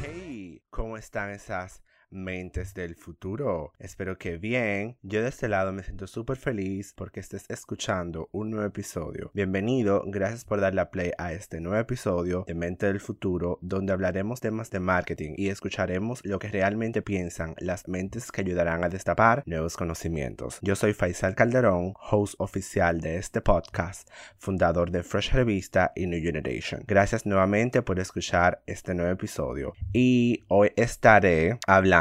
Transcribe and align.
Hey, 0.00 0.62
¿cómo 0.70 0.96
están 0.96 1.30
esas 1.30 1.82
mentes 2.10 2.74
del 2.74 2.94
futuro. 2.94 3.72
Espero 3.78 4.18
que 4.18 4.38
bien. 4.38 4.96
Yo 5.02 5.22
de 5.22 5.28
este 5.28 5.48
lado 5.48 5.72
me 5.72 5.82
siento 5.82 6.06
súper 6.06 6.36
feliz 6.36 6.92
porque 6.94 7.20
estés 7.20 7.44
escuchando 7.48 8.28
un 8.32 8.50
nuevo 8.50 8.66
episodio. 8.66 9.30
Bienvenido, 9.34 10.02
gracias 10.06 10.44
por 10.44 10.60
darle 10.60 10.80
a 10.80 10.90
play 10.90 11.12
a 11.18 11.32
este 11.32 11.60
nuevo 11.60 11.78
episodio 11.78 12.44
de 12.46 12.54
Mente 12.54 12.86
del 12.86 13.00
Futuro, 13.00 13.58
donde 13.60 13.92
hablaremos 13.92 14.40
temas 14.40 14.70
de 14.70 14.80
marketing 14.80 15.34
y 15.36 15.48
escucharemos 15.48 16.24
lo 16.24 16.38
que 16.38 16.48
realmente 16.48 17.02
piensan 17.02 17.54
las 17.58 17.88
mentes 17.88 18.30
que 18.30 18.42
ayudarán 18.42 18.84
a 18.84 18.88
destapar 18.88 19.42
nuevos 19.46 19.76
conocimientos. 19.76 20.58
Yo 20.62 20.76
soy 20.76 20.92
Faisal 20.92 21.34
Calderón, 21.34 21.94
host 22.10 22.34
oficial 22.38 23.00
de 23.00 23.16
este 23.16 23.40
podcast, 23.40 24.08
fundador 24.38 24.90
de 24.90 25.02
Fresh 25.02 25.32
Revista 25.32 25.92
y 25.94 26.06
New 26.06 26.22
Generation. 26.22 26.82
Gracias 26.86 27.26
nuevamente 27.26 27.82
por 27.82 27.98
escuchar 27.98 28.62
este 28.66 28.94
nuevo 28.94 29.12
episodio 29.12 29.72
y 29.92 30.44
hoy 30.48 30.70
estaré 30.76 31.58
hablando 31.66 31.95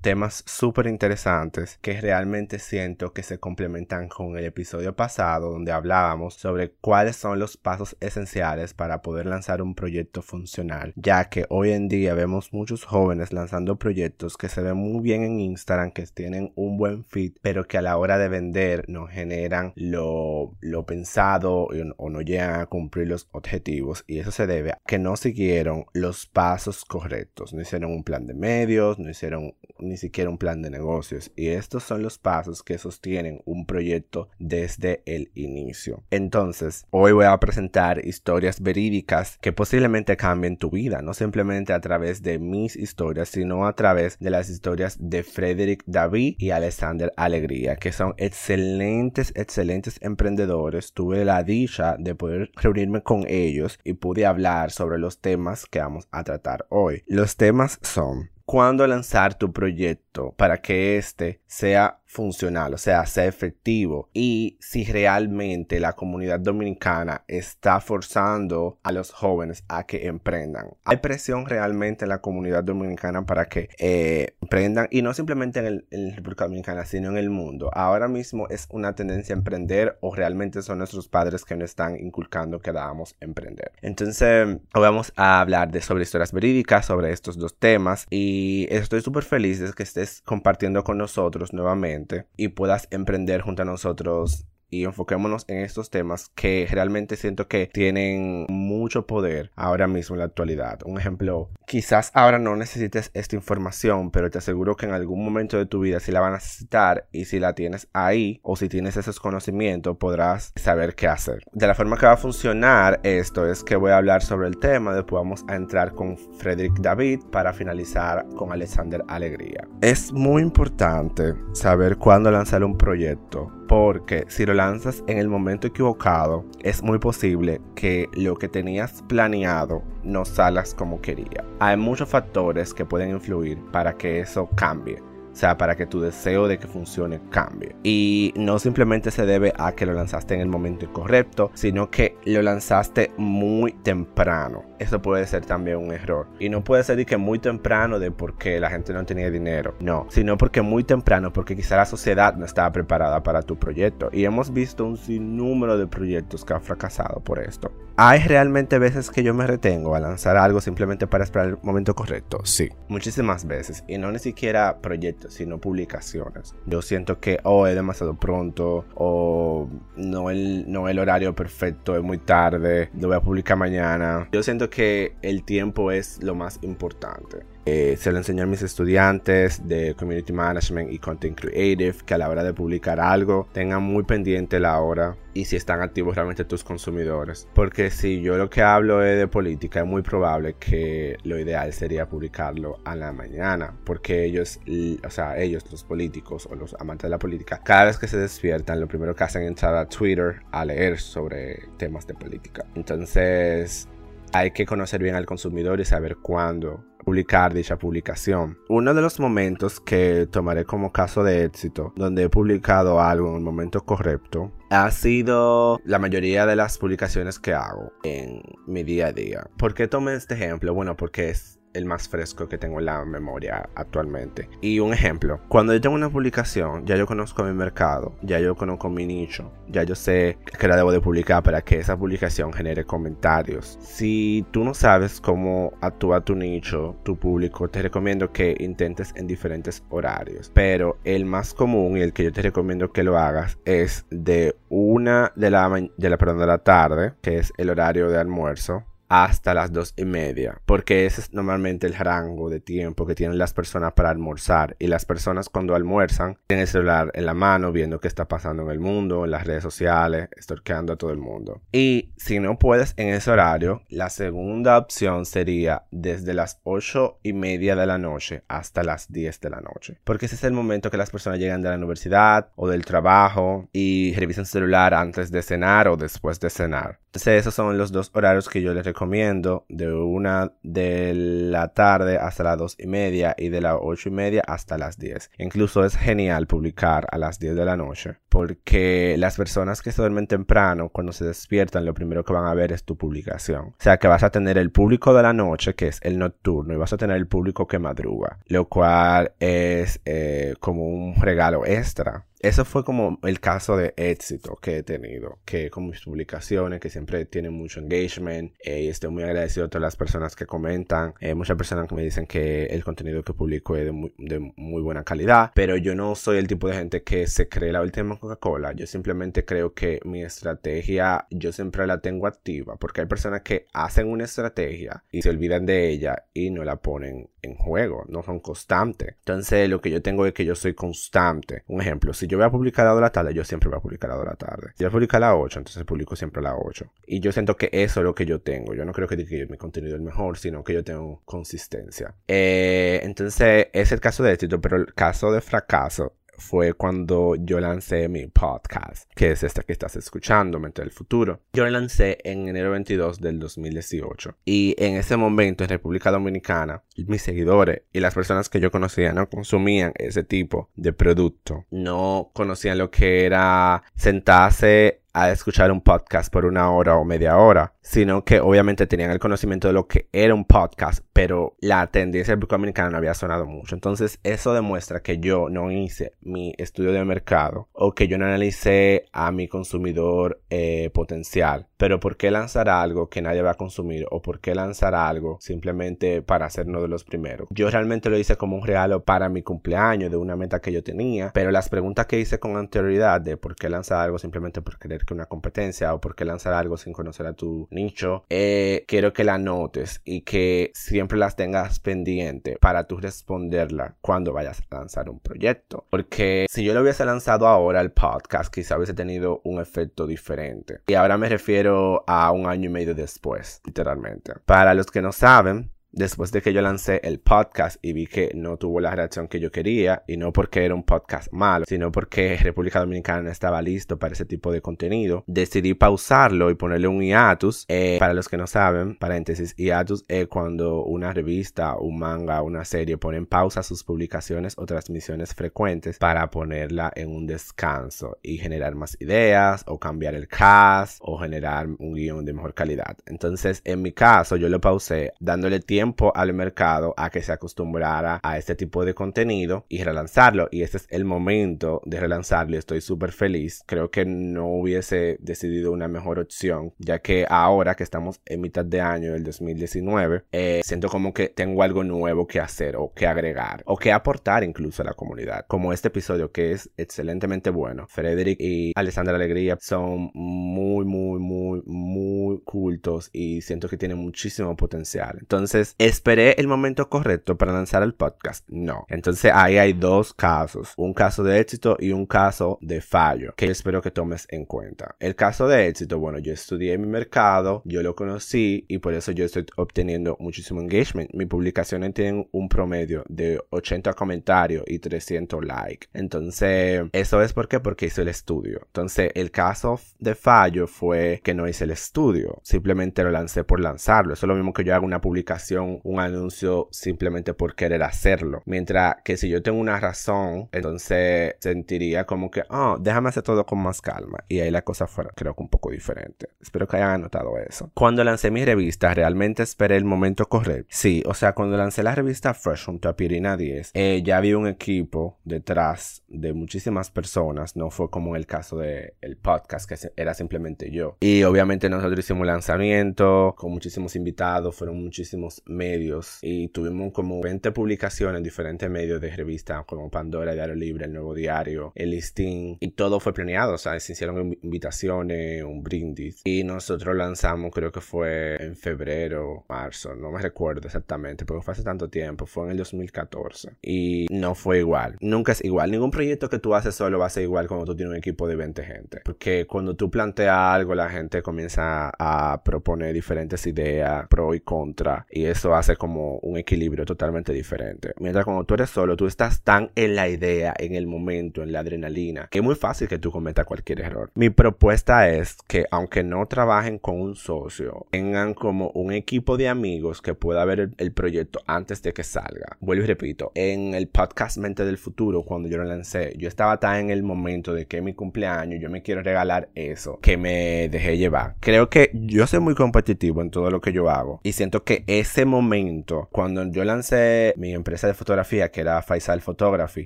temas 0.00 0.44
súper 0.46 0.86
interesantes 0.86 1.78
que 1.82 2.00
realmente 2.00 2.58
siento 2.58 3.12
que 3.12 3.22
se 3.22 3.38
complementan 3.38 4.08
con 4.08 4.36
el 4.36 4.44
episodio 4.44 4.94
pasado 4.94 5.50
donde 5.50 5.72
hablábamos 5.72 6.34
sobre 6.34 6.70
cuáles 6.80 7.16
son 7.16 7.38
los 7.38 7.56
pasos 7.56 7.96
esenciales 8.00 8.74
para 8.74 9.02
poder 9.02 9.26
lanzar 9.26 9.60
un 9.60 9.74
proyecto 9.74 10.22
funcional, 10.22 10.92
ya 10.96 11.28
que 11.28 11.46
hoy 11.48 11.72
en 11.72 11.88
día 11.88 12.14
vemos 12.14 12.52
muchos 12.52 12.84
jóvenes 12.84 13.32
lanzando 13.32 13.76
proyectos 13.76 14.36
que 14.36 14.48
se 14.48 14.62
ven 14.62 14.76
muy 14.76 15.02
bien 15.02 15.24
en 15.24 15.40
Instagram, 15.40 15.90
que 15.90 16.06
tienen 16.06 16.52
un 16.54 16.76
buen 16.76 17.04
fit, 17.04 17.36
pero 17.42 17.66
que 17.66 17.78
a 17.78 17.82
la 17.82 17.96
hora 17.96 18.18
de 18.18 18.28
vender 18.28 18.84
no 18.88 19.06
generan 19.06 19.72
lo, 19.74 20.56
lo 20.60 20.86
pensado 20.86 21.68
o 21.96 22.10
no 22.10 22.20
llegan 22.20 22.60
a 22.60 22.66
cumplir 22.66 23.08
los 23.08 23.28
objetivos 23.32 24.04
y 24.06 24.20
eso 24.20 24.30
se 24.30 24.46
debe 24.46 24.72
a 24.72 24.78
que 24.86 24.98
no 24.98 25.16
siguieron 25.16 25.86
los 25.92 26.26
pasos 26.26 26.84
correctos, 26.84 27.52
no 27.52 27.60
hicieron 27.60 27.90
un 27.90 28.04
plan 28.04 28.26
de 28.26 28.34
medios, 28.34 28.98
no 28.98 29.10
hicieron 29.10 29.39
ni 29.78 29.96
siquiera 29.96 30.30
un 30.30 30.38
plan 30.38 30.62
de 30.62 30.70
negocios 30.70 31.32
y 31.36 31.48
estos 31.48 31.84
son 31.84 32.02
los 32.02 32.18
pasos 32.18 32.62
que 32.62 32.78
sostienen 32.78 33.40
un 33.44 33.66
proyecto 33.66 34.28
desde 34.38 35.02
el 35.06 35.30
inicio. 35.34 36.02
Entonces, 36.10 36.86
hoy 36.90 37.12
voy 37.12 37.26
a 37.26 37.38
presentar 37.38 38.04
historias 38.04 38.60
verídicas 38.60 39.38
que 39.40 39.52
posiblemente 39.52 40.16
cambien 40.16 40.56
tu 40.56 40.70
vida, 40.70 41.02
no 41.02 41.14
simplemente 41.14 41.72
a 41.72 41.80
través 41.80 42.22
de 42.22 42.38
mis 42.38 42.76
historias, 42.76 43.28
sino 43.30 43.66
a 43.66 43.74
través 43.74 44.18
de 44.18 44.30
las 44.30 44.50
historias 44.50 44.96
de 45.00 45.22
Frederick 45.22 45.82
David 45.86 46.36
y 46.38 46.50
Alexander 46.50 47.12
Alegría, 47.16 47.76
que 47.76 47.92
son 47.92 48.14
excelentes, 48.16 49.32
excelentes 49.34 49.98
emprendedores. 50.02 50.92
Tuve 50.92 51.24
la 51.24 51.42
dicha 51.42 51.96
de 51.98 52.14
poder 52.14 52.50
reunirme 52.56 53.02
con 53.02 53.24
ellos 53.26 53.78
y 53.84 53.94
pude 53.94 54.26
hablar 54.26 54.70
sobre 54.70 54.98
los 54.98 55.20
temas 55.20 55.66
que 55.66 55.80
vamos 55.80 56.08
a 56.10 56.24
tratar 56.24 56.66
hoy. 56.68 57.02
Los 57.06 57.36
temas 57.36 57.78
son 57.82 58.30
cuándo 58.50 58.84
lanzar 58.84 59.34
tu 59.34 59.52
proyecto 59.52 60.34
para 60.36 60.60
que 60.60 60.96
éste 60.96 61.40
sea 61.46 62.00
funcional, 62.10 62.74
o 62.74 62.78
sea, 62.78 63.06
sea 63.06 63.26
efectivo 63.26 64.10
y 64.12 64.58
si 64.60 64.84
realmente 64.84 65.78
la 65.78 65.92
comunidad 65.92 66.40
dominicana 66.40 67.22
está 67.28 67.80
forzando 67.80 68.80
a 68.82 68.90
los 68.90 69.12
jóvenes 69.12 69.62
a 69.68 69.84
que 69.86 70.08
emprendan. 70.08 70.70
Hay 70.84 70.96
presión 70.96 71.46
realmente 71.46 72.04
en 72.04 72.08
la 72.08 72.20
comunidad 72.20 72.64
dominicana 72.64 73.24
para 73.26 73.44
que 73.44 73.68
eh, 73.78 74.34
emprendan 74.42 74.88
y 74.90 75.02
no 75.02 75.14
simplemente 75.14 75.60
en, 75.60 75.66
el, 75.66 75.86
la 75.90 76.16
República 76.16 76.44
Dominicana, 76.46 76.84
sino 76.84 77.10
en 77.10 77.16
el 77.16 77.30
mundo. 77.30 77.70
Ahora 77.72 78.08
mismo 78.08 78.48
es 78.48 78.66
una 78.70 78.96
tendencia 78.96 79.32
a 79.36 79.38
emprender 79.38 79.96
o 80.00 80.12
realmente 80.12 80.62
son 80.62 80.78
nuestros 80.78 81.06
padres 81.06 81.44
que 81.44 81.54
nos 81.54 81.70
están 81.70 81.96
inculcando 81.96 82.58
que 82.58 82.72
debamos 82.72 83.14
emprender. 83.20 83.70
Entonces, 83.82 84.58
vamos 84.74 85.12
a 85.14 85.40
hablar 85.40 85.70
de 85.70 85.80
sobre 85.80 86.02
historias 86.02 86.32
verídicas, 86.32 86.86
sobre 86.86 87.12
estos 87.12 87.38
dos 87.38 87.56
temas 87.56 88.08
y 88.10 88.66
estoy 88.68 89.00
súper 89.00 89.22
feliz 89.22 89.60
de 89.60 89.72
que 89.74 89.84
estés 89.84 90.22
compartiendo 90.22 90.82
con 90.82 90.98
nosotros 90.98 91.52
nuevamente 91.52 91.99
y 92.36 92.48
puedas 92.48 92.88
emprender 92.90 93.40
junto 93.40 93.62
a 93.62 93.66
nosotros 93.66 94.46
y 94.70 94.84
enfoquémonos 94.84 95.44
en 95.48 95.58
estos 95.58 95.90
temas 95.90 96.30
que 96.34 96.66
realmente 96.70 97.16
siento 97.16 97.48
que 97.48 97.68
tienen 97.72 98.46
mucho 98.48 99.06
poder 99.06 99.50
ahora 99.56 99.86
mismo 99.86 100.14
en 100.14 100.20
la 100.20 100.26
actualidad. 100.26 100.80
Un 100.84 100.98
ejemplo, 100.98 101.50
quizás 101.66 102.10
ahora 102.14 102.38
no 102.38 102.56
necesites 102.56 103.10
esta 103.14 103.36
información, 103.36 104.10
pero 104.10 104.30
te 104.30 104.38
aseguro 104.38 104.76
que 104.76 104.86
en 104.86 104.92
algún 104.92 105.24
momento 105.24 105.58
de 105.58 105.66
tu 105.66 105.80
vida 105.80 106.00
sí 106.00 106.12
la 106.12 106.20
van 106.20 106.32
a 106.32 106.36
necesitar 106.36 107.08
y 107.12 107.26
si 107.26 107.38
la 107.38 107.54
tienes 107.54 107.88
ahí 107.92 108.40
o 108.42 108.56
si 108.56 108.68
tienes 108.68 108.96
esos 108.96 109.20
conocimientos 109.20 109.96
podrás 109.96 110.52
saber 110.56 110.94
qué 110.94 111.08
hacer. 111.08 111.44
De 111.52 111.66
la 111.66 111.74
forma 111.74 111.96
que 111.96 112.06
va 112.06 112.12
a 112.12 112.16
funcionar 112.16 113.00
esto 113.02 113.50
es 113.50 113.64
que 113.64 113.76
voy 113.76 113.90
a 113.90 113.96
hablar 113.96 114.22
sobre 114.22 114.48
el 114.48 114.58
tema, 114.58 114.94
después 114.94 115.20
vamos 115.20 115.44
a 115.48 115.56
entrar 115.56 115.94
con 115.94 116.16
Frederick 116.16 116.78
David 116.80 117.20
para 117.30 117.52
finalizar 117.52 118.26
con 118.36 118.52
Alexander 118.52 119.02
Alegría. 119.08 119.66
Es 119.80 120.12
muy 120.12 120.42
importante 120.42 121.34
saber 121.52 121.96
cuándo 121.96 122.30
lanzar 122.30 122.64
un 122.64 122.76
proyecto 122.76 123.50
porque 123.70 124.24
si 124.26 124.44
lo 124.44 124.52
lanzas 124.52 125.04
en 125.06 125.18
el 125.18 125.28
momento 125.28 125.68
equivocado, 125.68 126.44
es 126.58 126.82
muy 126.82 126.98
posible 126.98 127.60
que 127.76 128.08
lo 128.14 128.34
que 128.34 128.48
tenías 128.48 129.04
planeado 129.06 129.84
no 130.02 130.24
salgas 130.24 130.74
como 130.74 131.00
quería. 131.00 131.44
Hay 131.60 131.76
muchos 131.76 132.08
factores 132.08 132.74
que 132.74 132.84
pueden 132.84 133.10
influir 133.10 133.58
para 133.70 133.92
que 133.96 134.18
eso 134.18 134.48
cambie. 134.56 135.00
O 135.32 135.36
sea, 135.36 135.56
para 135.56 135.76
que 135.76 135.86
tu 135.86 136.00
deseo 136.00 136.48
de 136.48 136.58
que 136.58 136.66
funcione 136.66 137.20
cambie. 137.30 137.74
Y 137.82 138.32
no 138.36 138.58
simplemente 138.58 139.10
se 139.10 139.26
debe 139.26 139.52
a 139.56 139.72
que 139.72 139.86
lo 139.86 139.92
lanzaste 139.92 140.34
en 140.34 140.40
el 140.40 140.48
momento 140.48 140.84
incorrecto, 140.84 141.50
sino 141.54 141.90
que 141.90 142.16
lo 142.24 142.42
lanzaste 142.42 143.12
muy 143.16 143.72
temprano. 143.72 144.64
Eso 144.78 145.02
puede 145.02 145.26
ser 145.26 145.44
también 145.44 145.76
un 145.76 145.92
error. 145.92 146.26
Y 146.38 146.48
no 146.48 146.64
puede 146.64 146.84
ser 146.84 147.04
que 147.04 147.16
muy 147.16 147.38
temprano 147.38 147.98
de 147.98 148.10
porque 148.10 148.60
la 148.60 148.70
gente 148.70 148.92
no 148.92 149.04
tenía 149.04 149.30
dinero. 149.30 149.74
No, 149.80 150.06
sino 150.10 150.36
porque 150.36 150.62
muy 150.62 150.84
temprano, 150.84 151.32
porque 151.32 151.56
quizá 151.56 151.76
la 151.76 151.86
sociedad 151.86 152.34
no 152.34 152.44
estaba 152.44 152.72
preparada 152.72 153.22
para 153.22 153.42
tu 153.42 153.58
proyecto. 153.58 154.10
Y 154.12 154.24
hemos 154.24 154.52
visto 154.52 154.84
un 154.84 154.96
sinnúmero 154.96 155.78
de 155.78 155.86
proyectos 155.86 156.44
que 156.44 156.54
han 156.54 156.62
fracasado 156.62 157.20
por 157.20 157.38
esto. 157.38 157.70
¿Hay 158.02 158.20
realmente 158.20 158.78
veces 158.78 159.10
que 159.10 159.22
yo 159.22 159.34
me 159.34 159.46
retengo 159.46 159.94
a 159.94 160.00
lanzar 160.00 160.38
algo 160.38 160.62
simplemente 160.62 161.06
para 161.06 161.22
esperar 161.22 161.48
el 161.48 161.58
momento 161.62 161.94
correcto? 161.94 162.40
Sí, 162.44 162.70
muchísimas 162.88 163.46
veces. 163.46 163.84
Y 163.88 163.98
no 163.98 164.10
ni 164.10 164.18
siquiera 164.18 164.78
proyectos, 164.78 165.34
sino 165.34 165.58
publicaciones. 165.58 166.54
Yo 166.64 166.80
siento 166.80 167.20
que 167.20 167.40
o 167.44 167.58
oh, 167.58 167.66
es 167.66 167.74
demasiado 167.74 168.14
pronto 168.14 168.86
o 168.94 169.68
no 169.96 170.30
el, 170.30 170.64
no 170.72 170.88
el 170.88 170.98
horario 170.98 171.34
perfecto, 171.34 171.94
es 171.94 172.02
muy 172.02 172.16
tarde, 172.16 172.88
lo 172.98 173.08
voy 173.08 173.18
a 173.18 173.20
publicar 173.20 173.58
mañana. 173.58 174.30
Yo 174.32 174.42
siento 174.42 174.70
que 174.70 175.16
el 175.20 175.44
tiempo 175.44 175.92
es 175.92 176.22
lo 176.22 176.34
más 176.34 176.58
importante. 176.62 177.44
Eh, 177.66 177.96
se 177.98 178.10
lo 178.10 178.18
enseño 178.18 178.44
a 178.44 178.46
mis 178.46 178.62
estudiantes 178.62 179.66
de 179.68 179.94
Community 179.94 180.32
Management 180.32 180.92
y 180.92 180.98
Content 180.98 181.38
Creative 181.38 181.94
que 182.06 182.14
a 182.14 182.18
la 182.18 182.28
hora 182.28 182.42
de 182.42 182.54
publicar 182.54 183.00
algo 183.00 183.48
tengan 183.52 183.82
muy 183.82 184.04
pendiente 184.04 184.58
la 184.58 184.80
hora 184.80 185.16
y 185.34 185.44
si 185.44 185.56
están 185.56 185.82
activos 185.82 186.14
realmente 186.14 186.44
tus 186.44 186.64
consumidores. 186.64 187.48
Porque 187.54 187.90
si 187.90 188.22
yo 188.22 188.36
lo 188.36 188.48
que 188.48 188.62
hablo 188.62 189.04
es 189.04 189.18
de 189.18 189.28
política, 189.28 189.80
es 189.80 189.86
muy 189.86 190.02
probable 190.02 190.54
que 190.54 191.16
lo 191.22 191.38
ideal 191.38 191.72
sería 191.72 192.08
publicarlo 192.08 192.78
a 192.84 192.96
la 192.96 193.12
mañana. 193.12 193.74
Porque 193.84 194.24
ellos, 194.24 194.58
o 195.04 195.10
sea, 195.10 195.38
ellos, 195.38 195.64
los 195.70 195.84
políticos 195.84 196.48
o 196.50 196.54
los 196.56 196.74
amantes 196.80 197.04
de 197.04 197.10
la 197.10 197.18
política, 197.18 197.60
cada 197.62 197.84
vez 197.84 197.98
que 197.98 198.08
se 198.08 198.16
despiertan, 198.16 198.80
lo 198.80 198.88
primero 198.88 199.14
que 199.14 199.24
hacen 199.24 199.42
es 199.42 199.48
entrar 199.48 199.74
a 199.74 199.86
Twitter 199.86 200.42
a 200.50 200.64
leer 200.64 200.98
sobre 200.98 201.68
temas 201.76 202.06
de 202.06 202.14
política. 202.14 202.64
Entonces, 202.74 203.88
hay 204.32 204.50
que 204.52 204.66
conocer 204.66 205.02
bien 205.02 205.14
al 205.14 205.26
consumidor 205.26 205.80
y 205.80 205.84
saber 205.84 206.16
cuándo 206.16 206.84
publicar 207.04 207.54
dicha 207.54 207.76
publicación. 207.76 208.58
Uno 208.68 208.94
de 208.94 209.02
los 209.02 209.20
momentos 209.20 209.80
que 209.80 210.26
tomaré 210.30 210.64
como 210.64 210.92
caso 210.92 211.22
de 211.22 211.44
éxito, 211.44 211.92
donde 211.96 212.24
he 212.24 212.28
publicado 212.28 213.00
algo 213.00 213.30
en 213.30 213.36
el 213.36 213.42
momento 213.42 213.82
correcto, 213.84 214.52
ha 214.70 214.90
sido 214.90 215.80
la 215.84 215.98
mayoría 215.98 216.46
de 216.46 216.56
las 216.56 216.78
publicaciones 216.78 217.38
que 217.38 217.54
hago 217.54 217.92
en 218.02 218.42
mi 218.66 218.82
día 218.82 219.08
a 219.08 219.12
día. 219.12 219.50
¿Por 219.56 219.74
qué 219.74 219.88
tomé 219.88 220.14
este 220.14 220.34
ejemplo? 220.34 220.74
Bueno, 220.74 220.96
porque 220.96 221.30
es 221.30 221.59
el 221.74 221.84
más 221.84 222.08
fresco 222.08 222.48
que 222.48 222.58
tengo 222.58 222.78
en 222.80 222.86
la 222.86 223.04
memoria 223.04 223.68
actualmente. 223.74 224.48
Y 224.60 224.80
un 224.80 224.92
ejemplo, 224.92 225.40
cuando 225.48 225.72
yo 225.72 225.80
tengo 225.80 225.94
una 225.94 226.10
publicación, 226.10 226.84
ya 226.86 226.96
yo 226.96 227.06
conozco 227.06 227.42
mi 227.42 227.52
mercado, 227.52 228.14
ya 228.22 228.38
yo 228.40 228.54
conozco 228.56 228.88
mi 228.88 229.06
nicho, 229.06 229.52
ya 229.68 229.82
yo 229.84 229.94
sé 229.94 230.38
que 230.58 230.68
la 230.68 230.76
debo 230.76 230.92
de 230.92 231.00
publicar 231.00 231.42
para 231.42 231.62
que 231.62 231.78
esa 231.78 231.96
publicación 231.96 232.52
genere 232.52 232.84
comentarios. 232.84 233.78
Si 233.80 234.44
tú 234.50 234.64
no 234.64 234.74
sabes 234.74 235.20
cómo 235.20 235.72
actúa 235.80 236.24
tu 236.24 236.34
nicho, 236.34 236.96
tu 237.02 237.16
público, 237.16 237.68
te 237.68 237.82
recomiendo 237.82 238.32
que 238.32 238.56
intentes 238.58 239.12
en 239.16 239.26
diferentes 239.26 239.82
horarios. 239.90 240.50
Pero 240.54 240.98
el 241.04 241.24
más 241.24 241.54
común 241.54 241.96
y 241.96 242.00
el 242.00 242.12
que 242.12 242.24
yo 242.24 242.32
te 242.32 242.42
recomiendo 242.42 242.92
que 242.92 243.04
lo 243.04 243.18
hagas 243.18 243.58
es 243.64 244.06
de 244.10 244.56
una 244.68 245.32
de 245.36 245.50
la, 245.50 245.88
de 245.96 246.10
la, 246.10 246.18
perdón, 246.18 246.38
de 246.38 246.46
la 246.46 246.58
tarde, 246.58 247.14
que 247.22 247.38
es 247.38 247.52
el 247.56 247.70
horario 247.70 248.08
de 248.08 248.18
almuerzo, 248.18 248.84
hasta 249.10 249.54
las 249.54 249.72
dos 249.72 249.92
y 249.96 250.04
media, 250.04 250.60
porque 250.64 251.04
ese 251.04 251.20
es 251.20 251.34
normalmente 251.34 251.88
el 251.88 251.94
rango 251.94 252.48
de 252.48 252.60
tiempo 252.60 253.06
que 253.06 253.16
tienen 253.16 253.38
las 253.38 253.52
personas 253.52 253.92
para 253.92 254.10
almorzar 254.10 254.76
y 254.78 254.86
las 254.86 255.04
personas 255.04 255.48
cuando 255.48 255.74
almuerzan 255.74 256.38
tienen 256.46 256.62
el 256.62 256.68
celular 256.68 257.10
en 257.14 257.26
la 257.26 257.34
mano 257.34 257.72
viendo 257.72 258.00
qué 258.00 258.06
está 258.06 258.28
pasando 258.28 258.62
en 258.62 258.70
el 258.70 258.78
mundo, 258.78 259.24
en 259.24 259.32
las 259.32 259.44
redes 259.44 259.64
sociales, 259.64 260.28
estorqueando 260.36 260.92
a 260.92 260.96
todo 260.96 261.10
el 261.10 261.18
mundo. 261.18 261.60
Y 261.72 262.12
si 262.16 262.38
no 262.38 262.56
puedes 262.58 262.94
en 262.96 263.08
ese 263.08 263.32
horario, 263.32 263.82
la 263.88 264.10
segunda 264.10 264.78
opción 264.78 265.26
sería 265.26 265.84
desde 265.90 266.32
las 266.32 266.60
ocho 266.62 267.18
y 267.24 267.32
media 267.32 267.74
de 267.74 267.86
la 267.86 267.98
noche 267.98 268.44
hasta 268.46 268.84
las 268.84 269.10
10 269.10 269.40
de 269.40 269.50
la 269.50 269.60
noche, 269.60 269.98
porque 270.04 270.26
ese 270.26 270.36
es 270.36 270.44
el 270.44 270.52
momento 270.52 270.88
que 270.90 270.96
las 270.96 271.10
personas 271.10 271.40
llegan 271.40 271.62
de 271.62 271.68
la 271.68 271.76
universidad 271.76 272.50
o 272.54 272.68
del 272.68 272.84
trabajo 272.84 273.68
y 273.72 274.14
revisan 274.14 274.46
su 274.46 274.52
celular 274.52 274.94
antes 274.94 275.32
de 275.32 275.42
cenar 275.42 275.88
o 275.88 275.96
después 275.96 276.38
de 276.38 276.50
cenar. 276.50 277.00
Entonces 277.10 277.40
esos 277.40 277.54
son 277.54 277.76
los 277.76 277.90
dos 277.90 278.12
horarios 278.14 278.48
que 278.48 278.62
yo 278.62 278.72
les 278.72 278.84
recomiendo, 278.84 279.64
de 279.68 279.92
una 279.92 280.52
de 280.62 281.12
la 281.12 281.68
tarde 281.68 282.18
hasta 282.18 282.44
las 282.44 282.56
dos 282.56 282.76
y 282.78 282.86
media 282.86 283.34
y 283.36 283.48
de 283.48 283.60
las 283.60 283.76
ocho 283.80 284.10
y 284.10 284.12
media 284.12 284.44
hasta 284.46 284.78
las 284.78 284.96
10. 284.96 285.32
Incluso 285.38 285.84
es 285.84 285.96
genial 285.96 286.46
publicar 286.46 287.08
a 287.10 287.18
las 287.18 287.40
10 287.40 287.56
de 287.56 287.64
la 287.64 287.76
noche, 287.76 288.18
porque 288.28 289.16
las 289.18 289.36
personas 289.36 289.82
que 289.82 289.90
se 289.90 290.02
duermen 290.02 290.28
temprano, 290.28 290.90
cuando 290.90 291.12
se 291.12 291.24
despiertan, 291.24 291.84
lo 291.84 291.94
primero 291.94 292.24
que 292.24 292.32
van 292.32 292.46
a 292.46 292.54
ver 292.54 292.70
es 292.70 292.84
tu 292.84 292.96
publicación. 292.96 293.70
O 293.70 293.74
sea 293.82 293.98
que 293.98 294.06
vas 294.06 294.22
a 294.22 294.30
tener 294.30 294.56
el 294.56 294.70
público 294.70 295.12
de 295.12 295.24
la 295.24 295.32
noche, 295.32 295.74
que 295.74 295.88
es 295.88 295.98
el 296.02 296.16
nocturno, 296.16 296.74
y 296.74 296.76
vas 296.76 296.92
a 296.92 296.96
tener 296.96 297.16
el 297.16 297.26
público 297.26 297.66
que 297.66 297.80
madruga, 297.80 298.38
lo 298.46 298.68
cual 298.68 299.32
es 299.40 300.00
eh, 300.04 300.54
como 300.60 300.86
un 300.86 301.16
regalo 301.16 301.66
extra 301.66 302.26
eso 302.40 302.64
fue 302.64 302.84
como 302.84 303.18
el 303.22 303.38
caso 303.38 303.76
de 303.76 303.92
éxito 303.96 304.56
que 304.56 304.78
he 304.78 304.82
tenido, 304.82 305.38
que 305.44 305.68
con 305.68 305.86
mis 305.88 306.00
publicaciones, 306.00 306.80
que 306.80 306.88
siempre 306.88 307.26
tienen 307.26 307.52
mucho 307.52 307.80
engagement, 307.80 308.54
eh, 308.64 308.82
y 308.82 308.88
estoy 308.88 309.10
muy 309.10 309.22
agradecido 309.22 309.66
a 309.66 309.68
todas 309.68 309.82
las 309.82 309.96
personas 309.96 310.34
que 310.34 310.46
comentan, 310.46 311.14
eh, 311.20 311.34
muchas 311.34 311.56
personas 311.56 311.86
que 311.86 311.94
me 311.94 312.02
dicen 312.02 312.26
que 312.26 312.64
el 312.66 312.82
contenido 312.82 313.22
que 313.22 313.34
publico 313.34 313.76
es 313.76 313.84
de 313.84 313.92
muy, 313.92 314.14
de 314.16 314.52
muy, 314.56 314.80
buena 314.80 315.04
calidad, 315.04 315.52
pero 315.54 315.76
yo 315.76 315.94
no 315.94 316.14
soy 316.14 316.38
el 316.38 316.46
tipo 316.46 316.66
de 316.68 316.74
gente 316.74 317.02
que 317.02 317.26
se 317.26 317.48
cree 317.48 317.72
la 317.72 317.82
última 317.82 318.18
Coca-Cola, 318.18 318.72
yo 318.72 318.86
simplemente 318.86 319.44
creo 319.44 319.74
que 319.74 320.00
mi 320.04 320.22
estrategia 320.22 321.26
yo 321.30 321.52
siempre 321.52 321.86
la 321.86 322.00
tengo 322.00 322.26
activa, 322.26 322.76
porque 322.76 323.02
hay 323.02 323.06
personas 323.06 323.42
que 323.42 323.66
hacen 323.74 324.08
una 324.08 324.24
estrategia 324.24 325.04
y 325.12 325.20
se 325.20 325.28
olvidan 325.28 325.66
de 325.66 325.90
ella 325.90 326.24
y 326.32 326.50
no 326.50 326.64
la 326.64 326.76
ponen 326.76 327.28
en 327.42 327.54
juego, 327.54 328.04
no 328.08 328.22
son 328.22 328.40
constantes. 328.40 329.16
Entonces 329.18 329.68
lo 329.68 329.80
que 329.80 329.90
yo 329.90 330.02
tengo 330.02 330.26
es 330.26 330.32
que 330.32 330.44
yo 330.44 330.54
soy 330.54 330.74
constante. 330.74 331.64
Un 331.66 331.80
ejemplo, 331.80 332.12
si 332.12 332.26
yo 332.26 332.38
voy 332.38 332.46
a 332.46 332.50
publicar 332.50 332.86
a 332.86 332.94
de 332.94 333.00
la 333.00 333.10
tarde, 333.10 333.34
yo 333.34 333.44
siempre 333.44 333.68
voy 333.68 333.78
a 333.78 333.82
publicar 333.82 334.10
a 334.10 334.18
de 334.18 334.24
la 334.24 334.34
tarde. 334.34 334.72
Si 334.76 334.84
voy 334.84 334.88
a 334.88 334.92
publicar 334.92 335.22
a 335.22 335.30
las 335.30 335.36
8, 335.38 335.58
entonces 335.60 335.84
publico 335.84 336.16
siempre 336.16 336.40
a 336.40 336.44
las 336.44 336.54
8. 336.58 336.92
Y 337.06 337.20
yo 337.20 337.32
siento 337.32 337.56
que 337.56 337.68
eso 337.72 338.00
es 338.00 338.04
lo 338.04 338.14
que 338.14 338.26
yo 338.26 338.40
tengo. 338.40 338.74
Yo 338.74 338.84
no 338.84 338.92
creo 338.92 339.08
que, 339.08 339.16
que 339.24 339.46
mi 339.46 339.56
contenido 339.56 339.96
es 339.96 340.02
mejor, 340.02 340.38
sino 340.38 340.64
que 340.64 340.74
yo 340.74 340.84
tengo 340.84 341.22
consistencia. 341.24 342.14
Eh, 342.26 343.00
entonces 343.02 343.68
es 343.72 343.92
el 343.92 344.00
caso 344.00 344.22
de 344.22 344.32
éxito, 344.32 344.60
pero 344.60 344.76
el 344.76 344.94
caso 344.94 345.32
de 345.32 345.40
fracaso 345.40 346.14
fue 346.40 346.72
cuando 346.72 347.36
yo 347.36 347.60
lancé 347.60 348.08
mi 348.08 348.26
podcast, 348.26 349.10
que 349.14 349.30
es 349.32 349.42
este 349.42 349.62
que 349.62 349.72
estás 349.72 349.96
escuchando, 349.96 350.58
Mente 350.58 350.82
del 350.82 350.90
Futuro. 350.90 351.42
Yo 351.52 351.64
lo 351.64 351.70
lancé 351.70 352.18
en 352.24 352.48
enero 352.48 352.70
22 352.72 353.20
del 353.20 353.38
2018. 353.38 354.36
Y 354.44 354.74
en 354.78 354.96
ese 354.96 355.16
momento 355.16 355.62
en 355.62 355.70
República 355.70 356.10
Dominicana, 356.10 356.82
mis 356.96 357.22
seguidores 357.22 357.82
y 357.92 358.00
las 358.00 358.14
personas 358.14 358.48
que 358.48 358.60
yo 358.60 358.70
conocía 358.70 359.12
no 359.12 359.28
consumían 359.28 359.92
ese 359.96 360.24
tipo 360.24 360.70
de 360.74 360.92
producto. 360.92 361.66
No 361.70 362.30
conocían 362.32 362.78
lo 362.78 362.90
que 362.90 363.24
era 363.24 363.82
sentarse 363.94 365.02
a 365.12 365.30
escuchar 365.30 365.72
un 365.72 365.80
podcast 365.80 366.32
por 366.32 366.44
una 366.44 366.70
hora 366.70 366.96
o 366.96 367.04
media 367.04 367.36
hora, 367.36 367.74
sino 367.80 368.24
que 368.24 368.40
obviamente 368.40 368.86
tenían 368.86 369.10
el 369.10 369.18
conocimiento 369.18 369.68
de 369.68 369.74
lo 369.74 369.86
que 369.86 370.08
era 370.12 370.34
un 370.34 370.44
podcast, 370.44 371.04
pero 371.12 371.56
la 371.60 371.86
tendencia 371.88 372.32
del 372.32 372.38
público 372.38 372.54
americano 372.56 372.90
no 372.90 372.98
había 372.98 373.14
sonado 373.14 373.46
mucho. 373.46 373.74
Entonces 373.74 374.20
eso 374.22 374.54
demuestra 374.54 375.02
que 375.02 375.18
yo 375.18 375.48
no 375.48 375.70
hice 375.70 376.12
mi 376.20 376.54
estudio 376.58 376.92
de 376.92 377.04
mercado 377.04 377.68
o 377.72 377.94
que 377.94 378.08
yo 378.08 378.18
no 378.18 378.26
analicé 378.26 379.06
a 379.12 379.30
mi 379.32 379.48
consumidor 379.48 380.40
eh, 380.50 380.90
potencial. 380.92 381.69
Pero 381.80 381.98
¿por 381.98 382.18
qué 382.18 382.30
lanzar 382.30 382.68
algo 382.68 383.08
que 383.08 383.22
nadie 383.22 383.40
va 383.40 383.52
a 383.52 383.54
consumir 383.54 384.04
o 384.10 384.20
por 384.20 384.38
qué 384.38 384.54
lanzar 384.54 384.94
algo 384.94 385.38
simplemente 385.40 386.20
para 386.20 386.50
ser 386.50 386.66
uno 386.66 386.82
de 386.82 386.88
los 386.88 387.04
primeros? 387.04 387.48
Yo 387.48 387.70
realmente 387.70 388.10
lo 388.10 388.18
hice 388.18 388.36
como 388.36 388.54
un 388.54 388.66
regalo 388.66 389.02
para 389.02 389.30
mi 389.30 389.40
cumpleaños 389.40 390.10
de 390.10 390.18
una 390.18 390.36
meta 390.36 390.60
que 390.60 390.72
yo 390.72 390.82
tenía, 390.82 391.30
pero 391.32 391.50
las 391.50 391.70
preguntas 391.70 392.04
que 392.04 392.20
hice 392.20 392.38
con 392.38 392.58
anterioridad 392.58 393.22
de 393.22 393.38
por 393.38 393.56
qué 393.56 393.70
lanzar 393.70 394.00
algo 394.00 394.18
simplemente 394.18 394.60
por 394.60 394.78
querer 394.78 395.06
que 395.06 395.14
una 395.14 395.24
competencia 395.24 395.94
o 395.94 396.02
por 396.02 396.14
qué 396.14 396.26
lanzar 396.26 396.52
algo 396.52 396.76
sin 396.76 396.92
conocer 396.92 397.26
a 397.26 397.32
tu 397.32 397.66
nicho, 397.70 398.24
eh, 398.28 398.84
quiero 398.86 399.14
que 399.14 399.24
la 399.24 399.38
notes 399.38 400.02
y 400.04 400.20
que 400.20 400.72
siempre 400.74 401.16
las 401.16 401.34
tengas 401.34 401.80
pendiente 401.80 402.58
para 402.60 402.84
tú 402.84 402.98
responderla 402.98 403.96
cuando 404.02 404.34
vayas 404.34 404.60
a 404.68 404.80
lanzar 404.80 405.08
un 405.08 405.18
proyecto. 405.18 405.86
Porque 405.88 406.44
si 406.50 406.62
yo 406.62 406.74
lo 406.74 406.82
hubiese 406.82 407.06
lanzado 407.06 407.46
ahora 407.46 407.80
el 407.80 407.90
podcast, 407.90 408.52
quizá 408.52 408.76
hubiese 408.76 408.92
tenido 408.92 409.40
un 409.44 409.62
efecto 409.62 410.06
diferente. 410.06 410.80
Y 410.86 410.92
ahora 410.92 411.16
me 411.16 411.30
refiero 411.30 411.69
a 412.06 412.30
un 412.32 412.46
año 412.46 412.68
y 412.68 412.72
medio 412.72 412.94
después, 412.94 413.60
literalmente. 413.64 414.34
Para 414.44 414.74
los 414.74 414.86
que 414.86 415.02
no 415.02 415.12
saben, 415.12 415.72
después 415.92 416.32
de 416.32 416.42
que 416.42 416.52
yo 416.52 416.62
lancé 416.62 417.00
el 417.04 417.18
podcast 417.20 417.78
y 417.82 417.92
vi 417.92 418.06
que 418.06 418.30
no 418.34 418.56
tuvo 418.56 418.80
la 418.80 418.94
reacción 418.94 419.28
que 419.28 419.40
yo 419.40 419.50
quería, 419.50 420.02
y 420.06 420.16
no 420.16 420.32
porque 420.32 420.64
era 420.64 420.74
un 420.74 420.84
podcast 420.84 421.32
malo, 421.32 421.64
sino 421.66 421.90
porque 421.90 422.36
República 422.36 422.80
Dominicana 422.80 423.22
no 423.22 423.30
estaba 423.30 423.60
listo 423.62 423.98
para 423.98 424.12
ese 424.12 424.24
tipo 424.24 424.52
de 424.52 424.60
contenido, 424.60 425.24
decidí 425.26 425.74
pausarlo 425.74 426.50
y 426.50 426.54
ponerle 426.54 426.88
un 426.88 427.02
hiatus. 427.02 427.64
Eh, 427.68 427.96
para 427.98 428.14
los 428.14 428.28
que 428.28 428.36
no 428.36 428.46
saben, 428.46 428.96
paréntesis, 428.96 429.54
hiatus 429.56 430.04
es 430.08 430.26
cuando 430.28 430.84
una 430.84 431.12
revista, 431.12 431.76
un 431.76 431.98
manga, 431.98 432.42
una 432.42 432.64
serie 432.64 432.96
ponen 432.96 433.26
pausa 433.26 433.62
sus 433.62 433.84
publicaciones 433.84 434.54
o 434.56 434.66
transmisiones 434.66 435.34
frecuentes 435.34 435.98
para 435.98 436.30
ponerla 436.30 436.92
en 436.94 437.10
un 437.10 437.26
descanso 437.26 438.18
y 438.22 438.38
generar 438.38 438.74
más 438.74 438.96
ideas 439.00 439.64
o 439.66 439.78
cambiar 439.78 440.14
el 440.14 440.28
cast 440.28 440.98
o 441.00 441.18
generar 441.18 441.66
un 441.78 441.94
guion 441.94 442.24
de 442.24 442.32
mejor 442.32 442.54
calidad. 442.54 442.96
Entonces, 443.06 443.60
en 443.64 443.82
mi 443.82 443.92
caso, 443.92 444.36
yo 444.36 444.48
lo 444.48 444.60
pausé 444.60 445.12
dándole 445.20 445.60
tiempo 445.60 445.79
al 446.14 446.32
mercado 446.34 446.94
a 446.96 447.10
que 447.10 447.22
se 447.22 447.32
acostumbrara 447.32 448.20
a 448.22 448.38
este 448.38 448.54
tipo 448.54 448.84
de 448.84 448.94
contenido 448.94 449.64
y 449.68 449.82
relanzarlo. 449.82 450.48
Y 450.50 450.62
este 450.62 450.78
es 450.78 450.86
el 450.90 451.04
momento 451.04 451.80
de 451.84 452.00
relanzarlo. 452.00 452.56
Estoy 452.56 452.80
súper 452.80 453.12
feliz. 453.12 453.62
Creo 453.66 453.90
que 453.90 454.04
no 454.04 454.46
hubiese 454.46 455.16
decidido 455.20 455.72
una 455.72 455.88
mejor 455.88 456.18
opción, 456.18 456.72
ya 456.78 457.00
que 457.00 457.26
ahora 457.28 457.74
que 457.74 457.84
estamos 457.84 458.20
en 458.26 458.40
mitad 458.40 458.64
de 458.64 458.80
año 458.80 459.12
del 459.12 459.24
2019, 459.24 460.24
eh, 460.32 460.60
siento 460.64 460.88
como 460.88 461.12
que 461.12 461.28
tengo 461.28 461.62
algo 461.62 461.84
nuevo 461.84 462.26
que 462.26 462.40
hacer 462.40 462.76
o 462.76 462.92
que 462.92 463.06
agregar 463.06 463.62
o 463.66 463.76
que 463.76 463.92
aportar 463.92 464.44
incluso 464.44 464.82
a 464.82 464.86
la 464.86 464.94
comunidad. 464.94 465.46
Como 465.46 465.72
este 465.72 465.88
episodio 465.88 466.30
que 466.32 466.52
es 466.52 466.70
excelentemente 466.76 467.50
bueno. 467.50 467.86
Frederick 467.88 468.40
y 468.40 468.72
Alessandra 468.74 469.16
Alegría 469.16 469.56
son 469.60 470.10
muy, 470.14 470.84
muy, 470.84 471.20
muy, 471.20 471.62
muy 471.66 472.40
cultos 472.42 473.10
y 473.12 473.40
siento 473.42 473.68
que 473.68 473.76
tienen 473.76 473.98
muchísimo 473.98 474.56
potencial. 474.56 475.16
Entonces, 475.20 475.69
¿esperé 475.78 476.34
el 476.38 476.48
momento 476.48 476.88
correcto 476.88 477.36
para 477.36 477.52
lanzar 477.52 477.82
el 477.82 477.94
podcast? 477.94 478.46
No. 478.48 478.86
Entonces 478.88 479.32
ahí 479.34 479.58
hay 479.58 479.72
dos 479.72 480.14
casos, 480.14 480.72
un 480.76 480.94
caso 480.94 481.22
de 481.22 481.40
éxito 481.40 481.76
y 481.78 481.92
un 481.92 482.06
caso 482.06 482.58
de 482.60 482.80
fallo, 482.80 483.34
que 483.36 483.46
espero 483.46 483.82
que 483.82 483.90
tomes 483.90 484.26
en 484.30 484.44
cuenta. 484.44 484.96
El 484.98 485.14
caso 485.14 485.48
de 485.48 485.68
éxito, 485.68 485.98
bueno, 485.98 486.18
yo 486.18 486.32
estudié 486.32 486.78
mi 486.78 486.86
mercado, 486.86 487.62
yo 487.64 487.82
lo 487.82 487.94
conocí 487.94 488.64
y 488.68 488.78
por 488.78 488.94
eso 488.94 489.12
yo 489.12 489.24
estoy 489.24 489.46
obteniendo 489.56 490.16
muchísimo 490.20 490.60
engagement. 490.60 491.10
Mis 491.12 491.28
publicaciones 491.28 491.94
tienen 491.94 492.28
un 492.32 492.48
promedio 492.48 493.04
de 493.08 493.40
80 493.50 493.92
comentarios 493.94 494.64
y 494.66 494.78
300 494.78 495.44
likes. 495.44 495.88
Entonces, 495.92 496.82
eso 496.92 497.22
es 497.22 497.32
porque 497.32 497.60
porque 497.60 497.86
hice 497.86 498.02
el 498.02 498.08
estudio. 498.08 498.60
Entonces, 498.66 499.10
el 499.14 499.30
caso 499.30 499.80
de 499.98 500.14
fallo 500.14 500.66
fue 500.66 501.20
que 501.22 501.34
no 501.34 501.48
hice 501.48 501.64
el 501.64 501.70
estudio, 501.70 502.40
simplemente 502.42 503.02
lo 503.02 503.10
lancé 503.10 503.44
por 503.44 503.60
lanzarlo. 503.60 504.14
Eso 504.14 504.26
es 504.26 504.28
lo 504.28 504.34
mismo 504.34 504.52
que 504.52 504.64
yo 504.64 504.74
hago 504.74 504.86
una 504.86 505.00
publicación 505.00 505.59
un 505.60 506.00
anuncio 506.00 506.68
simplemente 506.70 507.34
por 507.34 507.54
querer 507.54 507.82
hacerlo. 507.82 508.42
Mientras 508.46 508.96
que 509.04 509.16
si 509.16 509.28
yo 509.28 509.42
tengo 509.42 509.58
una 509.58 509.78
razón, 509.80 510.48
entonces 510.52 511.34
sentiría 511.40 512.04
como 512.06 512.30
que, 512.30 512.42
oh, 512.50 512.76
déjame 512.80 513.08
hacer 513.08 513.22
todo 513.22 513.44
con 513.46 513.58
más 513.58 513.80
calma. 513.80 514.24
Y 514.28 514.40
ahí 514.40 514.50
la 514.50 514.62
cosa 514.62 514.86
fuera, 514.86 515.10
creo 515.14 515.34
que 515.34 515.42
un 515.42 515.48
poco 515.48 515.70
diferente. 515.70 516.28
Espero 516.40 516.66
que 516.66 516.76
hayan 516.76 516.90
anotado 516.90 517.38
eso. 517.38 517.70
Cuando 517.74 518.04
lancé 518.04 518.30
mi 518.30 518.44
revista, 518.44 518.92
realmente 518.94 519.42
esperé 519.42 519.76
el 519.76 519.84
momento 519.84 520.26
correcto. 520.28 520.66
Sí, 520.70 521.02
o 521.06 521.14
sea, 521.14 521.34
cuando 521.34 521.56
lancé 521.56 521.82
la 521.82 521.94
revista 521.94 522.34
Fresh 522.34 522.66
junto 522.66 522.88
a 522.88 522.96
Pirina 522.96 523.36
10, 523.36 523.72
eh, 523.74 524.02
ya 524.04 524.16
había 524.16 524.38
un 524.38 524.46
equipo 524.46 525.18
detrás 525.24 526.02
de 526.08 526.32
muchísimas 526.32 526.90
personas. 526.90 527.56
No 527.56 527.70
fue 527.70 527.90
como 527.90 528.14
en 528.14 528.20
el 528.20 528.26
caso 528.26 528.58
del 528.58 528.94
el 529.00 529.16
podcast, 529.16 529.68
que 529.68 529.76
era 529.96 530.14
simplemente 530.14 530.70
yo. 530.70 530.96
Y 531.00 531.22
obviamente 531.22 531.68
nosotros 531.68 532.00
hicimos 532.00 532.26
lanzamiento 532.26 533.34
con 533.36 533.52
muchísimos 533.52 533.96
invitados, 533.96 534.54
fueron 534.54 534.82
muchísimos 534.82 535.42
medios 535.50 536.18
y 536.22 536.48
tuvimos 536.48 536.92
como 536.92 537.20
20 537.20 537.52
publicaciones 537.52 538.18
en 538.18 538.22
diferentes 538.22 538.70
medios 538.70 539.00
de 539.00 539.14
revistas 539.14 539.64
como 539.66 539.90
Pandora, 539.90 540.32
Diario 540.32 540.54
Libre, 540.54 540.86
El 540.86 540.92
Nuevo 540.92 541.14
Diario, 541.14 541.72
El 541.74 541.90
Listín 541.90 542.56
y 542.60 542.70
todo 542.72 543.00
fue 543.00 543.12
planeado, 543.12 543.54
o 543.54 543.58
sea, 543.58 543.78
se 543.80 543.92
hicieron 543.92 544.36
invitaciones, 544.42 545.42
un 545.42 545.62
brindis 545.62 546.20
y 546.24 546.44
nosotros 546.44 546.96
lanzamos 546.96 547.50
creo 547.52 547.72
que 547.72 547.80
fue 547.80 548.36
en 548.40 548.56
febrero, 548.56 549.44
marzo, 549.48 549.94
no 549.94 550.10
me 550.10 550.20
recuerdo 550.20 550.66
exactamente 550.66 551.24
porque 551.24 551.42
fue 551.42 551.52
hace 551.52 551.62
tanto 551.62 551.88
tiempo, 551.88 552.26
fue 552.26 552.44
en 552.44 552.52
el 552.52 552.56
2014 552.58 553.56
y 553.62 554.06
no 554.10 554.34
fue 554.34 554.58
igual, 554.58 554.96
nunca 555.00 555.32
es 555.32 555.44
igual, 555.44 555.70
ningún 555.70 555.90
proyecto 555.90 556.28
que 556.28 556.38
tú 556.38 556.54
haces 556.54 556.74
solo 556.74 556.98
va 556.98 557.06
a 557.06 557.10
ser 557.10 557.24
igual 557.24 557.48
cuando 557.48 557.66
tú 557.66 557.76
tienes 557.76 557.90
un 557.92 557.98
equipo 557.98 558.28
de 558.28 558.36
20 558.36 558.64
gente, 558.64 559.00
porque 559.04 559.46
cuando 559.46 559.74
tú 559.74 559.90
planteas 559.90 560.36
algo 560.36 560.74
la 560.74 560.88
gente 560.88 561.22
comienza 561.22 561.92
a 561.98 562.42
proponer 562.44 562.94
diferentes 562.94 563.46
ideas, 563.46 564.06
pro 564.08 564.34
y 564.34 564.40
contra 564.40 565.06
y 565.10 565.24
eso 565.40 565.54
hace 565.54 565.76
como 565.76 566.18
un 566.18 566.36
equilibrio 566.36 566.84
totalmente 566.84 567.32
diferente, 567.32 567.94
mientras 567.98 568.26
cuando 568.26 568.44
tú 568.44 568.54
eres 568.54 568.68
solo 568.68 568.94
tú 568.94 569.06
estás 569.06 569.40
tan 569.40 569.70
en 569.74 569.96
la 569.96 570.06
idea, 570.06 570.52
en 570.58 570.74
el 570.74 570.86
momento, 570.86 571.42
en 571.42 571.50
la 571.50 571.60
adrenalina, 571.60 572.28
que 572.30 572.40
es 572.40 572.44
muy 572.44 572.54
fácil 572.54 572.88
que 572.88 572.98
tú 572.98 573.10
cometas 573.10 573.46
cualquier 573.46 573.80
error. 573.80 574.10
Mi 574.14 574.28
propuesta 574.28 575.08
es 575.08 575.38
que 575.48 575.64
aunque 575.70 576.04
no 576.04 576.26
trabajen 576.26 576.78
con 576.78 577.00
un 577.00 577.16
socio, 577.16 577.86
tengan 577.90 578.34
como 578.34 578.70
un 578.74 578.92
equipo 578.92 579.38
de 579.38 579.48
amigos 579.48 580.02
que 580.02 580.12
pueda 580.12 580.44
ver 580.44 580.72
el, 580.76 580.92
proyecto 580.92 581.40
antes 581.46 581.82
de 581.82 581.94
que 581.94 582.02
salga. 582.02 582.58
Vuelvo 582.60 582.84
y 582.84 582.86
repito, 582.86 583.32
en 583.34 583.74
el 583.74 583.88
podcast 583.88 584.36
Mente 584.36 584.66
del 584.66 584.76
Futuro, 584.76 585.22
cuando 585.22 585.48
yo 585.48 585.56
lo 585.56 585.64
lancé, 585.64 586.12
yo 586.18 586.28
estaba 586.28 586.60
tan 586.60 586.76
en 586.76 586.90
el 586.90 587.02
momento 587.02 587.54
de 587.54 587.66
que 587.66 587.80
mi 587.80 587.94
cumpleaños, 587.94 588.60
yo 588.60 588.68
me 588.68 588.82
quiero 588.82 589.02
regalar 589.02 589.48
eso, 589.54 590.00
que 590.02 590.18
me 590.18 590.68
dejé 590.68 590.98
llevar. 590.98 591.36
Creo 591.40 591.70
que 591.70 591.90
yo 591.94 592.26
soy 592.26 592.40
muy 592.40 592.54
competitivo 592.54 593.22
en 593.22 593.30
todo 593.30 593.50
lo 593.50 593.62
que 593.62 593.72
yo 593.72 593.88
hago 593.88 594.20
y 594.22 594.32
siento 594.32 594.64
que 594.64 594.84
ese 594.86 595.24
momento, 595.30 596.08
cuando 596.12 596.44
yo 596.50 596.64
lancé 596.64 597.32
mi 597.36 597.54
empresa 597.54 597.86
de 597.86 597.94
fotografía, 597.94 598.50
que 598.50 598.60
era 598.60 598.82
Faisal 598.82 599.20
Photography, 599.20 599.84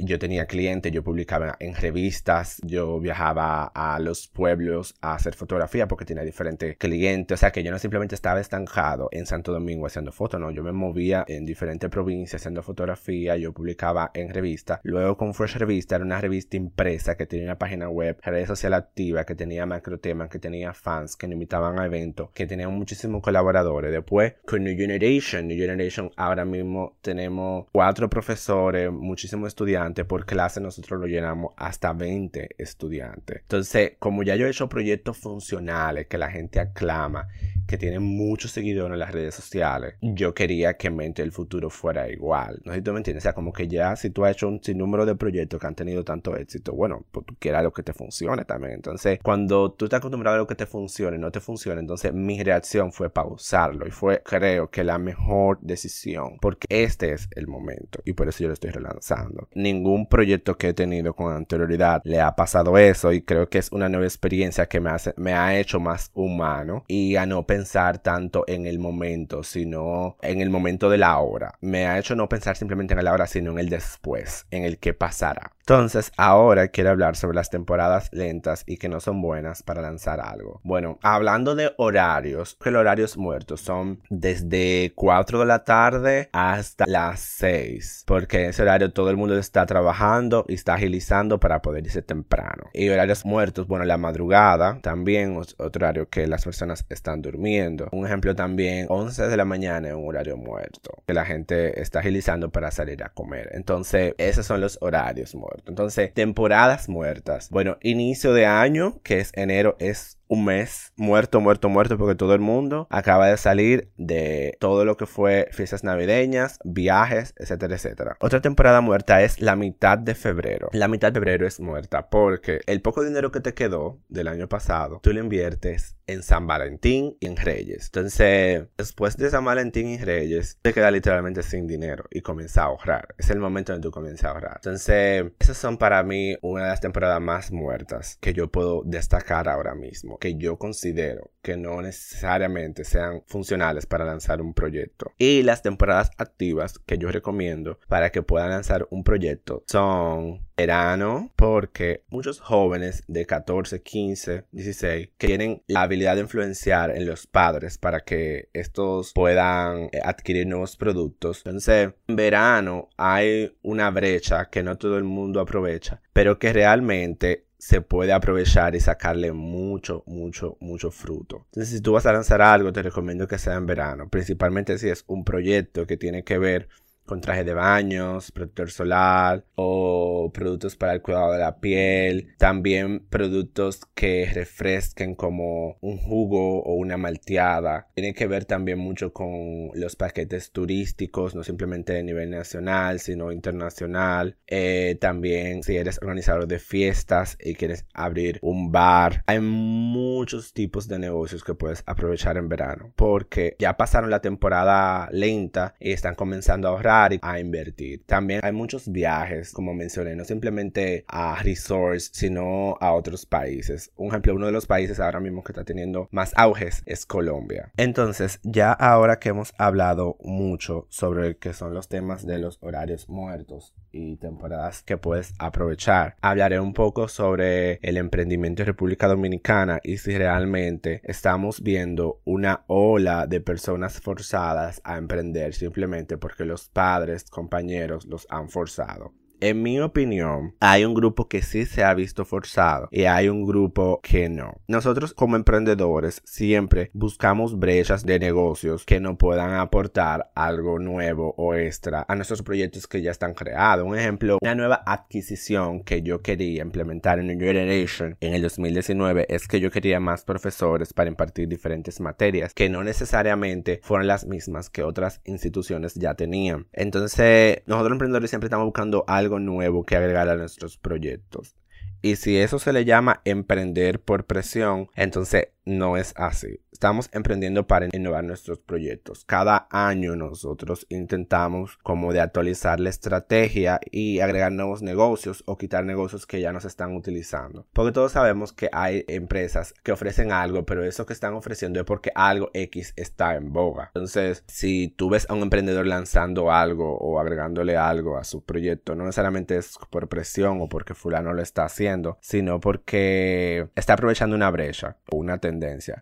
yo 0.00 0.18
tenía 0.18 0.46
clientes, 0.46 0.90
yo 0.90 1.04
publicaba 1.04 1.56
en 1.60 1.74
revistas, 1.74 2.60
yo 2.64 2.98
viajaba 2.98 3.66
a 3.66 3.98
los 4.00 4.26
pueblos 4.28 4.94
a 5.00 5.14
hacer 5.14 5.34
fotografía 5.34 5.86
porque 5.86 6.04
tenía 6.04 6.24
diferentes 6.24 6.76
clientes, 6.76 7.36
o 7.36 7.38
sea 7.38 7.52
que 7.52 7.62
yo 7.62 7.70
no 7.70 7.78
simplemente 7.78 8.14
estaba 8.14 8.40
estancado 8.40 9.08
en 9.12 9.26
Santo 9.26 9.52
Domingo 9.52 9.86
haciendo 9.86 10.12
fotos, 10.12 10.40
no, 10.40 10.50
yo 10.50 10.62
me 10.62 10.72
movía 10.72 11.24
en 11.28 11.44
diferentes 11.44 11.90
provincias 11.90 12.42
haciendo 12.42 12.62
fotografía, 12.62 13.36
yo 13.36 13.52
publicaba 13.52 14.10
en 14.14 14.32
revistas, 14.32 14.80
luego 14.82 15.16
con 15.16 15.34
Fresh 15.34 15.56
Revista 15.56 15.96
era 15.96 16.04
una 16.04 16.20
revista 16.20 16.56
impresa 16.56 17.16
que 17.16 17.26
tenía 17.26 17.46
una 17.46 17.58
página 17.58 17.88
web, 17.88 18.18
redes 18.22 18.48
sociales 18.48 18.78
activas, 18.78 19.26
que 19.26 19.34
tenía 19.34 19.66
macro 19.66 19.98
temas, 19.98 20.28
que 20.28 20.38
tenía 20.38 20.72
fans, 20.72 21.16
que 21.16 21.26
me 21.26 21.34
invitaban 21.34 21.78
a 21.78 21.86
eventos, 21.86 22.30
que 22.30 22.46
tenía 22.46 22.68
muchísimos 22.68 23.22
colaboradores. 23.22 23.92
Después 23.92 24.34
con 24.46 24.64
New 24.64 24.76
Generation, 24.76 25.23
New 25.32 25.56
Generation 25.56 26.10
ahora 26.16 26.44
mismo 26.44 26.96
tenemos 27.00 27.66
cuatro 27.72 28.10
profesores, 28.10 28.92
muchísimos 28.92 29.48
estudiantes 29.48 30.04
por 30.04 30.26
clase, 30.26 30.60
nosotros 30.60 31.00
lo 31.00 31.06
llenamos 31.06 31.52
hasta 31.56 31.92
20 31.92 32.50
estudiantes. 32.58 33.40
Entonces, 33.42 33.92
como 33.98 34.22
ya 34.22 34.36
yo 34.36 34.46
he 34.46 34.50
hecho 34.50 34.68
proyectos 34.68 35.16
funcionales 35.16 36.06
que 36.06 36.18
la 36.18 36.30
gente 36.30 36.60
aclama, 36.60 37.28
que 37.66 37.78
tienen 37.78 38.02
muchos 38.02 38.50
seguidores 38.50 38.92
en 38.92 38.98
las 38.98 39.12
redes 39.12 39.34
sociales, 39.34 39.94
yo 40.02 40.34
quería 40.34 40.76
que 40.76 40.90
Mente 40.90 41.22
del 41.22 41.32
Futuro 41.32 41.70
fuera 41.70 42.10
igual. 42.10 42.60
No 42.64 42.72
sé 42.72 42.78
si 42.78 42.84
tú 42.84 42.92
me 42.92 42.98
entiendes, 42.98 43.22
o 43.22 43.24
sea, 43.24 43.32
como 43.32 43.52
que 43.52 43.66
ya 43.68 43.96
si 43.96 44.10
tú 44.10 44.24
has 44.24 44.32
hecho 44.32 44.48
un 44.48 44.62
sinnúmero 44.62 45.06
de 45.06 45.16
proyectos 45.16 45.60
que 45.60 45.66
han 45.66 45.74
tenido 45.74 46.04
tanto 46.04 46.36
éxito, 46.36 46.72
bueno, 46.72 47.04
pues 47.10 47.24
tú 47.26 47.34
quieras 47.38 47.62
lo 47.62 47.72
que 47.72 47.82
te 47.82 47.92
funcione 47.92 48.44
también. 48.44 48.74
Entonces, 48.74 49.18
cuando 49.22 49.72
tú 49.72 49.86
estás 49.86 49.98
acostumbrado 49.98 50.36
a 50.36 50.38
lo 50.40 50.46
que 50.46 50.54
te 50.54 50.66
funcione, 50.66 51.18
no 51.18 51.30
te 51.30 51.40
funciona, 51.40 51.80
entonces 51.80 52.12
mi 52.12 52.42
reacción 52.42 52.92
fue 52.92 53.10
pausarlo 53.10 53.86
y 53.86 53.90
fue, 53.90 54.22
creo 54.22 54.70
que 54.70 54.84
la 54.84 54.98
mejor 54.98 55.13
decisión, 55.60 56.38
porque 56.40 56.66
este 56.68 57.12
es 57.12 57.28
el 57.32 57.46
momento 57.46 58.00
y 58.04 58.12
por 58.12 58.28
eso 58.28 58.40
yo 58.40 58.48
lo 58.48 58.54
estoy 58.54 58.70
relanzando. 58.70 59.48
Ningún 59.54 60.06
proyecto 60.08 60.56
que 60.56 60.68
he 60.68 60.74
tenido 60.74 61.14
con 61.14 61.32
anterioridad 61.32 62.02
le 62.04 62.20
ha 62.20 62.34
pasado 62.34 62.78
eso 62.78 63.12
y 63.12 63.22
creo 63.22 63.48
que 63.48 63.58
es 63.58 63.72
una 63.72 63.88
nueva 63.88 64.06
experiencia 64.06 64.66
que 64.66 64.80
me, 64.80 64.90
hace, 64.90 65.14
me 65.16 65.32
ha 65.32 65.58
hecho 65.58 65.80
más 65.80 66.10
humano 66.14 66.84
y 66.88 67.16
a 67.16 67.26
no 67.26 67.46
pensar 67.46 67.98
tanto 67.98 68.44
en 68.46 68.66
el 68.66 68.78
momento, 68.78 69.42
sino 69.42 70.16
en 70.22 70.40
el 70.40 70.50
momento 70.50 70.90
de 70.90 70.98
la 70.98 71.18
hora. 71.18 71.58
Me 71.60 71.86
ha 71.86 71.98
hecho 71.98 72.14
no 72.14 72.28
pensar 72.28 72.56
simplemente 72.56 72.94
en 72.94 73.04
la 73.04 73.12
hora, 73.12 73.26
sino 73.26 73.52
en 73.52 73.58
el 73.58 73.68
después, 73.68 74.46
en 74.50 74.64
el 74.64 74.78
que 74.78 74.94
pasará. 74.94 75.52
Entonces, 75.66 76.12
ahora 76.18 76.68
quiero 76.68 76.90
hablar 76.90 77.16
sobre 77.16 77.36
las 77.36 77.48
temporadas 77.48 78.10
lentas 78.12 78.64
y 78.66 78.76
que 78.76 78.90
no 78.90 79.00
son 79.00 79.22
buenas 79.22 79.62
para 79.62 79.80
lanzar 79.80 80.20
algo. 80.20 80.60
Bueno, 80.62 80.98
hablando 81.02 81.54
de 81.54 81.72
horarios, 81.78 82.58
que 82.62 82.70
los 82.70 82.80
horarios 82.80 83.16
muertos 83.16 83.62
son 83.62 84.02
desde 84.10 84.92
4 84.94 85.38
de 85.38 85.46
la 85.46 85.64
tarde 85.64 86.28
hasta 86.34 86.84
las 86.86 87.20
6, 87.20 88.04
porque 88.06 88.42
en 88.42 88.50
ese 88.50 88.60
horario 88.60 88.92
todo 88.92 89.08
el 89.08 89.16
mundo 89.16 89.38
está 89.38 89.64
trabajando 89.64 90.44
y 90.48 90.52
está 90.52 90.74
agilizando 90.74 91.40
para 91.40 91.62
poder 91.62 91.86
irse 91.86 92.02
temprano. 92.02 92.64
Y 92.74 92.90
horarios 92.90 93.24
muertos, 93.24 93.66
bueno, 93.66 93.86
la 93.86 93.96
madrugada 93.96 94.80
también, 94.82 95.34
otro 95.38 95.86
horario 95.86 96.10
que 96.10 96.26
las 96.26 96.44
personas 96.44 96.84
están 96.90 97.22
durmiendo. 97.22 97.88
Un 97.92 98.04
ejemplo 98.04 98.34
también, 98.36 98.84
11 98.90 99.28
de 99.28 99.36
la 99.38 99.46
mañana 99.46 99.88
es 99.88 99.94
un 99.94 100.06
horario 100.06 100.36
muerto, 100.36 101.02
que 101.06 101.14
la 101.14 101.24
gente 101.24 101.80
está 101.80 102.00
agilizando 102.00 102.50
para 102.50 102.70
salir 102.70 103.02
a 103.02 103.08
comer. 103.08 103.48
Entonces, 103.52 104.14
esos 104.18 104.44
son 104.44 104.60
los 104.60 104.76
horarios 104.82 105.34
muertos. 105.34 105.53
Entonces, 105.66 106.12
temporadas 106.12 106.88
muertas. 106.88 107.50
Bueno, 107.50 107.78
inicio 107.82 108.32
de 108.32 108.46
año, 108.46 109.00
que 109.02 109.18
es 109.18 109.32
enero, 109.34 109.76
es 109.78 110.18
un 110.34 110.44
mes 110.44 110.92
muerto, 110.96 111.40
muerto, 111.40 111.68
muerto, 111.68 111.96
porque 111.96 112.14
todo 112.14 112.34
el 112.34 112.40
mundo 112.40 112.86
acaba 112.90 113.28
de 113.28 113.36
salir 113.36 113.90
de 113.96 114.56
todo 114.60 114.84
lo 114.84 114.96
que 114.96 115.06
fue 115.06 115.48
fiestas 115.52 115.84
navideñas, 115.84 116.58
viajes, 116.64 117.34
etcétera, 117.36 117.76
etcétera. 117.76 118.16
Otra 118.20 118.40
temporada 118.40 118.80
muerta 118.80 119.22
es 119.22 119.40
la 119.40 119.56
mitad 119.56 119.98
de 119.98 120.14
febrero. 120.14 120.68
La 120.72 120.88
mitad 120.88 121.12
de 121.12 121.20
febrero 121.20 121.46
es 121.46 121.60
muerta 121.60 122.08
porque 122.10 122.60
el 122.66 122.82
poco 122.82 123.04
dinero 123.04 123.30
que 123.30 123.40
te 123.40 123.54
quedó 123.54 124.00
del 124.08 124.28
año 124.28 124.48
pasado, 124.48 125.00
tú 125.02 125.12
lo 125.12 125.20
inviertes 125.20 125.96
en 126.06 126.22
San 126.22 126.46
Valentín 126.46 127.16
y 127.20 127.26
en 127.26 127.36
Reyes. 127.36 127.86
Entonces, 127.86 128.66
después 128.76 129.16
de 129.16 129.30
San 129.30 129.44
Valentín 129.44 129.88
y 129.88 129.98
Reyes, 129.98 130.58
te 130.60 130.72
quedas 130.72 130.92
literalmente 130.92 131.42
sin 131.42 131.66
dinero 131.66 132.04
y 132.10 132.20
comienza 132.20 132.62
a 132.62 132.66
ahorrar. 132.66 133.14
Es 133.18 133.30
el 133.30 133.38
momento 133.38 133.72
en 133.72 133.78
que 133.78 133.84
tú 133.84 133.90
comienzas 133.90 134.24
a 134.24 134.30
ahorrar. 134.30 134.56
Entonces, 134.56 135.24
esas 135.38 135.56
son 135.56 135.78
para 135.78 136.02
mí 136.02 136.36
una 136.42 136.64
de 136.64 136.68
las 136.70 136.80
temporadas 136.80 137.20
más 137.20 137.52
muertas 137.52 138.18
que 138.20 138.34
yo 138.34 138.50
puedo 138.50 138.82
destacar 138.84 139.48
ahora 139.48 139.74
mismo 139.74 140.18
que 140.24 140.36
yo 140.36 140.56
considero 140.56 141.32
que 141.42 141.58
no 141.58 141.82
necesariamente 141.82 142.84
sean 142.84 143.22
funcionales 143.26 143.84
para 143.84 144.06
lanzar 144.06 144.40
un 144.40 144.54
proyecto. 144.54 145.12
Y 145.18 145.42
las 145.42 145.60
temporadas 145.60 146.12
activas 146.16 146.78
que 146.78 146.96
yo 146.96 147.10
recomiendo 147.10 147.78
para 147.88 148.08
que 148.08 148.22
puedan 148.22 148.48
lanzar 148.48 148.88
un 148.88 149.04
proyecto 149.04 149.62
son 149.66 150.46
verano, 150.56 151.30
porque 151.36 152.04
muchos 152.08 152.40
jóvenes 152.40 153.04
de 153.06 153.26
14, 153.26 153.82
15, 153.82 154.44
16 154.50 155.10
que 155.18 155.26
tienen 155.26 155.62
la 155.66 155.82
habilidad 155.82 156.14
de 156.14 156.22
influenciar 156.22 156.96
en 156.96 157.04
los 157.04 157.26
padres 157.26 157.76
para 157.76 158.00
que 158.00 158.48
estos 158.54 159.12
puedan 159.12 159.90
eh, 159.92 160.00
adquirir 160.02 160.46
nuevos 160.46 160.78
productos. 160.78 161.42
Entonces, 161.44 161.92
en 162.08 162.16
verano 162.16 162.88
hay 162.96 163.54
una 163.60 163.90
brecha 163.90 164.46
que 164.46 164.62
no 164.62 164.78
todo 164.78 164.96
el 164.96 165.04
mundo 165.04 165.40
aprovecha, 165.40 166.00
pero 166.14 166.38
que 166.38 166.54
realmente 166.54 167.44
se 167.64 167.80
puede 167.80 168.12
aprovechar 168.12 168.74
y 168.74 168.80
sacarle 168.80 169.32
mucho, 169.32 170.02
mucho, 170.06 170.58
mucho 170.60 170.90
fruto. 170.90 171.46
Entonces, 171.46 171.70
si 171.74 171.80
tú 171.80 171.92
vas 171.92 172.04
a 172.04 172.12
lanzar 172.12 172.42
algo, 172.42 172.74
te 172.74 172.82
recomiendo 172.82 173.26
que 173.26 173.38
sea 173.38 173.54
en 173.54 173.64
verano, 173.64 174.10
principalmente 174.10 174.76
si 174.76 174.90
es 174.90 175.02
un 175.06 175.24
proyecto 175.24 175.86
que 175.86 175.96
tiene 175.96 176.24
que 176.24 176.36
ver 176.36 176.68
con 177.06 177.20
traje 177.20 177.44
de 177.44 177.54
baños, 177.54 178.32
protector 178.32 178.70
solar 178.70 179.44
o 179.54 180.30
productos 180.32 180.76
para 180.76 180.94
el 180.94 181.02
cuidado 181.02 181.32
de 181.32 181.38
la 181.38 181.58
piel. 181.58 182.34
También 182.38 183.00
productos 183.08 183.80
que 183.94 184.30
refresquen 184.32 185.14
como 185.14 185.76
un 185.80 185.98
jugo 185.98 186.62
o 186.62 186.74
una 186.74 186.96
malteada. 186.96 187.88
Tiene 187.94 188.14
que 188.14 188.26
ver 188.26 188.44
también 188.44 188.78
mucho 188.78 189.12
con 189.12 189.70
los 189.74 189.96
paquetes 189.96 190.50
turísticos, 190.50 191.34
no 191.34 191.42
simplemente 191.42 191.92
de 191.92 192.02
nivel 192.02 192.30
nacional, 192.30 193.00
sino 193.00 193.32
internacional. 193.32 194.36
Eh, 194.46 194.96
también 195.00 195.62
si 195.62 195.76
eres 195.76 195.98
organizador 196.00 196.46
de 196.46 196.58
fiestas 196.58 197.36
y 197.40 197.54
quieres 197.54 197.86
abrir 197.92 198.38
un 198.42 198.72
bar. 198.72 199.22
Hay 199.26 199.40
muchos 199.40 200.52
tipos 200.52 200.88
de 200.88 200.98
negocios 200.98 201.44
que 201.44 201.54
puedes 201.54 201.82
aprovechar 201.86 202.36
en 202.36 202.48
verano 202.48 202.92
porque 202.96 203.56
ya 203.58 203.76
pasaron 203.76 204.10
la 204.10 204.20
temporada 204.20 205.08
lenta 205.12 205.74
y 205.78 205.92
están 205.92 206.14
comenzando 206.14 206.68
a 206.68 206.70
ahorrar 206.72 206.93
a 207.02 207.40
invertir. 207.40 208.04
También 208.06 208.40
hay 208.42 208.52
muchos 208.52 208.90
viajes, 208.90 209.52
como 209.52 209.74
mencioné, 209.74 210.16
no 210.16 210.24
simplemente 210.24 211.04
a 211.08 211.42
resorts, 211.42 212.10
sino 212.12 212.76
a 212.80 212.92
otros 212.92 213.26
países. 213.26 213.90
Un 213.96 214.08
ejemplo, 214.08 214.34
uno 214.34 214.46
de 214.46 214.52
los 214.52 214.66
países 214.66 215.00
ahora 215.00 215.20
mismo 215.20 215.42
que 215.42 215.52
está 215.52 215.64
teniendo 215.64 216.08
más 216.10 216.32
auges 216.36 216.82
es 216.86 217.06
Colombia. 217.06 217.72
Entonces, 217.76 218.40
ya 218.42 218.72
ahora 218.72 219.18
que 219.18 219.30
hemos 219.30 219.52
hablado 219.58 220.16
mucho 220.22 220.86
sobre 220.90 221.36
qué 221.36 221.52
son 221.52 221.74
los 221.74 221.88
temas 221.88 222.26
de 222.26 222.38
los 222.38 222.58
horarios 222.60 223.08
muertos 223.08 223.74
y 223.94 224.16
temporadas 224.16 224.82
que 224.82 224.98
puedes 224.98 225.34
aprovechar. 225.38 226.16
Hablaré 226.20 226.60
un 226.60 226.74
poco 226.74 227.08
sobre 227.08 227.78
el 227.82 227.96
emprendimiento 227.96 228.62
en 228.62 228.66
República 228.66 229.06
Dominicana 229.06 229.80
y 229.82 229.98
si 229.98 230.18
realmente 230.18 231.00
estamos 231.04 231.62
viendo 231.62 232.20
una 232.24 232.64
ola 232.66 233.26
de 233.26 233.40
personas 233.40 234.00
forzadas 234.00 234.80
a 234.84 234.98
emprender 234.98 235.54
simplemente 235.54 236.18
porque 236.18 236.44
los 236.44 236.68
padres, 236.68 237.24
compañeros 237.24 238.06
los 238.06 238.26
han 238.28 238.48
forzado. 238.48 239.12
En 239.40 239.62
mi 239.62 239.80
opinión, 239.80 240.54
hay 240.60 240.84
un 240.84 240.94
grupo 240.94 241.28
que 241.28 241.42
sí 241.42 241.66
se 241.66 241.84
ha 241.84 241.92
visto 241.92 242.24
forzado 242.24 242.88
y 242.90 243.04
hay 243.04 243.28
un 243.28 243.44
grupo 243.44 244.00
que 244.02 244.28
no. 244.28 244.60
Nosotros 244.68 245.12
como 245.12 245.36
emprendedores 245.36 246.22
siempre 246.24 246.90
buscamos 246.94 247.58
brechas 247.58 248.06
de 248.06 248.18
negocios 248.18 248.84
que 248.86 249.00
nos 249.00 249.16
puedan 249.16 249.52
aportar 249.54 250.30
algo 250.34 250.78
nuevo 250.78 251.34
o 251.36 251.54
extra 251.54 252.06
a 252.08 252.14
nuestros 252.14 252.42
proyectos 252.42 252.86
que 252.86 253.02
ya 253.02 253.10
están 253.10 253.34
creados. 253.34 253.86
Un 253.86 253.98
ejemplo, 253.98 254.38
una 254.40 254.54
nueva 254.54 254.82
adquisición 254.86 255.82
que 255.82 256.02
yo 256.02 256.22
quería 256.22 256.62
implementar 256.62 257.18
en 257.18 257.26
New 257.26 257.38
Generation 257.38 258.16
en 258.20 258.34
el 258.34 258.42
2019 258.42 259.26
es 259.28 259.48
que 259.48 259.60
yo 259.60 259.70
quería 259.70 260.00
más 260.00 260.24
profesores 260.24 260.92
para 260.92 261.10
impartir 261.10 261.48
diferentes 261.48 262.00
materias 262.00 262.54
que 262.54 262.68
no 262.68 262.84
necesariamente 262.84 263.80
fueron 263.82 264.06
las 264.06 264.26
mismas 264.26 264.70
que 264.70 264.82
otras 264.82 265.20
instituciones 265.24 265.94
ya 265.94 266.14
tenían. 266.14 266.66
Entonces, 266.72 267.62
nosotros 267.66 267.92
emprendedores 267.92 268.30
siempre 268.30 268.46
estamos 268.46 268.66
buscando 268.66 269.04
algo 269.06 269.23
nuevo 269.28 269.84
que 269.84 269.96
agregar 269.96 270.28
a 270.28 270.36
nuestros 270.36 270.78
proyectos. 270.78 271.56
Y 272.02 272.16
si 272.16 272.36
eso 272.36 272.58
se 272.58 272.72
le 272.72 272.84
llama 272.84 273.22
emprender 273.24 274.00
por 274.00 274.26
presión, 274.26 274.88
entonces 274.94 275.48
no 275.64 275.96
es 275.96 276.12
así. 276.16 276.60
Estamos 276.72 277.08
emprendiendo 277.12 277.66
para 277.66 277.88
innovar 277.92 278.24
nuestros 278.24 278.58
proyectos. 278.58 279.24
Cada 279.24 279.68
año 279.70 280.16
nosotros 280.16 280.86
intentamos 280.88 281.78
como 281.82 282.12
de 282.12 282.20
actualizar 282.20 282.80
la 282.80 282.90
estrategia 282.90 283.80
y 283.90 284.20
agregar 284.20 284.52
nuevos 284.52 284.82
negocios 284.82 285.44
o 285.46 285.56
quitar 285.56 285.84
negocios 285.84 286.26
que 286.26 286.40
ya 286.40 286.52
no 286.52 286.60
se 286.60 286.68
están 286.68 286.94
utilizando. 286.96 287.66
Porque 287.72 287.92
todos 287.92 288.12
sabemos 288.12 288.52
que 288.52 288.68
hay 288.72 289.04
empresas 289.06 289.72
que 289.84 289.92
ofrecen 289.92 290.32
algo, 290.32 290.66
pero 290.66 290.84
eso 290.84 291.06
que 291.06 291.12
están 291.12 291.34
ofreciendo 291.34 291.78
es 291.78 291.86
porque 291.86 292.10
algo 292.14 292.50
X 292.52 292.92
está 292.96 293.36
en 293.36 293.52
boga. 293.52 293.92
Entonces, 293.94 294.42
si 294.48 294.88
tú 294.88 295.08
ves 295.08 295.26
a 295.30 295.34
un 295.34 295.42
emprendedor 295.42 295.86
lanzando 295.86 296.50
algo 296.50 296.98
o 296.98 297.20
agregándole 297.20 297.76
algo 297.76 298.18
a 298.18 298.24
su 298.24 298.42
proyecto, 298.44 298.96
no 298.96 299.04
necesariamente 299.04 299.56
es 299.56 299.78
por 299.90 300.08
presión 300.08 300.60
o 300.60 300.68
porque 300.68 300.94
fulano 300.94 301.32
lo 301.32 301.40
está 301.40 301.64
haciendo, 301.64 302.18
sino 302.20 302.60
porque 302.60 303.68
está 303.76 303.92
aprovechando 303.92 304.34
una 304.34 304.50
brecha 304.50 304.96
o 305.10 305.16
una 305.16 305.38
tendencia 305.38 305.53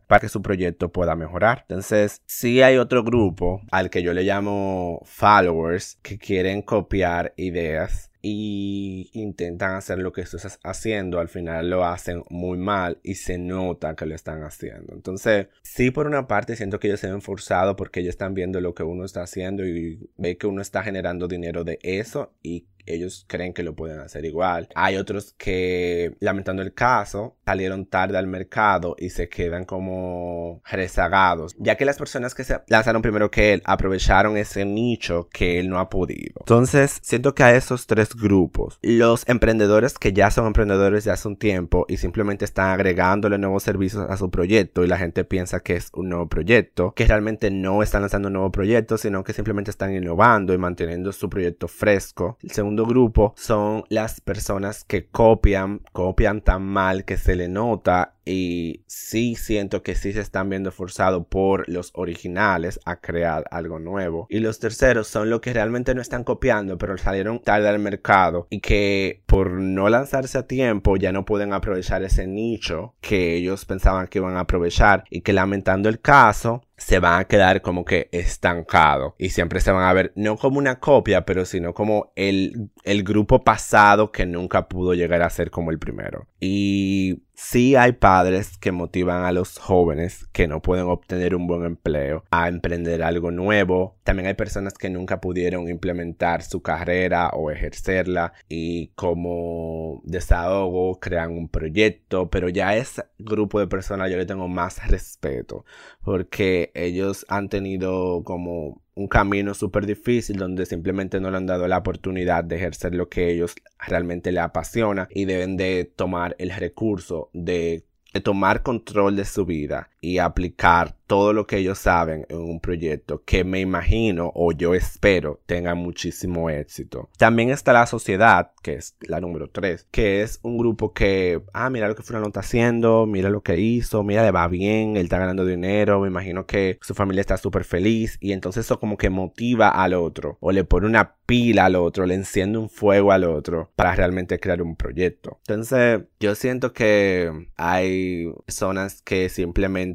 para 0.07 0.21
que 0.21 0.29
su 0.29 0.43
proyecto 0.43 0.91
pueda 0.91 1.17
mejorar. 1.17 1.65
Entonces, 1.69 2.23
si 2.27 2.63
hay 2.63 2.77
otro 2.77 3.03
grupo 3.03 3.61
al 3.71 3.91
que 3.91 4.03
yo 4.03 4.13
le 4.13 4.23
llamo 4.23 5.01
followers 5.05 5.99
que 6.03 6.19
quieren 6.19 6.63
copiar 6.63 7.33
ideas 7.37 8.12
y 8.23 9.11
intentan 9.13 9.75
hacer 9.75 9.99
lo 9.99 10.13
que 10.13 10.23
tú 10.23 10.37
estás 10.37 10.61
haciendo, 10.63 11.19
al 11.19 11.29
final 11.29 11.69
lo 11.69 11.85
hacen 11.85 12.23
muy 12.31 12.57
mal 12.57 12.99
y 13.03 13.17
se 13.17 13.37
nota 13.37 13.97
que 13.97 14.07
lo 14.07 14.15
están 14.15 14.45
haciendo. 14.45 14.95
Entonces, 14.95 15.49
sí, 15.63 15.91
por 15.91 16.07
una 16.07 16.29
parte 16.29 16.55
siento 16.55 16.79
que 16.79 16.87
ellos 16.87 17.01
se 17.01 17.11
ven 17.11 17.21
forzados 17.21 17.75
porque 17.77 18.01
ellos 18.01 18.11
están 18.11 18.35
viendo 18.35 18.61
lo 18.61 18.75
que 18.75 18.85
uno 18.85 19.05
está 19.05 19.23
haciendo 19.23 19.67
y 19.67 20.09
ve 20.17 20.39
que 20.39 20.47
uno 20.47 20.63
está 20.63 20.85
generando 20.85 21.27
dinero 21.27 21.65
de 21.65 21.81
eso 21.83 22.33
y 22.43 22.69
ellos 22.87 23.25
creen 23.29 23.53
que 23.53 23.63
lo 23.63 23.75
pueden 23.75 24.01
hacer 24.01 24.25
igual. 24.25 24.69
Hay 24.75 24.97
otros 24.97 25.35
que, 25.39 26.17
lamentando 26.21 26.63
el 26.63 26.75
caso, 26.75 27.37
salieron 27.45 27.87
tarde 27.87 28.19
al 28.19 28.27
mercado 28.27 28.97
y 28.99 29.11
se 29.11 29.29
quedan 29.29 29.65
como 29.65 30.63
rezagados, 30.65 31.55
ya 31.59 31.77
que 31.77 31.85
las 31.85 31.99
personas 31.99 32.35
que 32.35 32.45
se 32.45 32.61
lanzaron 32.69 33.03
primero 33.03 33.31
que 33.31 33.55
él 33.55 33.63
aprovecharon 33.65 34.37
ese 34.37 34.65
nicho 34.65 35.29
que 35.33 35.61
él 35.61 35.69
no 35.69 35.79
ha 35.79 35.89
podido. 35.89 36.41
Entonces, 36.41 36.99
siento 37.03 37.35
que 37.35 37.43
a 37.43 37.55
esos 37.55 37.87
tres 37.87 38.12
grupos, 38.15 38.79
los 38.83 39.29
emprendedores 39.29 39.99
que 39.99 40.13
ya 40.13 40.31
son 40.31 40.47
emprendedores 40.47 41.05
de 41.05 41.11
hace 41.11 41.29
un 41.29 41.37
tiempo 41.37 41.87
y 41.89 41.97
simplemente 41.97 42.45
están 42.45 42.71
agregándole 42.71 43.39
nuevos 43.39 43.63
servicios 43.63 44.09
a 44.09 44.17
su 44.17 44.31
proyecto 44.31 44.85
y 44.85 44.89
la 44.89 44.99
gente 44.99 45.25
piensa 45.25 45.61
que 45.61 45.77
es 45.77 45.91
un 45.95 46.09
nuevo 46.09 46.29
proyecto, 46.29 46.93
que 46.95 47.07
realmente 47.07 47.51
no 47.51 47.83
están 47.83 48.03
lanzando 48.03 48.29
un 48.29 48.35
nuevo 48.35 48.53
proyecto, 48.53 48.99
sino 48.99 49.25
que 49.25 49.33
simplemente 49.33 49.71
están 49.71 49.95
innovando 49.95 50.55
y 50.55 50.59
manteniendo 50.59 51.13
su 51.13 51.29
proyecto 51.29 51.69
fresco. 51.69 52.39
El 52.43 52.51
segundo 52.51 52.87
grupo 52.87 53.35
son 53.37 53.85
las 53.89 54.21
personas 54.21 54.85
que 54.85 55.07
copian, 55.07 55.81
copian 55.93 56.41
tan 56.41 56.63
mal 56.63 57.05
que 57.05 57.17
se 57.17 57.37
le 57.37 57.49
nota 57.49 58.15
y 58.25 58.83
sí 58.87 59.35
siento 59.35 59.83
que 59.83 59.95
sí 59.95 60.13
se 60.13 60.21
están 60.21 60.49
viendo 60.49 60.71
forzados 60.71 61.27
por 61.27 61.69
los 61.69 61.91
originales 61.95 62.81
a 62.85 63.01
crear 63.01 63.45
algo 63.51 63.79
nuevo. 63.79 64.27
Y 64.31 64.41
los 64.41 64.59
terceros 64.59 65.09
son 65.09 65.31
los 65.31 65.41
que 65.41 65.53
realmente 65.53 65.95
no 65.95 66.01
están 66.01 66.25
copiando, 66.25 66.79
pero 66.79 66.97
salieron 66.99 67.41
tarde 67.41 67.69
al 67.69 67.79
mercado 67.79 68.47
y 68.51 68.61
que 68.61 69.23
por 69.27 69.53
no 69.53 69.89
lanzarse 69.89 70.39
a 70.39 70.47
tiempo 70.47 70.97
ya 70.97 71.13
no 71.13 71.25
pueden 71.25 71.53
aprovechar 71.53 72.03
ese 72.03 72.27
nicho 72.27 72.95
que 73.01 73.37
ellos 73.37 73.65
pensaban 73.65 74.09
que 74.09 74.19
iban 74.19 74.37
a 74.37 74.41
aprovechar 74.41 75.05
y 75.11 75.23
que 75.23 75.33
lamentando 75.33 75.89
el 75.89 76.01
caso 76.01 76.63
se 76.83 76.99
van 76.99 77.21
a 77.21 77.25
quedar 77.25 77.63
como 77.63 77.85
que 77.85 78.09
estancados 78.11 79.15
y 79.17 79.31
siempre 79.31 79.61
se 79.61 79.71
van 79.71 79.85
a 79.85 79.93
ver 79.93 80.13
no 80.17 80.37
como 80.37 80.59
una 80.59 80.81
copia, 80.81 81.25
pero 81.25 81.45
sino 81.45 81.75
como 81.75 82.13
el, 82.17 82.71
el 82.83 83.05
grupo 83.05 83.45
pasado 83.45 84.11
que 84.11 84.27
nunca 84.27 84.69
pudo 84.69 84.93
llegar 84.95 85.23
a 85.23 85.31
ser 85.31 85.51
como 85.51 85.71
el 85.71 85.79
primero. 85.79 86.27
Y 86.41 87.23
Sí 87.35 87.75
hay 87.75 87.93
padres 87.93 88.57
que 88.59 88.73
motivan 88.73 89.25
a 89.25 89.33
los 89.33 89.59
jóvenes 89.59 90.29
que 90.33 90.47
no 90.47 90.63
pueden 90.63 90.87
obtener 90.87 91.35
un 91.35 91.47
buen 91.47 91.65
empleo 91.65 92.25
a 92.31 92.49
emprender 92.49 93.03
algo 93.03 93.31
nuevo. 93.33 93.99
También 94.05 94.29
hay 94.29 94.35
personas 94.35 94.75
que 94.75 94.91
nunca 94.91 95.21
pudieron 95.21 95.69
implementar 95.69 96.43
su 96.43 96.63
carrera 96.63 97.31
o 97.31 97.51
ejercerla 97.51 98.33
y 98.49 98.89
como 98.95 100.03
desahogo 100.05 101.01
crean 101.01 101.33
un 101.33 101.49
proyecto, 101.49 102.31
pero 102.31 102.49
ya 102.49 102.69
a 102.69 102.77
ese 102.77 103.05
grupo 103.19 103.59
de 103.59 103.67
personas 103.67 104.11
yo 104.11 104.19
le 104.19 104.27
tengo 104.27 104.47
más 104.47 104.87
respeto 104.89 105.65
porque 106.05 106.71
ellos 106.75 107.25
han 107.29 107.49
tenido 107.49 108.23
como 108.25 108.83
un 108.95 109.09
camino 109.09 109.55
súper 109.55 109.87
difícil 109.87 110.37
donde 110.37 110.67
simplemente 110.67 111.21
no 111.21 111.31
le 111.31 111.39
han 111.39 111.47
dado 111.47 111.67
la 111.67 111.79
oportunidad 111.79 112.45
de 112.45 112.57
ejercer 112.57 112.95
lo 112.95 113.09
que 113.09 113.31
ellos 113.31 113.55
realmente 113.79 114.33
le 114.33 114.41
apasiona 114.41 115.09
y 115.11 115.25
deben 115.25 115.57
de 115.57 115.91
tomar 115.97 116.37
el 116.39 116.51
recurso 116.51 117.31
de, 117.33 117.85
de 118.13 118.21
tomar 118.21 118.63
control 118.63 119.17
de 119.17 119.25
su 119.25 119.47
vida 119.47 119.92
y 120.03 120.19
aplicar 120.19 120.97
todo 121.07 121.33
lo 121.33 121.47
que 121.47 121.59
ellos 121.59 121.79
saben 121.79 122.27
en 122.29 122.39
un 122.39 122.59
proyecto 122.59 123.23
que 123.25 123.45
me 123.45 123.61
imagino 123.61 124.33
o 124.35 124.53
yo 124.53 124.75
espero 124.75 125.41
tenga 125.47 125.75
muchísimo 125.75 126.51
éxito. 126.51 127.11
También 127.19 127.51
está 127.51 127.73
la 127.73 127.87
sociedad, 127.87 128.53
que 128.63 128.75
es 128.75 128.97
la 129.01 129.21
número 129.21 129.49
3, 129.49 129.89
que 129.91 130.23
es 130.23 130.41
un 130.43 130.57
grupo 130.57 130.93
que, 130.93 131.43
ah, 131.53 131.71
mira 131.71 131.87
lo 131.87 131.95
que 131.95 132.03
Fulano 132.03 132.27
está 132.27 132.41
haciendo, 132.41 133.07
mira 133.07 133.31
lo 133.31 133.43
que 133.43 133.61
hizo, 133.61 134.03
mira, 134.03 134.23
le 134.23 134.31
va 134.31 134.49
bien, 134.49 134.97
él 134.97 135.05
está 135.05 135.19
ganando 135.19 135.45
dinero, 135.45 136.01
me 136.01 136.09
imagino 136.09 136.47
que 136.47 136.79
su 136.81 136.95
familia 136.95 137.21
está 137.21 137.37
súper 137.37 137.65
feliz 137.65 138.17
y 138.21 138.33
entonces 138.33 138.65
eso 138.65 138.81
como 138.81 138.97
que 138.97 139.11
motiva 139.11 139.69
al 139.69 139.95
otro 139.95 140.39
o 140.41 140.51
le 140.51 140.65
pone 140.65 140.87
una 140.87 141.17
pila 141.27 141.67
al 141.67 141.77
otro, 141.77 142.07
le 142.07 142.15
enciende 142.15 142.59
un 142.59 142.69
fuego 142.69 143.13
al 143.13 143.25
otro 143.25 143.71
para 143.77 143.95
realmente 143.95 144.41
crear 144.41 144.63
un 144.63 144.77
proyecto. 144.77 145.39
Entonces, 145.47 146.03
yo 146.21 146.35
siento 146.35 146.73
que 146.73 147.49
hay 147.57 148.33
personas 148.47 149.03
que 149.03 149.29
simplemente 149.29 149.92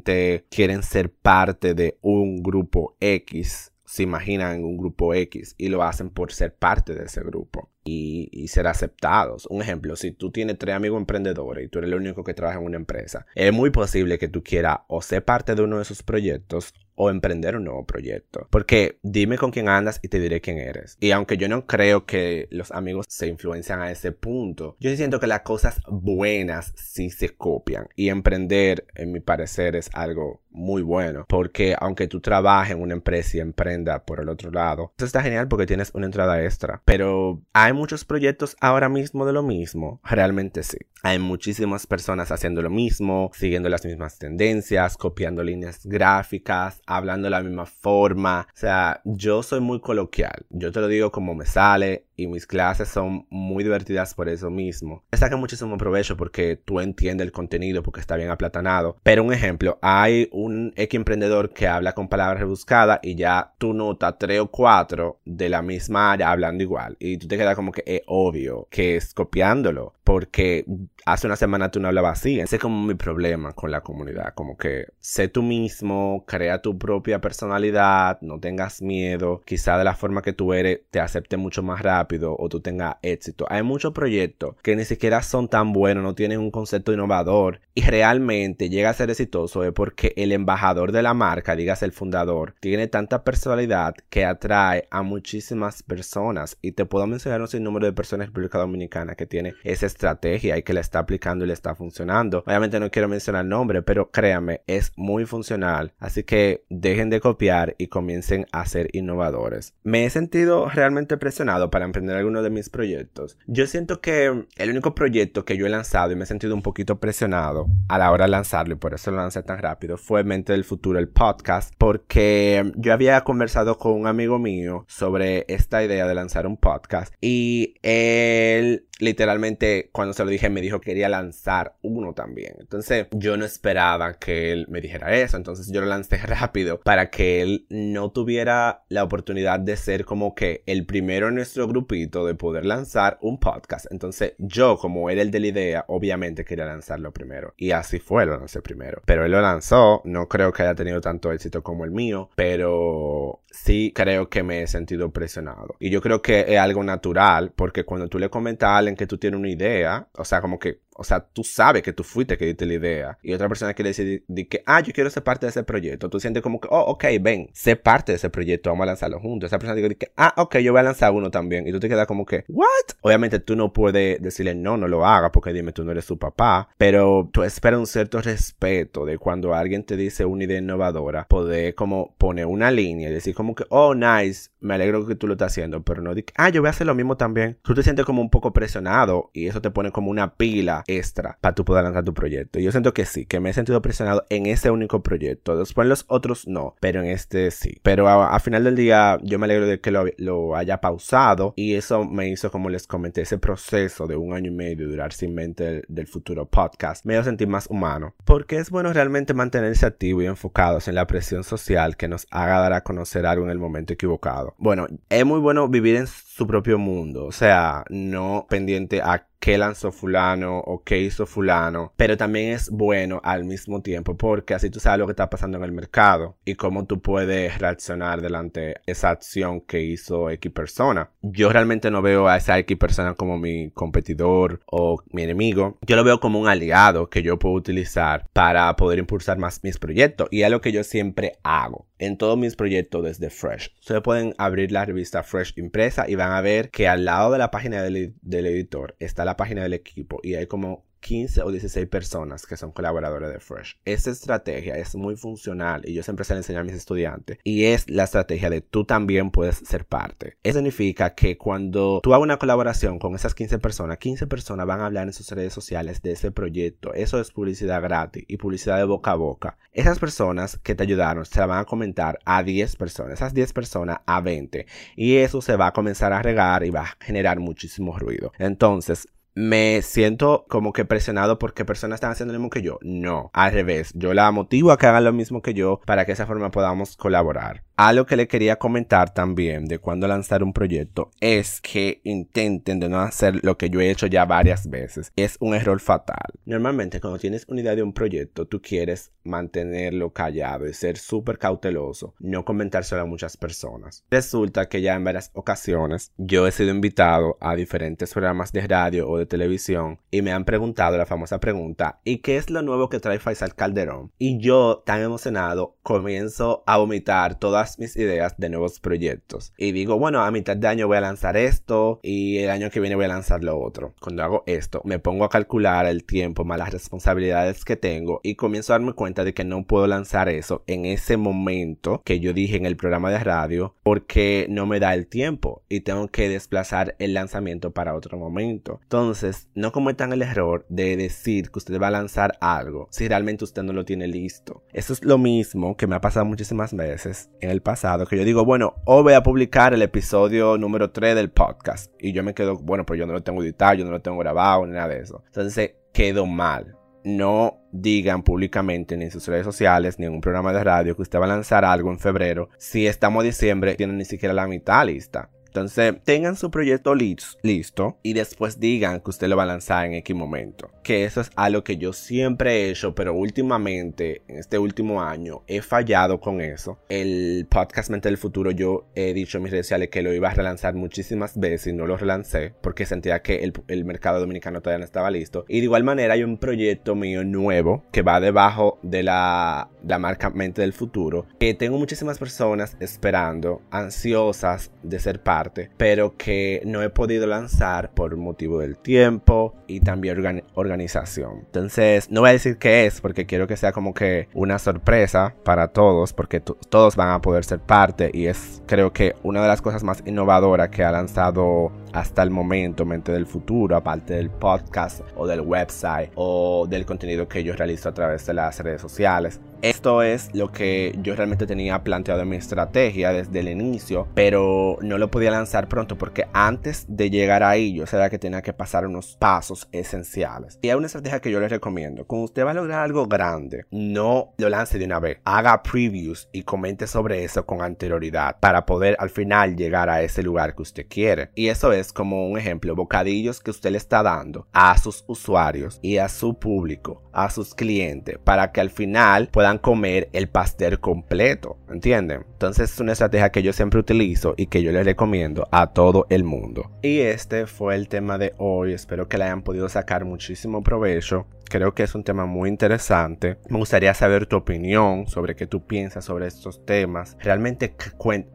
quieren 0.50 0.82
ser 0.82 1.12
parte 1.12 1.74
de 1.74 1.98
un 2.00 2.42
grupo 2.42 2.96
X, 3.00 3.72
se 3.84 4.02
imaginan 4.02 4.64
un 4.64 4.76
grupo 4.76 5.14
X 5.14 5.54
y 5.56 5.68
lo 5.68 5.82
hacen 5.82 6.10
por 6.10 6.32
ser 6.32 6.54
parte 6.54 6.94
de 6.94 7.04
ese 7.04 7.22
grupo 7.22 7.70
y, 7.88 8.28
y, 8.32 8.48
ser 8.48 8.66
aceptados. 8.66 9.46
Un 9.46 9.62
ejemplo, 9.62 9.96
si 9.96 10.12
tú 10.12 10.30
tienes 10.30 10.58
tres 10.58 10.74
amigos 10.74 10.98
emprendedores 10.98 11.64
y 11.64 11.68
tú 11.68 11.78
eres 11.78 11.88
el 11.90 11.96
único 11.96 12.24
que 12.24 12.34
trabaja 12.34 12.58
en 12.58 12.64
una 12.64 12.76
empresa, 12.76 13.26
es 13.34 13.52
muy 13.52 13.70
posible 13.70 14.18
que 14.18 14.28
tú 14.28 14.42
quieras 14.42 14.80
o 14.88 15.02
ser 15.02 15.24
parte 15.24 15.54
de 15.54 15.62
uno 15.62 15.76
de 15.76 15.82
esos 15.82 16.02
proyectos 16.02 16.74
o 16.98 17.10
emprender 17.10 17.56
un 17.56 17.64
nuevo 17.64 17.86
proyecto. 17.86 18.48
Porque 18.50 18.98
dime 19.02 19.38
con 19.38 19.52
quién 19.52 19.68
andas 19.68 20.00
y 20.02 20.08
te 20.08 20.18
diré 20.18 20.40
quién 20.40 20.58
eres. 20.58 20.96
Y 21.00 21.12
aunque 21.12 21.36
yo 21.36 21.48
no 21.48 21.64
creo 21.64 22.04
que 22.04 22.48
los 22.50 22.72
amigos 22.72 23.06
se 23.08 23.28
influencian 23.28 23.80
a 23.80 23.90
ese 23.90 24.10
punto, 24.10 24.76
yo 24.80 24.94
siento 24.96 25.20
que 25.20 25.28
las 25.28 25.42
cosas 25.42 25.80
buenas 25.88 26.72
sí 26.76 27.10
se 27.10 27.30
copian. 27.30 27.88
Y 27.94 28.08
emprender, 28.08 28.84
en 28.96 29.12
mi 29.12 29.20
parecer, 29.20 29.76
es 29.76 29.90
algo 29.94 30.42
muy 30.50 30.82
bueno. 30.82 31.24
Porque 31.28 31.76
aunque 31.78 32.08
tú 32.08 32.20
trabajes 32.20 32.74
en 32.74 32.82
una 32.82 32.94
empresa 32.94 33.36
y 33.36 33.40
emprenda 33.40 34.04
por 34.04 34.18
el 34.18 34.28
otro 34.28 34.50
lado, 34.50 34.92
eso 34.98 35.06
está 35.06 35.22
genial 35.22 35.46
porque 35.46 35.66
tienes 35.66 35.92
una 35.94 36.06
entrada 36.06 36.42
extra. 36.42 36.82
Pero 36.84 37.40
hay 37.52 37.72
muchos 37.78 38.04
proyectos 38.04 38.56
ahora 38.60 38.88
mismo 38.88 39.24
de 39.24 39.32
lo 39.32 39.42
mismo. 39.42 40.00
Realmente 40.04 40.62
sí. 40.62 40.78
Hay 41.02 41.18
muchísimas 41.18 41.86
personas 41.86 42.30
haciendo 42.32 42.62
lo 42.62 42.70
mismo, 42.70 43.30
siguiendo 43.34 43.68
las 43.68 43.84
mismas 43.84 44.18
tendencias, 44.18 44.96
copiando 44.96 45.42
líneas 45.42 45.80
gráficas, 45.84 46.80
hablando 46.86 47.26
de 47.26 47.30
la 47.30 47.42
misma 47.42 47.66
forma. 47.66 48.46
O 48.48 48.56
sea, 48.56 49.00
yo 49.04 49.42
soy 49.42 49.60
muy 49.60 49.80
coloquial. 49.80 50.44
Yo 50.50 50.72
te 50.72 50.80
lo 50.80 50.88
digo 50.88 51.12
como 51.12 51.34
me 51.34 51.46
sale 51.46 52.04
y 52.16 52.26
mis 52.26 52.46
clases 52.46 52.88
son 52.88 53.26
muy 53.30 53.62
divertidas 53.62 54.12
por 54.14 54.28
eso 54.28 54.50
mismo. 54.50 55.04
Saca 55.12 55.36
muchísimo 55.36 55.78
provecho 55.78 56.16
porque 56.16 56.56
tú 56.56 56.80
entiendes 56.80 57.26
el 57.26 57.32
contenido 57.32 57.82
porque 57.82 58.00
está 58.00 58.16
bien 58.16 58.30
aplatanado. 58.30 58.96
Pero 59.04 59.22
un 59.22 59.32
ejemplo, 59.32 59.78
hay 59.80 60.28
un 60.32 60.72
X 60.74 60.98
emprendedor 60.98 61.50
que 61.50 61.68
habla 61.68 61.94
con 61.94 62.08
palabras 62.08 62.40
rebuscadas 62.40 62.98
y 63.02 63.14
ya 63.14 63.54
tú 63.58 63.72
notas 63.72 64.16
tres 64.18 64.40
o 64.40 64.48
cuatro 64.48 65.20
de 65.24 65.48
la 65.48 65.62
misma 65.62 66.12
área 66.12 66.32
hablando 66.32 66.64
igual. 66.64 66.96
Y 66.98 67.18
tú 67.18 67.28
te 67.28 67.36
quedas 67.36 67.54
como 67.54 67.70
que 67.70 67.84
es 67.86 68.02
obvio 68.06 68.66
que 68.68 68.96
es 68.96 69.14
copiándolo 69.14 69.94
porque 70.02 70.64
hace 71.04 71.26
una 71.26 71.36
semana 71.36 71.70
tú 71.70 71.80
no 71.80 71.88
hablabas 71.88 72.20
así. 72.20 72.40
Ese 72.40 72.56
es 72.56 72.62
como 72.62 72.86
mi 72.86 72.94
problema 72.94 73.52
con 73.52 73.70
la 73.70 73.80
comunidad. 73.80 74.34
Como 74.34 74.56
que 74.56 74.86
sé 75.00 75.28
tú 75.28 75.42
mismo, 75.42 76.24
crea 76.26 76.62
tu 76.62 76.78
propia 76.78 77.20
personalidad, 77.20 78.20
no 78.20 78.38
tengas 78.40 78.82
miedo. 78.82 79.42
Quizá 79.44 79.78
de 79.78 79.84
la 79.84 79.94
forma 79.94 80.22
que 80.22 80.32
tú 80.32 80.52
eres 80.52 80.80
te 80.90 81.00
acepte 81.00 81.36
mucho 81.36 81.62
más 81.62 81.82
rápido 81.82 82.36
o 82.38 82.48
tú 82.48 82.60
tengas 82.60 82.96
éxito. 83.02 83.46
Hay 83.48 83.62
muchos 83.62 83.92
proyectos 83.92 84.56
que 84.62 84.76
ni 84.76 84.84
siquiera 84.84 85.22
son 85.22 85.48
tan 85.48 85.72
buenos, 85.72 86.02
no 86.02 86.14
tienen 86.14 86.40
un 86.40 86.50
concepto 86.50 86.92
innovador 86.92 87.60
y 87.74 87.82
realmente 87.82 88.68
llega 88.68 88.90
a 88.90 88.94
ser 88.94 89.10
exitoso 89.10 89.62
es 89.64 89.72
porque 89.72 90.12
el 90.16 90.32
embajador 90.32 90.92
de 90.92 91.02
la 91.02 91.14
marca, 91.14 91.56
digas 91.56 91.82
el 91.82 91.92
fundador, 91.92 92.54
tiene 92.60 92.88
tanta 92.88 93.24
personalidad 93.24 93.94
que 94.10 94.24
atrae 94.24 94.88
a 94.90 95.02
muchísimas 95.02 95.82
personas. 95.82 96.56
Y 96.60 96.72
te 96.72 96.84
puedo 96.84 97.06
mencionar 97.06 97.40
un 97.40 97.48
sinnúmero 97.48 97.86
de 97.86 97.92
personas 97.92 98.24
en 98.24 98.30
República 98.32 98.58
Dominicana 98.58 99.14
que 99.14 99.26
tiene 99.26 99.54
esa 99.64 99.86
estrategia 99.86 100.58
y 100.58 100.62
que 100.62 100.72
la 100.72 100.80
está 100.88 100.98
aplicando 101.00 101.44
y 101.44 101.48
le 101.48 101.54
está 101.54 101.74
funcionando. 101.74 102.42
Obviamente 102.46 102.80
no 102.80 102.90
quiero 102.90 103.08
mencionar 103.08 103.44
el 103.44 103.50
nombre, 103.50 103.82
pero 103.82 104.10
créanme, 104.10 104.62
es 104.66 104.92
muy 104.96 105.26
funcional. 105.26 105.92
Así 105.98 106.24
que 106.24 106.64
dejen 106.70 107.10
de 107.10 107.20
copiar 107.20 107.74
y 107.78 107.88
comiencen 107.88 108.46
a 108.52 108.64
ser 108.66 108.88
innovadores. 108.92 109.74
Me 109.82 110.04
he 110.04 110.10
sentido 110.10 110.68
realmente 110.68 111.16
presionado 111.18 111.70
para 111.70 111.84
emprender 111.84 112.16
alguno 112.16 112.42
de 112.42 112.50
mis 112.50 112.70
proyectos. 112.70 113.38
Yo 113.46 113.66
siento 113.66 114.00
que 114.00 114.46
el 114.56 114.70
único 114.70 114.94
proyecto 114.94 115.44
que 115.44 115.56
yo 115.56 115.66
he 115.66 115.70
lanzado 115.70 116.12
y 116.12 116.16
me 116.16 116.24
he 116.24 116.26
sentido 116.26 116.54
un 116.54 116.62
poquito 116.62 116.98
presionado 116.98 117.66
a 117.88 117.98
la 117.98 118.10
hora 118.10 118.24
de 118.24 118.30
lanzarlo 118.30 118.74
y 118.74 118.78
por 118.78 118.94
eso 118.94 119.10
lo 119.10 119.18
lancé 119.18 119.42
tan 119.42 119.58
rápido 119.58 119.98
fue 119.98 120.24
Mente 120.24 120.52
del 120.52 120.64
Futuro, 120.64 120.98
el 120.98 121.08
podcast, 121.08 121.74
porque 121.76 122.72
yo 122.76 122.92
había 122.92 123.20
conversado 123.22 123.78
con 123.78 123.92
un 123.92 124.06
amigo 124.06 124.38
mío 124.38 124.84
sobre 124.88 125.44
esta 125.48 125.84
idea 125.84 126.06
de 126.06 126.14
lanzar 126.14 126.46
un 126.46 126.56
podcast 126.56 127.12
y 127.20 127.74
él 127.82 128.87
literalmente 128.98 129.90
cuando 129.92 130.12
se 130.12 130.24
lo 130.24 130.30
dije 130.30 130.50
me 130.50 130.60
dijo 130.60 130.80
que 130.80 130.88
quería 130.88 131.10
lanzar 131.10 131.74
uno 131.82 132.14
también. 132.14 132.54
Entonces 132.60 133.08
yo 133.12 133.36
no 133.36 133.44
esperaba 133.44 134.14
que 134.14 134.52
él 134.52 134.66
me 134.70 134.80
dijera 134.80 135.14
eso. 135.14 135.36
Entonces 135.36 135.70
yo 135.70 135.82
lo 135.82 135.86
lancé 135.86 136.16
rápido 136.26 136.80
para 136.80 137.10
que 137.10 137.42
él 137.42 137.66
no 137.68 138.10
tuviera 138.10 138.84
la 138.88 139.04
oportunidad 139.04 139.60
de 139.60 139.76
ser 139.76 140.06
como 140.06 140.34
que 140.34 140.62
el 140.64 140.86
primero 140.86 141.28
en 141.28 141.34
nuestro 141.34 141.68
grupito 141.68 142.24
de 142.24 142.34
poder 142.34 142.64
lanzar 142.64 143.18
un 143.20 143.38
podcast. 143.38 143.86
Entonces 143.90 144.32
yo 144.38 144.78
como 144.78 145.10
era 145.10 145.20
el 145.20 145.30
de 145.30 145.40
la 145.40 145.46
idea 145.46 145.84
obviamente 145.88 146.44
quería 146.44 146.64
lanzarlo 146.64 147.12
primero. 147.12 147.52
Y 147.58 147.72
así 147.72 147.98
fue, 147.98 148.24
lo 148.24 148.38
lancé 148.38 148.62
primero. 148.62 149.02
Pero 149.04 149.26
él 149.26 149.32
lo 149.32 149.42
lanzó. 149.42 150.00
No 150.04 150.26
creo 150.26 150.52
que 150.52 150.62
haya 150.62 150.74
tenido 150.74 151.02
tanto 151.02 151.30
éxito 151.32 151.62
como 151.62 151.84
el 151.84 151.90
mío. 151.90 152.30
Pero 152.34 153.42
sí 153.50 153.92
creo 153.94 154.30
que 154.30 154.42
me 154.42 154.62
he 154.62 154.66
sentido 154.66 155.10
presionado. 155.10 155.76
Y 155.78 155.90
yo 155.90 156.00
creo 156.00 156.22
que 156.22 156.46
es 156.48 156.58
algo 156.58 156.82
natural 156.82 157.52
porque 157.54 157.84
cuando 157.84 158.08
tú 158.08 158.18
le 158.18 158.30
comentas 158.30 158.70
a 158.70 158.78
que 158.96 159.06
tú 159.06 159.18
tienes 159.18 159.38
una 159.38 159.50
idea, 159.50 160.08
o 160.14 160.24
sea, 160.24 160.40
como 160.40 160.58
que 160.58 160.80
o 160.98 161.04
sea, 161.04 161.20
tú 161.20 161.44
sabes 161.44 161.82
que 161.82 161.92
tú 161.92 162.02
fuiste 162.02 162.36
que 162.36 162.44
diste 162.44 162.66
la 162.66 162.74
idea. 162.74 163.18
Y 163.22 163.32
otra 163.32 163.48
persona 163.48 163.72
quiere 163.72 163.90
decir 163.90 164.24
que, 164.50 164.62
ah, 164.66 164.80
yo 164.80 164.92
quiero 164.92 165.08
ser 165.10 165.22
parte 165.22 165.46
de 165.46 165.50
ese 165.50 165.62
proyecto. 165.62 166.10
Tú 166.10 166.18
sientes 166.18 166.42
como 166.42 166.60
que, 166.60 166.66
oh, 166.70 166.80
ok, 166.90 167.04
ven, 167.20 167.48
sé 167.52 167.76
parte 167.76 168.10
de 168.12 168.16
ese 168.16 168.30
proyecto, 168.30 168.70
vamos 168.70 168.82
a 168.82 168.86
lanzarlo 168.86 169.20
juntos. 169.20 169.46
Esa 169.46 169.60
persona 169.60 169.76
dice 169.76 169.94
que, 169.94 170.10
ah, 170.16 170.34
ok, 170.36 170.58
yo 170.58 170.72
voy 170.72 170.80
a 170.80 170.82
lanzar 170.82 171.12
uno 171.12 171.30
también. 171.30 171.68
Y 171.68 171.72
tú 171.72 171.78
te 171.78 171.88
quedas 171.88 172.08
como 172.08 172.26
que, 172.26 172.44
what? 172.48 172.66
Obviamente 173.02 173.38
tú 173.38 173.54
no 173.54 173.72
puedes 173.72 174.20
decirle, 174.20 174.56
no, 174.56 174.76
no 174.76 174.88
lo 174.88 175.06
haga, 175.06 175.30
porque 175.30 175.52
dime, 175.52 175.72
tú 175.72 175.84
no 175.84 175.92
eres 175.92 176.04
su 176.04 176.18
papá. 176.18 176.68
Pero 176.76 177.30
tú 177.32 177.44
esperas 177.44 177.78
un 177.78 177.86
cierto 177.86 178.20
respeto 178.20 179.06
de 179.06 179.18
cuando 179.18 179.54
alguien 179.54 179.84
te 179.84 179.96
dice 179.96 180.24
una 180.24 180.44
idea 180.44 180.58
innovadora, 180.58 181.28
poder 181.28 181.76
como 181.76 182.16
poner 182.18 182.46
una 182.46 182.72
línea 182.72 183.08
y 183.08 183.12
decir 183.12 183.36
como 183.36 183.54
que, 183.54 183.64
oh, 183.68 183.94
nice, 183.94 184.50
me 184.58 184.74
alegro 184.74 185.06
que 185.06 185.14
tú 185.14 185.28
lo 185.28 185.34
estás 185.34 185.52
haciendo. 185.52 185.82
Pero 185.84 186.02
no 186.02 186.12
que, 186.12 186.24
ah, 186.34 186.48
yo 186.48 186.60
voy 186.60 186.66
a 186.66 186.70
hacer 186.70 186.88
lo 186.88 186.96
mismo 186.96 187.16
también. 187.16 187.56
Tú 187.62 187.72
te 187.74 187.84
sientes 187.84 188.04
como 188.04 188.20
un 188.20 188.30
poco 188.30 188.52
presionado 188.52 189.30
y 189.32 189.46
eso 189.46 189.62
te 189.62 189.70
pone 189.70 189.92
como 189.92 190.10
una 190.10 190.34
pila 190.34 190.82
extra 190.88 191.38
para 191.40 191.54
tú 191.54 191.64
poder 191.64 191.84
lanzar 191.84 192.04
tu 192.04 192.14
proyecto. 192.14 192.58
yo 192.58 192.70
siento 192.72 192.92
que 192.92 193.04
sí, 193.04 193.26
que 193.26 193.40
me 193.40 193.50
he 193.50 193.52
sentido 193.52 193.80
presionado 193.82 194.24
en 194.30 194.46
ese 194.46 194.70
único 194.70 195.02
proyecto. 195.02 195.56
Después 195.56 195.84
en 195.84 195.90
los 195.90 196.04
otros 196.08 196.48
no, 196.48 196.74
pero 196.80 197.00
en 197.00 197.06
este 197.06 197.50
sí. 197.50 197.78
Pero 197.82 198.08
a, 198.08 198.38
final 198.40 198.64
del 198.64 198.76
día 198.76 199.18
yo 199.22 199.38
me 199.38 199.44
alegro 199.44 199.66
de 199.66 199.80
que 199.80 199.90
lo, 199.90 200.56
haya 200.56 200.80
pausado 200.80 201.52
y 201.56 201.74
eso 201.74 202.04
me 202.04 202.28
hizo, 202.28 202.50
como 202.50 202.70
les 202.70 202.86
comenté, 202.86 203.22
ese 203.22 203.38
proceso 203.38 204.06
de 204.06 204.16
un 204.16 204.32
año 204.32 204.50
y 204.50 204.54
medio 204.54 204.88
durar 204.88 205.12
sin 205.12 205.34
mente 205.34 205.82
del, 205.88 206.08
futuro 206.08 206.46
podcast. 206.46 207.04
Me 207.04 207.14
hizo 207.14 207.24
sentir 207.24 207.48
más 207.48 207.66
humano. 207.66 208.14
Porque 208.24 208.56
es 208.56 208.70
bueno 208.70 208.92
realmente 208.92 209.34
mantenerse 209.34 209.84
activo 209.84 210.22
y 210.22 210.26
enfocados 210.26 210.88
en 210.88 210.94
la 210.94 211.06
presión 211.06 211.44
social 211.44 211.96
que 211.96 212.08
nos 212.08 212.26
haga 212.30 212.60
dar 212.60 212.72
a 212.72 212.82
conocer 212.82 213.26
algo 213.26 213.44
en 213.44 213.50
el 213.50 213.58
momento 213.58 213.92
equivocado. 213.92 214.54
Bueno, 214.56 214.86
es 215.10 215.26
muy 215.26 215.38
bueno 215.38 215.68
vivir 215.68 215.96
en 215.96 216.06
su 216.06 216.46
propio 216.46 216.78
mundo, 216.78 217.26
o 217.26 217.32
sea, 217.32 217.84
no 217.90 218.46
pendiente 218.48 219.02
a 219.02 219.27
qué 219.40 219.58
lanzó 219.58 219.92
fulano 219.92 220.58
o 220.58 220.82
qué 220.82 221.00
hizo 221.00 221.26
fulano, 221.26 221.92
pero 221.96 222.16
también 222.16 222.52
es 222.52 222.70
bueno 222.70 223.20
al 223.22 223.44
mismo 223.44 223.82
tiempo 223.82 224.16
porque 224.16 224.54
así 224.54 224.70
tú 224.70 224.80
sabes 224.80 224.98
lo 224.98 225.06
que 225.06 225.12
está 225.12 225.30
pasando 225.30 225.58
en 225.58 225.64
el 225.64 225.72
mercado 225.72 226.36
y 226.44 226.54
cómo 226.54 226.86
tú 226.86 227.00
puedes 227.00 227.58
reaccionar 227.58 228.20
delante 228.20 228.76
esa 228.86 229.10
acción 229.10 229.60
que 229.60 229.82
hizo 229.82 230.30
X 230.30 230.52
persona. 230.52 231.10
Yo 231.22 231.50
realmente 231.50 231.90
no 231.90 232.02
veo 232.02 232.28
a 232.28 232.36
esa 232.36 232.58
X 232.58 232.76
persona 232.76 233.14
como 233.14 233.38
mi 233.38 233.70
competidor 233.70 234.60
o 234.66 235.02
mi 235.10 235.22
enemigo, 235.22 235.78
yo 235.86 235.96
lo 235.96 236.04
veo 236.04 236.20
como 236.20 236.40
un 236.40 236.48
aliado 236.48 237.08
que 237.08 237.22
yo 237.22 237.38
puedo 237.38 237.54
utilizar 237.54 238.26
para 238.32 238.74
poder 238.76 238.98
impulsar 238.98 239.38
más 239.38 239.62
mis 239.62 239.78
proyectos 239.78 240.28
y 240.30 240.42
es 240.42 240.50
lo 240.50 240.60
que 240.60 240.72
yo 240.72 240.84
siempre 240.84 241.38
hago 241.42 241.87
en 241.98 242.16
todos 242.16 242.38
mis 242.38 242.56
proyectos 242.56 243.04
desde 243.04 243.30
Fresh. 243.30 243.74
Ustedes 243.80 244.02
pueden 244.02 244.34
abrir 244.38 244.72
la 244.72 244.84
revista 244.84 245.22
Fresh 245.22 245.54
impresa 245.56 246.08
y 246.08 246.14
van 246.14 246.32
a 246.32 246.40
ver 246.40 246.70
que 246.70 246.88
al 246.88 247.04
lado 247.04 247.32
de 247.32 247.38
la 247.38 247.50
página 247.50 247.82
del, 247.82 248.14
editor 248.22 248.96
está 248.98 249.24
la 249.24 249.36
página 249.36 249.62
del 249.62 249.72
equipo 249.72 250.20
y 250.22 250.34
hay 250.34 250.46
como 250.46 250.84
15 251.00 251.42
o 251.42 251.50
16 251.50 251.86
personas 251.88 252.46
que 252.46 252.56
son 252.56 252.72
colaboradores 252.72 253.32
de 253.32 253.40
Fresh. 253.40 253.78
Esta 253.84 254.10
estrategia 254.10 254.76
es 254.76 254.94
muy 254.94 255.16
funcional 255.16 255.82
y 255.84 255.94
yo 255.94 256.02
siempre 256.02 256.24
se 256.24 256.34
la 256.34 256.40
enseño 256.40 256.60
a 256.60 256.64
mis 256.64 256.74
estudiantes. 256.74 257.38
Y 257.44 257.64
es 257.64 257.88
la 257.88 258.04
estrategia 258.04 258.50
de 258.50 258.60
tú 258.60 258.84
también 258.84 259.30
puedes 259.30 259.56
ser 259.56 259.84
parte. 259.84 260.36
Eso 260.42 260.58
significa 260.58 261.14
que 261.14 261.36
cuando 261.36 262.00
tú 262.02 262.14
hagas 262.14 262.22
una 262.22 262.38
colaboración 262.38 262.98
con 262.98 263.14
esas 263.14 263.34
15 263.34 263.58
personas, 263.58 263.98
15 263.98 264.26
personas 264.26 264.66
van 264.66 264.80
a 264.80 264.86
hablar 264.86 265.06
en 265.06 265.12
sus 265.12 265.30
redes 265.30 265.52
sociales 265.52 266.02
de 266.02 266.12
ese 266.12 266.30
proyecto. 266.30 266.94
Eso 266.94 267.20
es 267.20 267.30
publicidad 267.30 267.82
gratis 267.82 268.24
y 268.28 268.36
publicidad 268.36 268.78
de 268.78 268.84
boca 268.84 269.12
a 269.12 269.16
boca. 269.16 269.58
Esas 269.72 269.98
personas 269.98 270.58
que 270.58 270.74
te 270.74 270.82
ayudaron 270.82 271.24
se 271.24 271.40
van 271.40 271.60
a 271.60 271.64
comentar 271.64 272.18
a 272.24 272.42
10 272.42 272.76
personas. 272.76 273.14
Esas 273.14 273.34
10 273.34 273.52
personas 273.52 273.98
a 274.06 274.20
20. 274.20 274.66
Y 274.96 275.16
eso 275.16 275.40
se 275.40 275.56
va 275.56 275.68
a 275.68 275.72
comenzar 275.72 276.12
a 276.12 276.22
regar 276.22 276.64
y 276.64 276.70
va 276.70 276.82
a 276.82 276.96
generar 277.00 277.38
muchísimo 277.38 277.98
ruido. 277.98 278.32
Entonces, 278.38 279.08
me 279.38 279.82
siento 279.82 280.46
como 280.48 280.72
que 280.72 280.84
presionado 280.84 281.38
porque 281.38 281.64
personas 281.64 281.98
están 281.98 282.10
haciendo 282.10 282.34
lo 282.34 282.40
mismo 282.40 282.50
que 282.50 282.60
yo. 282.62 282.78
No, 282.82 283.30
al 283.32 283.52
revés. 283.52 283.92
Yo 283.94 284.12
la 284.12 284.32
motivo 284.32 284.72
a 284.72 284.78
que 284.78 284.86
hagan 284.86 285.04
lo 285.04 285.12
mismo 285.12 285.42
que 285.42 285.54
yo 285.54 285.80
para 285.86 286.04
que 286.04 286.08
de 286.08 286.14
esa 286.14 286.26
forma 286.26 286.50
podamos 286.50 286.96
colaborar. 286.96 287.62
Algo 287.78 288.06
que 288.06 288.16
le 288.16 288.26
quería 288.26 288.56
comentar 288.56 289.14
también 289.14 289.66
de 289.66 289.78
cuando 289.78 290.08
lanzar 290.08 290.42
un 290.42 290.52
proyecto 290.52 291.12
es 291.20 291.60
que 291.60 292.00
intenten 292.02 292.80
de 292.80 292.88
no 292.88 292.98
hacer 292.98 293.38
lo 293.44 293.56
que 293.56 293.70
yo 293.70 293.80
he 293.80 293.88
hecho 293.88 294.08
ya 294.08 294.24
varias 294.24 294.68
veces. 294.68 295.12
Es 295.14 295.36
un 295.38 295.54
error 295.54 295.78
fatal. 295.78 296.34
Normalmente 296.44 297.00
cuando 297.00 297.20
tienes 297.20 297.44
una 297.46 297.60
idea 297.60 297.76
de 297.76 297.84
un 297.84 297.92
proyecto, 297.92 298.48
tú 298.48 298.60
quieres 298.60 299.12
mantenerlo 299.22 300.12
callado 300.12 300.66
y 300.66 300.74
ser 300.74 300.98
súper 300.98 301.38
cauteloso, 301.38 302.14
no 302.18 302.44
comentárselo 302.44 303.02
a 303.02 303.06
muchas 303.06 303.36
personas. 303.36 304.04
Resulta 304.10 304.68
que 304.68 304.80
ya 304.80 304.94
en 304.94 305.04
varias 305.04 305.30
ocasiones 305.34 306.10
yo 306.16 306.48
he 306.48 306.50
sido 306.50 306.70
invitado 306.70 307.36
a 307.40 307.54
diferentes 307.54 308.12
programas 308.12 308.52
de 308.52 308.66
radio 308.66 309.08
o 309.08 309.18
de 309.18 309.26
televisión 309.26 310.00
y 310.10 310.22
me 310.22 310.32
han 310.32 310.44
preguntado 310.44 310.96
la 310.96 311.06
famosa 311.06 311.38
pregunta 311.38 312.00
¿y 312.02 312.18
qué 312.18 312.38
es 312.38 312.50
lo 312.50 312.62
nuevo 312.62 312.88
que 312.88 312.98
trae 312.98 313.20
Faisal 313.20 313.54
Calderón? 313.54 314.10
Y 314.18 314.40
yo 314.40 314.82
tan 314.84 315.00
emocionado 315.00 315.76
comienzo 315.84 316.64
a 316.66 316.78
vomitar 316.78 317.38
todas 317.38 317.67
todas 317.68 317.78
mis 317.78 317.96
ideas 317.96 318.34
de 318.38 318.48
nuevos 318.48 318.80
proyectos. 318.80 319.52
Y 319.58 319.72
digo, 319.72 319.98
bueno, 319.98 320.22
a 320.22 320.30
mitad 320.30 320.56
de 320.56 320.68
año 320.68 320.86
voy 320.86 320.96
a 320.96 321.02
lanzar 321.02 321.36
esto 321.36 322.00
y 322.02 322.38
el 322.38 322.50
año 322.50 322.70
que 322.70 322.80
viene 322.80 322.96
voy 322.96 323.04
a 323.04 323.08
lanzar 323.08 323.44
lo 323.44 323.60
otro. 323.60 323.94
Cuando 324.00 324.22
hago 324.22 324.42
esto, 324.46 324.80
me 324.84 324.98
pongo 324.98 325.24
a 325.24 325.28
calcular 325.28 325.86
el 325.86 326.04
tiempo 326.04 326.44
más 326.44 326.58
las 326.58 326.72
responsabilidades 326.72 327.64
que 327.64 327.76
tengo 327.76 328.20
y 328.22 328.36
comienzo 328.36 328.72
a 328.72 328.78
darme 328.78 328.94
cuenta 328.94 329.24
de 329.24 329.34
que 329.34 329.44
no 329.44 329.64
puedo 329.64 329.86
lanzar 329.86 330.28
eso 330.28 330.62
en 330.66 330.86
ese 330.86 331.16
momento 331.16 332.00
que 332.04 332.20
yo 332.20 332.32
dije 332.32 332.56
en 332.56 332.66
el 332.66 332.76
programa 332.76 333.10
de 333.10 333.18
radio 333.18 333.74
porque 333.82 334.46
no 334.48 334.66
me 334.66 334.80
da 334.80 334.94
el 334.94 335.06
tiempo 335.06 335.62
y 335.68 335.80
tengo 335.80 336.08
que 336.08 336.28
desplazar 336.28 336.96
el 336.98 337.14
lanzamiento 337.14 337.72
para 337.72 337.94
otro 337.94 338.18
momento. 338.18 338.80
Entonces, 338.82 339.48
no 339.54 339.72
cometan 339.72 340.12
el 340.12 340.22
error 340.22 340.64
de 340.68 340.96
decir 340.96 341.50
que 341.50 341.58
usted 341.58 341.80
va 341.80 341.88
a 341.88 341.92
lanzar 341.92 342.38
algo 342.40 342.88
si 342.90 343.08
realmente 343.08 343.44
usted 343.44 343.62
no 343.62 343.72
lo 343.72 343.84
tiene 343.84 344.06
listo. 344.06 344.62
Eso 344.72 344.92
es 344.92 345.04
lo 345.04 345.18
mismo 345.18 345.76
que 345.76 345.86
me 345.86 345.96
ha 345.96 346.00
pasado 346.00 346.24
muchísimas 346.24 346.74
veces 346.74 347.30
en 347.40 347.50
el 347.50 347.57
pasado, 347.60 348.06
que 348.06 348.16
yo 348.16 348.24
digo, 348.24 348.44
bueno, 348.44 348.74
hoy 348.84 349.02
voy 349.02 349.12
a 349.14 349.22
publicar 349.22 349.74
el 349.74 349.82
episodio 349.82 350.58
número 350.58 350.90
3 350.90 351.14
del 351.14 351.30
podcast 351.30 351.92
y 351.98 352.12
yo 352.12 352.22
me 352.22 352.34
quedo, 352.34 352.56
bueno, 352.56 352.84
pues 352.84 352.98
yo 352.98 353.06
no 353.06 353.12
lo 353.12 353.22
tengo 353.22 353.42
editado, 353.42 353.74
yo 353.74 353.84
no 353.84 353.90
lo 353.90 354.00
tengo 354.00 354.18
grabado, 354.18 354.66
ni 354.66 354.72
nada 354.72 354.88
de 354.88 355.00
eso. 355.00 355.22
Entonces, 355.26 355.74
quedó 355.92 356.26
mal 356.26 356.78
no 357.04 357.60
digan 357.72 358.22
públicamente 358.22 358.96
ni 358.96 359.04
en 359.04 359.10
sus 359.10 359.26
redes 359.26 359.44
sociales 359.44 359.98
ni 359.98 360.06
en 360.06 360.12
un 360.12 360.20
programa 360.20 360.52
de 360.52 360.64
radio 360.64 360.96
que 360.96 361.02
usted 361.02 361.18
va 361.18 361.24
a 361.24 361.28
lanzar 361.28 361.64
algo 361.64 361.90
en 361.90 361.98
febrero 361.98 362.48
si 362.58 362.86
estamos 362.86 363.22
en 363.22 363.30
diciembre 363.30 363.74
tienen 363.76 363.96
ni 363.98 364.04
siquiera 364.04 364.34
la 364.34 364.46
mitad 364.46 364.84
lista. 364.86 365.30
Entonces, 365.48 365.94
tengan 366.04 366.36
su 366.36 366.50
proyecto 366.50 366.94
listo 366.94 367.98
y 368.02 368.12
después 368.12 368.60
digan 368.60 369.00
que 369.00 369.10
usted 369.10 369.28
lo 369.28 369.36
va 369.36 369.42
a 369.44 369.46
lanzar 369.46 369.86
en 369.86 369.94
X 369.94 370.14
momento. 370.14 370.70
Que 370.82 371.04
eso 371.04 371.20
es 371.20 371.30
algo 371.36 371.64
que 371.64 371.76
yo 371.76 371.92
siempre 371.92 372.52
he 372.52 372.70
hecho, 372.70 372.94
pero 372.94 373.14
últimamente, 373.14 374.22
en 374.28 374.38
este 374.38 374.58
último 374.58 375.02
año, 375.02 375.42
he 375.46 375.62
fallado 375.62 376.20
con 376.20 376.40
eso. 376.40 376.78
El 376.88 377.46
podcast 377.50 377.90
Mente 377.90 378.08
del 378.08 378.18
Futuro, 378.18 378.50
yo 378.50 378.86
he 378.94 379.12
dicho 379.14 379.38
en 379.38 379.44
mis 379.44 379.52
redes 379.52 379.66
sociales 379.66 379.88
que 379.88 380.02
lo 380.02 380.12
iba 380.12 380.28
a 380.28 380.34
relanzar 380.34 380.74
muchísimas 380.74 381.38
veces 381.38 381.68
y 381.68 381.72
no 381.72 381.86
lo 381.86 381.96
relancé 381.96 382.52
porque 382.60 382.86
sentía 382.86 383.22
que 383.22 383.44
el, 383.44 383.52
el 383.68 383.84
mercado 383.84 384.20
dominicano 384.20 384.60
todavía 384.60 384.80
no 384.80 384.84
estaba 384.84 385.10
listo. 385.10 385.44
Y 385.48 385.58
de 385.58 385.64
igual 385.64 385.84
manera, 385.84 386.14
hay 386.14 386.22
un 386.22 386.38
proyecto 386.38 386.94
mío 386.94 387.24
nuevo 387.24 387.84
que 387.90 388.02
va 388.02 388.20
debajo 388.20 388.78
de 388.82 389.02
la, 389.02 389.70
la 389.84 389.98
marca 389.98 390.30
Mente 390.30 390.62
del 390.62 390.72
Futuro 390.72 391.26
que 391.38 391.54
tengo 391.54 391.78
muchísimas 391.78 392.18
personas 392.18 392.76
esperando, 392.80 393.62
ansiosas 393.70 394.70
de 394.82 394.98
ser 394.98 395.22
parte 395.22 395.47
pero 395.76 396.16
que 396.16 396.62
no 396.64 396.82
he 396.82 396.90
podido 396.90 397.26
lanzar 397.26 397.90
por 397.92 398.16
motivo 398.16 398.58
del 398.60 398.76
tiempo 398.76 399.54
y 399.66 399.80
también 399.80 400.44
organización. 400.54 401.40
Entonces, 401.46 402.10
no 402.10 402.20
voy 402.20 402.30
a 402.30 402.32
decir 402.32 402.58
qué 402.58 402.86
es 402.86 403.00
porque 403.00 403.26
quiero 403.26 403.46
que 403.46 403.56
sea 403.56 403.72
como 403.72 403.94
que 403.94 404.28
una 404.34 404.58
sorpresa 404.58 405.34
para 405.44 405.68
todos, 405.68 406.12
porque 406.12 406.40
todos 406.40 406.96
van 406.96 407.10
a 407.10 407.20
poder 407.20 407.44
ser 407.44 407.60
parte 407.60 408.10
y 408.12 408.26
es 408.26 408.62
creo 408.66 408.92
que 408.92 409.14
una 409.22 409.42
de 409.42 409.48
las 409.48 409.62
cosas 409.62 409.82
más 409.82 410.02
innovadoras 410.06 410.68
que 410.68 410.84
ha 410.84 410.92
lanzado 410.92 411.72
hasta 411.98 412.22
el 412.22 412.30
momento 412.30 412.84
Mente 412.84 413.10
del 413.10 413.26
Futuro, 413.26 413.76
aparte 413.76 414.14
del 414.14 414.30
podcast 414.30 415.00
o 415.16 415.26
del 415.26 415.40
website 415.40 416.12
o 416.14 416.66
del 416.68 416.86
contenido 416.86 417.28
que 417.28 417.42
yo 417.42 417.54
realizo 417.54 417.88
a 417.88 417.94
través 417.94 418.24
de 418.26 418.34
las 418.34 418.60
redes 418.60 418.80
sociales. 418.80 419.40
Esto 419.60 420.04
es 420.04 420.32
lo 420.34 420.52
que 420.52 420.96
yo 421.02 421.16
realmente 421.16 421.44
tenía 421.44 421.82
planteado 421.82 422.22
en 422.22 422.28
mi 422.28 422.36
estrategia 422.36 423.12
desde 423.12 423.40
el 423.40 423.48
inicio, 423.48 424.06
pero 424.14 424.78
no 424.82 424.98
lo 424.98 425.10
podía 425.10 425.32
lanzar 425.32 425.68
pronto 425.68 425.98
porque 425.98 426.28
antes 426.32 426.86
de 426.88 427.10
llegar 427.10 427.42
ahí 427.42 427.74
yo 427.74 427.84
sabía 427.84 428.08
que 428.08 428.20
tenía 428.20 428.40
que 428.40 428.52
pasar 428.52 428.86
unos 428.86 429.16
pasos 429.16 429.68
esenciales. 429.72 430.60
Y 430.62 430.68
hay 430.68 430.76
una 430.76 430.86
estrategia 430.86 431.18
que 431.18 431.32
yo 431.32 431.40
les 431.40 431.50
recomiendo. 431.50 432.06
Cuando 432.06 432.26
usted 432.26 432.46
va 432.46 432.52
a 432.52 432.54
lograr 432.54 432.84
algo 432.84 433.08
grande, 433.08 433.64
no 433.72 434.32
lo 434.38 434.48
lance 434.48 434.78
de 434.78 434.84
una 434.84 435.00
vez. 435.00 435.18
Haga 435.24 435.60
previews 435.64 436.28
y 436.30 436.44
comente 436.44 436.86
sobre 436.86 437.24
eso 437.24 437.44
con 437.44 437.60
anterioridad 437.60 438.36
para 438.38 438.64
poder 438.64 438.94
al 439.00 439.10
final 439.10 439.56
llegar 439.56 439.90
a 439.90 440.02
ese 440.02 440.22
lugar 440.22 440.54
que 440.54 440.62
usted 440.62 440.86
quiere. 440.88 441.30
Y 441.34 441.48
eso 441.48 441.72
es 441.72 441.87
como 441.92 442.28
un 442.28 442.38
ejemplo, 442.38 442.74
bocadillos 442.74 443.40
que 443.40 443.50
usted 443.50 443.70
le 443.70 443.78
está 443.78 444.02
dando 444.02 444.46
a 444.52 444.76
sus 444.78 445.04
usuarios 445.06 445.78
y 445.82 445.98
a 445.98 446.08
su 446.08 446.38
público, 446.38 447.02
a 447.12 447.30
sus 447.30 447.54
clientes, 447.54 448.18
para 448.22 448.52
que 448.52 448.60
al 448.60 448.70
final 448.70 449.28
puedan 449.28 449.58
comer 449.58 450.08
el 450.12 450.28
pastel 450.28 450.80
completo, 450.80 451.58
¿entienden? 451.70 452.24
Entonces 452.32 452.72
es 452.72 452.80
una 452.80 452.92
estrategia 452.92 453.30
que 453.30 453.42
yo 453.42 453.52
siempre 453.52 453.80
utilizo 453.80 454.34
y 454.36 454.46
que 454.46 454.62
yo 454.62 454.72
les 454.72 454.84
recomiendo 454.84 455.48
a 455.50 455.72
todo 455.72 456.06
el 456.10 456.24
mundo. 456.24 456.70
Y 456.82 457.00
este 457.00 457.46
fue 457.46 457.74
el 457.74 457.88
tema 457.88 458.18
de 458.18 458.34
hoy, 458.38 458.72
espero 458.72 459.08
que 459.08 459.18
le 459.18 459.24
hayan 459.24 459.42
podido 459.42 459.68
sacar 459.68 460.04
muchísimo 460.04 460.62
provecho. 460.62 461.26
Creo 461.48 461.74
que 461.74 461.82
es 461.82 461.94
un 461.94 462.04
tema 462.04 462.26
muy 462.26 462.50
interesante. 462.50 463.38
Me 463.48 463.58
gustaría 463.58 463.94
saber 463.94 464.26
tu 464.26 464.36
opinión 464.36 465.06
sobre 465.06 465.34
qué 465.34 465.46
tú 465.46 465.66
piensas 465.66 466.04
sobre 466.04 466.26
estos 466.26 466.64
temas. 466.66 467.16
Realmente, 467.20 467.74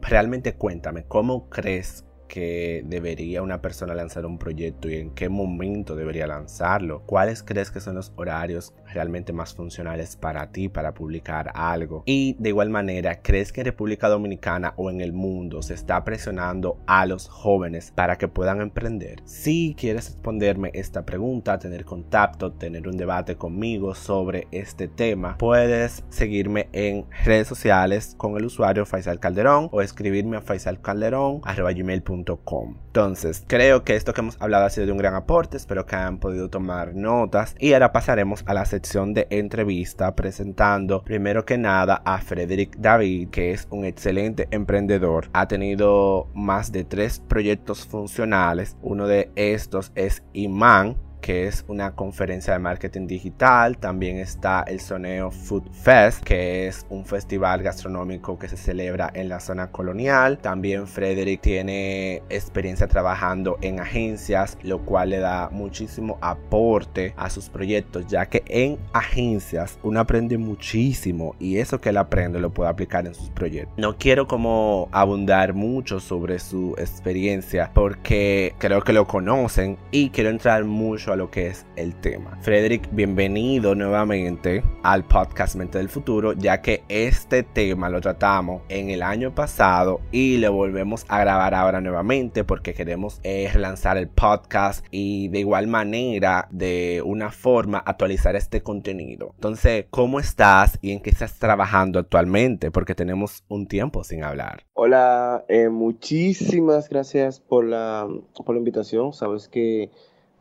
realmente 0.01 0.53
cuéntame, 0.55 1.05
¿cómo 1.05 1.47
crees 1.49 2.05
que 2.33 2.81
debería 2.87 3.43
una 3.43 3.61
persona 3.61 3.93
lanzar 3.93 4.25
un 4.25 4.39
proyecto 4.39 4.89
y 4.89 4.95
en 4.95 5.11
qué 5.11 5.29
momento 5.29 5.95
debería 5.95 6.25
lanzarlo? 6.25 7.03
¿Cuáles 7.05 7.43
crees 7.43 7.69
que 7.69 7.79
son 7.79 7.93
los 7.93 8.11
horarios 8.15 8.73
realmente 8.93 9.33
más 9.33 9.53
funcionales 9.53 10.15
para 10.15 10.51
ti 10.51 10.69
para 10.69 10.93
publicar 10.93 11.51
algo? 11.55 12.03
Y 12.05 12.35
de 12.39 12.49
igual 12.49 12.69
manera, 12.69 13.21
¿crees 13.21 13.51
que 13.51 13.61
en 13.61 13.65
República 13.65 14.09
Dominicana 14.09 14.73
o 14.77 14.89
en 14.89 15.01
el 15.01 15.13
mundo 15.13 15.61
se 15.61 15.73
está 15.73 16.03
presionando 16.03 16.77
a 16.87 17.05
los 17.05 17.27
jóvenes 17.27 17.91
para 17.91 18.17
que 18.17 18.27
puedan 18.27 18.61
emprender? 18.61 19.21
Si 19.25 19.75
quieres 19.77 20.07
responderme 20.07 20.71
esta 20.73 21.05
pregunta, 21.05 21.59
tener 21.59 21.85
contacto, 21.85 22.53
tener 22.53 22.87
un 22.87 22.97
debate 22.97 23.35
conmigo 23.35 23.95
sobre 23.95 24.47
este 24.51 24.87
tema, 24.87 25.37
puedes 25.37 26.03
seguirme 26.09 26.69
en 26.71 27.05
redes 27.23 27.47
sociales 27.47 28.15
con 28.17 28.37
el 28.37 28.45
usuario 28.45 28.85
Faisal 28.85 29.19
Calderón 29.19 29.69
o 29.71 29.81
escribirme 29.81 30.37
a 30.37 30.41
faisalcalderón.com 30.41 32.75
entonces, 32.93 33.43
creo 33.47 33.83
que 33.83 33.95
esto 33.95 34.13
que 34.13 34.21
hemos 34.21 34.39
hablado 34.39 34.65
ha 34.65 34.69
sido 34.69 34.85
de 34.85 34.91
un 34.91 34.99
gran 34.99 35.15
aporte, 35.15 35.57
espero 35.57 35.87
que 35.87 35.95
hayan 35.95 36.19
podido 36.19 36.51
tomar 36.51 36.93
notas 36.93 37.55
y 37.57 37.73
ahora 37.73 37.91
pasaremos 37.91 38.43
a 38.45 38.53
la 38.53 38.65
sección 38.65 38.82
de 38.83 39.27
entrevista 39.29 40.13
presentando 40.13 41.03
primero 41.03 41.45
que 41.45 41.57
nada 41.57 42.01
a 42.03 42.19
Frederick 42.19 42.75
David, 42.77 43.29
que 43.29 43.51
es 43.51 43.65
un 43.71 43.85
excelente 43.85 44.49
emprendedor, 44.51 45.29
ha 45.31 45.47
tenido 45.47 46.27
más 46.35 46.73
de 46.73 46.83
tres 46.83 47.21
proyectos 47.21 47.85
funcionales, 47.87 48.75
uno 48.81 49.07
de 49.07 49.31
estos 49.35 49.93
es 49.95 50.21
Iman, 50.33 50.97
que 51.23 51.47
es 51.47 51.63
una 51.69 51.95
conferencia 51.95 52.51
de 52.51 52.59
marketing 52.59 53.07
digital. 53.07 53.77
También 53.77 54.17
está 54.17 54.63
el 54.67 54.81
Soneo 54.81 55.31
Food 55.31 55.71
Fest, 55.71 56.21
que 56.21 56.67
es 56.67 56.85
un 56.89 57.05
festival 57.05 57.63
gastronómico 57.63 58.37
que 58.37 58.49
se 58.49 58.57
celebra 58.57 59.09
en 59.13 59.29
la 59.29 59.39
zona 59.39 59.71
colonial. 59.71 60.37
También 60.39 60.85
Frederick 60.85 61.39
tiene 61.39 62.23
experiencia 62.29 62.87
trabajando 62.87 63.57
en 63.61 63.79
agencias, 63.79 64.57
lo 64.63 64.81
cual 64.81 65.11
le 65.11 65.19
da 65.19 65.49
muchísimo 65.49 66.17
aporte 66.19 67.13
a 67.15 67.29
sus 67.29 67.47
proyectos, 67.47 68.05
ya 68.07 68.25
que 68.25 68.43
en 68.47 68.77
agencias 68.91 69.79
uno 69.81 70.01
aprende 70.01 70.37
muchísimo 70.37 71.35
y 71.39 71.59
eso 71.59 71.79
que 71.79 71.89
él 71.89 71.97
aprende 71.97 72.41
lo 72.41 72.53
puede 72.53 72.69
aplicar 72.69 73.07
en 73.07 73.15
sus 73.15 73.29
proyectos. 73.29 73.73
No 73.77 73.97
quiero 73.97 74.27
como 74.27 74.89
abundar 74.91 75.53
mucho 75.53 76.01
sobre 76.01 76.39
su 76.39 76.75
experiencia 76.77 77.71
porque 77.73 78.55
creo 78.57 78.81
que 78.81 78.91
lo 78.91 79.07
conocen 79.07 79.77
y 79.89 80.09
quiero 80.09 80.29
entrar 80.29 80.65
mucho 80.65 81.12
lo 81.15 81.29
que 81.29 81.47
es 81.47 81.65
el 81.75 81.95
tema. 81.95 82.37
Frederick, 82.41 82.87
bienvenido 82.91 83.75
nuevamente 83.75 84.63
al 84.83 85.05
podcast 85.05 85.55
Mente 85.55 85.77
del 85.77 85.89
Futuro, 85.89 86.33
ya 86.33 86.61
que 86.61 86.83
este 86.89 87.43
tema 87.43 87.89
lo 87.89 88.01
tratamos 88.01 88.63
en 88.69 88.89
el 88.89 89.01
año 89.01 89.33
pasado 89.33 90.01
y 90.11 90.37
lo 90.37 90.51
volvemos 90.53 91.05
a 91.07 91.19
grabar 91.19 91.53
ahora 91.53 91.81
nuevamente 91.81 92.43
porque 92.43 92.73
queremos 92.73 93.19
eh, 93.23 93.49
relanzar 93.53 93.97
el 93.97 94.09
podcast 94.09 94.85
y 94.91 95.27
de 95.29 95.39
igual 95.39 95.67
manera, 95.67 96.47
de 96.51 97.01
una 97.05 97.31
forma, 97.31 97.77
actualizar 97.77 98.35
este 98.35 98.61
contenido. 98.61 99.31
Entonces, 99.35 99.85
¿cómo 99.89 100.19
estás 100.19 100.79
y 100.81 100.91
en 100.91 101.01
qué 101.01 101.09
estás 101.09 101.39
trabajando 101.39 101.99
actualmente? 101.99 102.71
Porque 102.71 102.95
tenemos 102.95 103.43
un 103.47 103.67
tiempo 103.67 104.03
sin 104.03 104.23
hablar. 104.23 104.63
Hola, 104.73 105.45
eh, 105.47 105.69
muchísimas 105.69 106.89
gracias 106.89 107.39
por 107.39 107.65
la, 107.65 108.07
por 108.45 108.55
la 108.55 108.59
invitación. 108.59 109.13
Sabes 109.13 109.47
que 109.47 109.91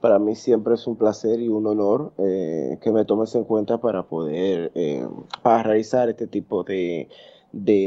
para 0.02 0.18
mí 0.18 0.34
siempre 0.34 0.74
es 0.74 0.86
un 0.86 0.96
placer 0.96 1.40
y 1.40 1.48
un 1.48 1.64
honor 1.66 2.12
eh, 2.18 2.76
que 2.82 2.90
me 2.90 3.04
tomes 3.04 3.34
en 3.36 3.44
cuenta 3.44 3.78
para 3.78 4.02
poder, 4.02 4.72
eh, 4.74 5.06
para 5.42 5.62
realizar 5.62 6.10
este 6.10 6.26
tipo 6.26 6.64
de, 6.64 7.08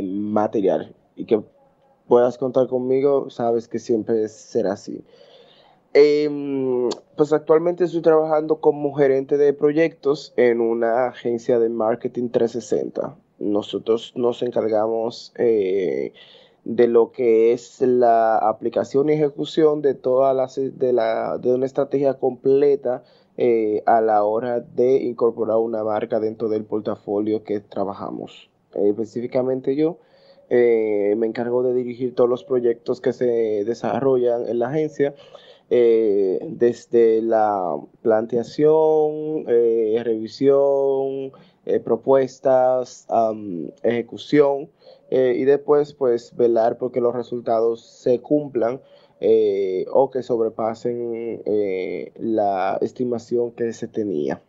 material 0.03 0.95
y 1.17 1.25
que 1.25 1.43
puedas 2.07 2.37
contar 2.37 2.67
conmigo, 2.67 3.29
sabes 3.29 3.67
que 3.67 3.79
siempre 3.79 4.29
será 4.29 4.73
así. 4.73 5.03
Em, 5.93 6.89
pues 7.17 7.33
actualmente 7.33 7.83
estoy 7.83 8.01
trabajando 8.01 8.61
como 8.61 8.93
gerente 8.93 9.37
de 9.37 9.53
proyectos 9.53 10.33
en 10.37 10.61
una 10.61 11.07
agencia 11.07 11.59
de 11.59 11.69
marketing 11.69 12.29
360. 12.29 13.17
Nosotros 13.39 14.13
nos 14.15 14.41
encargamos 14.41 15.33
eh, 15.37 16.13
de 16.65 16.87
lo 16.87 17.11
que 17.11 17.53
es 17.53 17.79
la 17.81 18.37
aplicación 18.37 19.07
y 19.09 19.13
ejecución 19.13 19.81
de 19.81 19.93
toda 19.93 20.33
la, 20.33 20.49
de, 20.55 20.91
la, 20.91 21.37
de 21.37 21.53
una 21.53 21.65
estrategia 21.65 22.15
completa 22.15 23.03
eh, 23.37 23.81
a 23.85 24.01
la 24.01 24.23
hora 24.23 24.59
de 24.59 24.97
incorporar 24.97 25.57
una 25.57 25.83
marca 25.83 26.19
dentro 26.19 26.49
del 26.49 26.65
portafolio 26.65 27.43
que 27.43 27.61
trabajamos. 27.61 28.49
Eh, 28.73 28.89
específicamente 28.89 29.75
yo 29.77 29.97
Eh, 30.47 31.15
me 31.17 31.25
encargo 31.25 31.63
de 31.63 31.73
dirigir 31.73 32.13
todos 32.13 32.29
los 32.29 32.43
proyectos 32.43 33.01
que 33.01 33.13
se 33.13 33.65
desarrollan 33.65 34.47
en 34.47 34.59
la 34.59 34.67
agencia, 34.67 35.15
desde 35.67 37.23
la 37.23 37.75
planteación, 38.03 39.47
revisión, 39.47 41.31
propuestas, 41.83 43.07
ejecución 43.81 44.69
y 45.09 45.45
después 45.45 45.93
pues 45.93 46.35
velar 46.35 46.77
porque 46.77 47.01
los 47.01 47.13
resultados 47.13 47.85
se 47.85 48.19
cumplan 48.21 48.81
o 49.91 50.11
que 50.11 50.23
sobrepasen 50.23 51.41
la 52.17 52.77
estimación 52.81 53.51
que 53.51 53.73
se 53.73 53.87
tenía. 53.87 54.41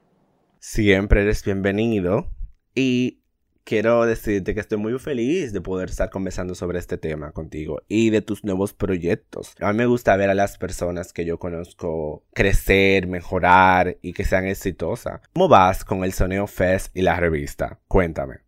Siempre 0.58 1.22
eres 1.22 1.44
bienvenido 1.44 2.26
y 2.74 3.20
quiero 3.64 4.06
decirte 4.06 4.54
que 4.54 4.60
estoy 4.60 4.78
muy 4.78 4.98
feliz 4.98 5.52
de 5.52 5.60
poder 5.60 5.90
estar 5.90 6.08
conversando 6.10 6.54
sobre 6.54 6.78
este 6.78 6.98
tema 6.98 7.32
contigo 7.32 7.82
y 7.88 8.10
de 8.10 8.22
tus 8.22 8.44
nuevos 8.44 8.72
proyectos. 8.72 9.54
A 9.60 9.72
mí 9.72 9.78
me 9.78 9.86
gusta 9.86 10.16
ver 10.16 10.30
a 10.30 10.34
las 10.34 10.56
personas 10.56 11.12
que 11.12 11.24
yo 11.24 11.38
conozco 11.38 12.24
crecer, 12.32 13.06
mejorar 13.06 13.98
y 14.02 14.12
que 14.12 14.24
sean 14.24 14.46
exitosas. 14.46 15.20
¿Cómo 15.34 15.48
vas 15.48 15.84
con 15.84 16.04
el 16.04 16.12
Soneo 16.12 16.46
Fest 16.46 16.96
y 16.96 17.02
la 17.02 17.18
revista? 17.18 17.80
Cuéntame. 17.88 18.45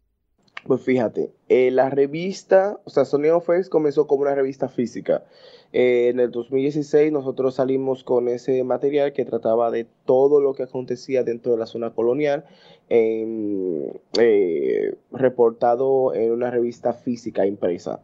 Pues 0.67 0.83
fíjate, 0.83 1.33
eh, 1.49 1.71
la 1.71 1.89
revista, 1.89 2.81
o 2.85 2.91
sea, 2.91 3.05
Fest 3.41 3.71
comenzó 3.71 4.07
como 4.07 4.23
una 4.23 4.35
revista 4.35 4.69
física. 4.69 5.25
Eh, 5.73 6.09
en 6.09 6.21
el 6.21 6.31
2016 6.31 7.13
nosotros 7.13 7.55
salimos 7.55 8.05
con 8.05 8.29
ese 8.29 8.63
material 8.65 9.13
que 9.13 9.25
trataba 9.25 9.71
de 9.71 9.87
todo 10.05 10.41
lo 10.41 10.55
que 10.55 10.65
acontecía 10.65 11.25
dentro 11.25 11.53
de 11.53 11.59
la 11.59 11.67
zona 11.67 11.95
colonial, 11.95 12.45
eh, 12.89 13.93
reportado 15.13 16.15
en 16.15 16.33
una 16.33 16.51
revista 16.51 16.93
física 16.93 17.47
impresa. 17.47 18.03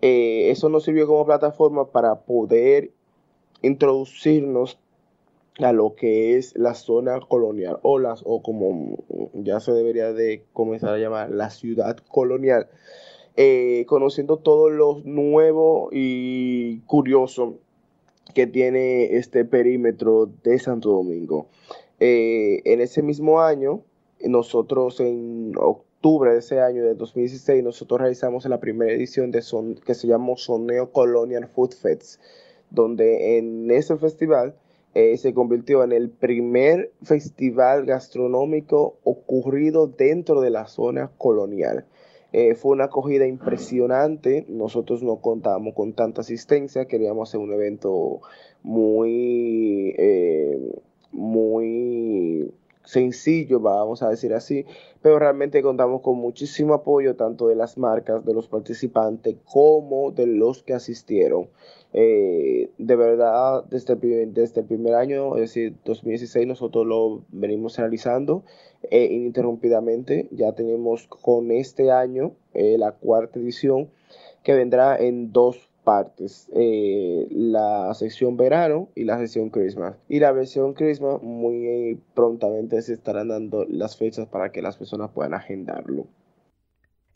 eso 0.00 0.68
nos 0.68 0.84
sirvió 0.84 1.06
como 1.06 1.26
plataforma 1.26 1.90
para 1.90 2.20
poder 2.20 2.90
introducirnos 3.62 4.78
a 5.58 5.72
lo 5.72 5.94
que 5.94 6.36
es 6.36 6.56
la 6.56 6.74
zona 6.74 7.20
colonial 7.20 7.78
o, 7.82 7.98
las, 7.98 8.22
o 8.24 8.42
como 8.42 8.98
ya 9.32 9.60
se 9.60 9.72
debería 9.72 10.12
de 10.12 10.44
comenzar 10.52 10.94
a 10.94 10.98
llamar 10.98 11.30
la 11.30 11.50
ciudad 11.50 11.96
colonial, 11.96 12.68
eh, 13.36 13.84
conociendo 13.86 14.38
todo 14.38 14.70
lo 14.70 15.00
nuevo 15.04 15.88
y 15.92 16.80
curioso 16.80 17.58
que 18.34 18.46
tiene 18.46 19.16
este 19.16 19.44
perímetro 19.44 20.28
de 20.42 20.58
Santo 20.58 20.90
Domingo. 20.90 21.46
Eh, 22.00 22.60
en 22.64 22.80
ese 22.80 23.02
mismo 23.02 23.40
año, 23.40 23.82
nosotros 24.20 25.00
en 25.00 25.54
octubre 25.56 26.32
de 26.32 26.38
ese 26.40 26.60
año, 26.60 26.84
de 26.84 26.94
2016, 26.94 27.64
nosotros 27.64 28.00
realizamos 28.00 28.44
la 28.44 28.60
primera 28.60 28.92
edición 28.92 29.30
de 29.30 29.40
son, 29.40 29.76
que 29.76 29.94
se 29.94 30.06
llamó 30.06 30.36
Soneo 30.36 30.92
Colonial 30.92 31.48
Food 31.48 31.72
Fest, 31.72 32.20
donde 32.70 33.38
en 33.38 33.70
ese 33.70 33.96
festival 33.96 34.54
eh, 34.98 35.18
se 35.18 35.34
convirtió 35.34 35.84
en 35.84 35.92
el 35.92 36.08
primer 36.08 36.90
festival 37.02 37.84
gastronómico 37.84 38.96
ocurrido 39.04 39.88
dentro 39.88 40.40
de 40.40 40.48
la 40.48 40.68
zona 40.68 41.10
colonial. 41.18 41.84
Eh, 42.32 42.54
fue 42.54 42.72
una 42.72 42.84
acogida 42.84 43.26
impresionante, 43.26 44.46
nosotros 44.48 45.02
no 45.02 45.16
contábamos 45.16 45.74
con 45.74 45.92
tanta 45.92 46.22
asistencia, 46.22 46.86
queríamos 46.86 47.28
hacer 47.28 47.40
un 47.40 47.52
evento 47.52 48.22
muy, 48.62 49.94
eh, 49.98 50.72
muy 51.12 52.50
sencillo, 52.82 53.60
vamos 53.60 54.02
a 54.02 54.08
decir 54.08 54.32
así, 54.32 54.64
pero 55.02 55.18
realmente 55.18 55.60
contamos 55.60 56.00
con 56.00 56.16
muchísimo 56.16 56.72
apoyo 56.72 57.16
tanto 57.16 57.48
de 57.48 57.54
las 57.54 57.76
marcas, 57.76 58.24
de 58.24 58.32
los 58.32 58.48
participantes, 58.48 59.36
como 59.44 60.10
de 60.10 60.26
los 60.26 60.62
que 60.62 60.72
asistieron. 60.72 61.48
Eh, 61.98 62.68
de 62.76 62.94
verdad, 62.94 63.64
desde 63.70 63.94
el, 63.94 64.64
primer 64.66 64.94
año, 64.96 65.34
es 65.36 65.40
decir, 65.40 65.76
2016, 65.86 66.46
nosotros 66.46 66.84
lo 66.86 67.24
venimos 67.30 67.78
realizando 67.78 68.44
eh, 68.90 69.08
ininterrumpidamente. 69.10 70.28
Ya 70.30 70.52
tenemos 70.52 71.06
con 71.06 71.50
este 71.50 71.90
año 71.90 72.32
eh, 72.52 72.76
la 72.76 72.92
cuarta 72.92 73.38
edición 73.38 73.88
que 74.42 74.52
vendrá 74.52 74.98
en 74.98 75.32
dos 75.32 75.70
partes, 75.84 76.50
la 76.52 77.94
sección 77.94 78.36
verano 78.36 78.88
y 78.94 79.04
la 79.04 79.16
sección 79.18 79.48
Christmas. 79.48 79.96
Y 80.06 80.20
la 80.20 80.32
versión 80.32 80.74
Christmas 80.74 81.22
muy 81.22 81.98
prontamente 82.14 82.82
se 82.82 82.92
estarán 82.92 83.28
dando 83.28 83.64
las 83.64 83.96
fechas 83.96 84.26
para 84.26 84.52
que 84.52 84.60
las 84.60 84.76
personas 84.76 85.10
puedan 85.12 85.32
agendarlo. 85.32 86.06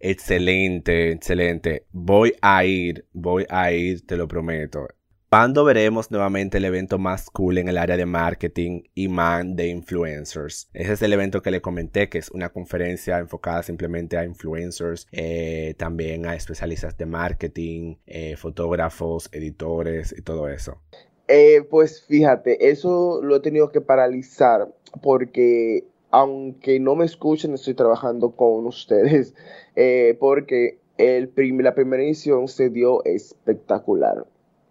Excelente, 0.01 1.13
excelente. 1.13 1.85
Voy 1.93 2.35
a 2.41 2.65
ir, 2.65 3.07
voy 3.13 3.47
a 3.51 3.71
ir, 3.71 4.07
te 4.07 4.17
lo 4.17 4.27
prometo. 4.27 4.89
¿Cuándo 5.29 5.63
veremos 5.65 6.11
nuevamente 6.11 6.59
el 6.59 6.65
evento 6.65 6.99
más 6.99 7.31
cool 7.31 7.59
en 7.59 7.69
el 7.69 7.79
área 7.79 7.97
de 7.97 8.05
marketing 8.05 8.83
y 8.95 9.07
man 9.07 9.55
de 9.55 9.69
influencers? 9.69 10.69
Ese 10.73 10.95
es 10.95 11.03
el 11.03 11.13
evento 11.13 11.41
que 11.41 11.53
le 11.53 11.61
comenté, 11.61 12.09
que 12.09 12.19
es 12.19 12.33
una 12.33 12.49
conferencia 12.49 13.19
enfocada 13.19 13.63
simplemente 13.63 14.19
a 14.19 14.25
influencers, 14.25 15.07
eh, 15.13 15.75
también 15.79 16.27
a 16.27 16.35
especialistas 16.35 16.97
de 16.97 17.07
marketing, 17.07 17.95
eh, 18.07 18.35
fotógrafos, 18.37 19.29
editores 19.31 20.13
y 20.19 20.23
todo 20.23 20.49
eso. 20.49 20.83
Eh, 21.29 21.63
pues 21.71 22.03
fíjate, 22.09 22.69
eso 22.69 23.21
lo 23.23 23.37
he 23.37 23.41
tenido 23.41 23.71
que 23.71 23.81
paralizar 23.81 24.75
porque 25.01 25.85
aunque 26.11 26.81
no 26.81 26.97
me 26.97 27.05
escuchen, 27.05 27.55
estoy 27.55 27.75
trabajando 27.75 28.31
con 28.33 28.67
ustedes 28.67 29.35
eh, 29.77 30.17
porque 30.19 30.79
el 30.99 31.33
la 31.59 31.75
primera 31.75 32.03
edición 32.03 32.49
se 32.49 32.69
dio 32.69 33.05
espectacular 33.05 34.27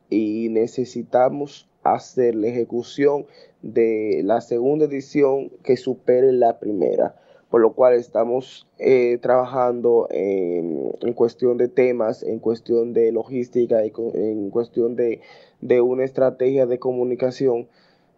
y 0.10 0.50
necesitamos 0.50 1.68
hacer 1.84 2.36
la 2.36 2.48
ejecución 2.48 3.26
de 3.62 4.22
la 4.24 4.42
segunda 4.42 4.86
edición 4.86 5.50
que 5.64 5.78
supere 5.78 6.32
la 6.32 6.60
primera, 6.60 7.16
por 7.50 7.62
lo 7.62 7.74
cual 7.74 7.94
estamos 7.94 8.68
eh, 8.78 9.18
trabajando 9.22 10.08
en, 10.12 11.14
cuestión 11.14 11.58
de 11.58 11.68
temas, 11.68 12.22
en 12.24 12.40
cuestión 12.40 12.94
de 12.94 13.12
logística, 13.12 13.82
en 13.84 14.50
cuestión 14.52 14.96
de, 14.96 15.22
de 15.62 15.82
una 15.82 16.04
estrategia 16.04 16.66
de 16.66 16.80
comunicación 16.80 17.68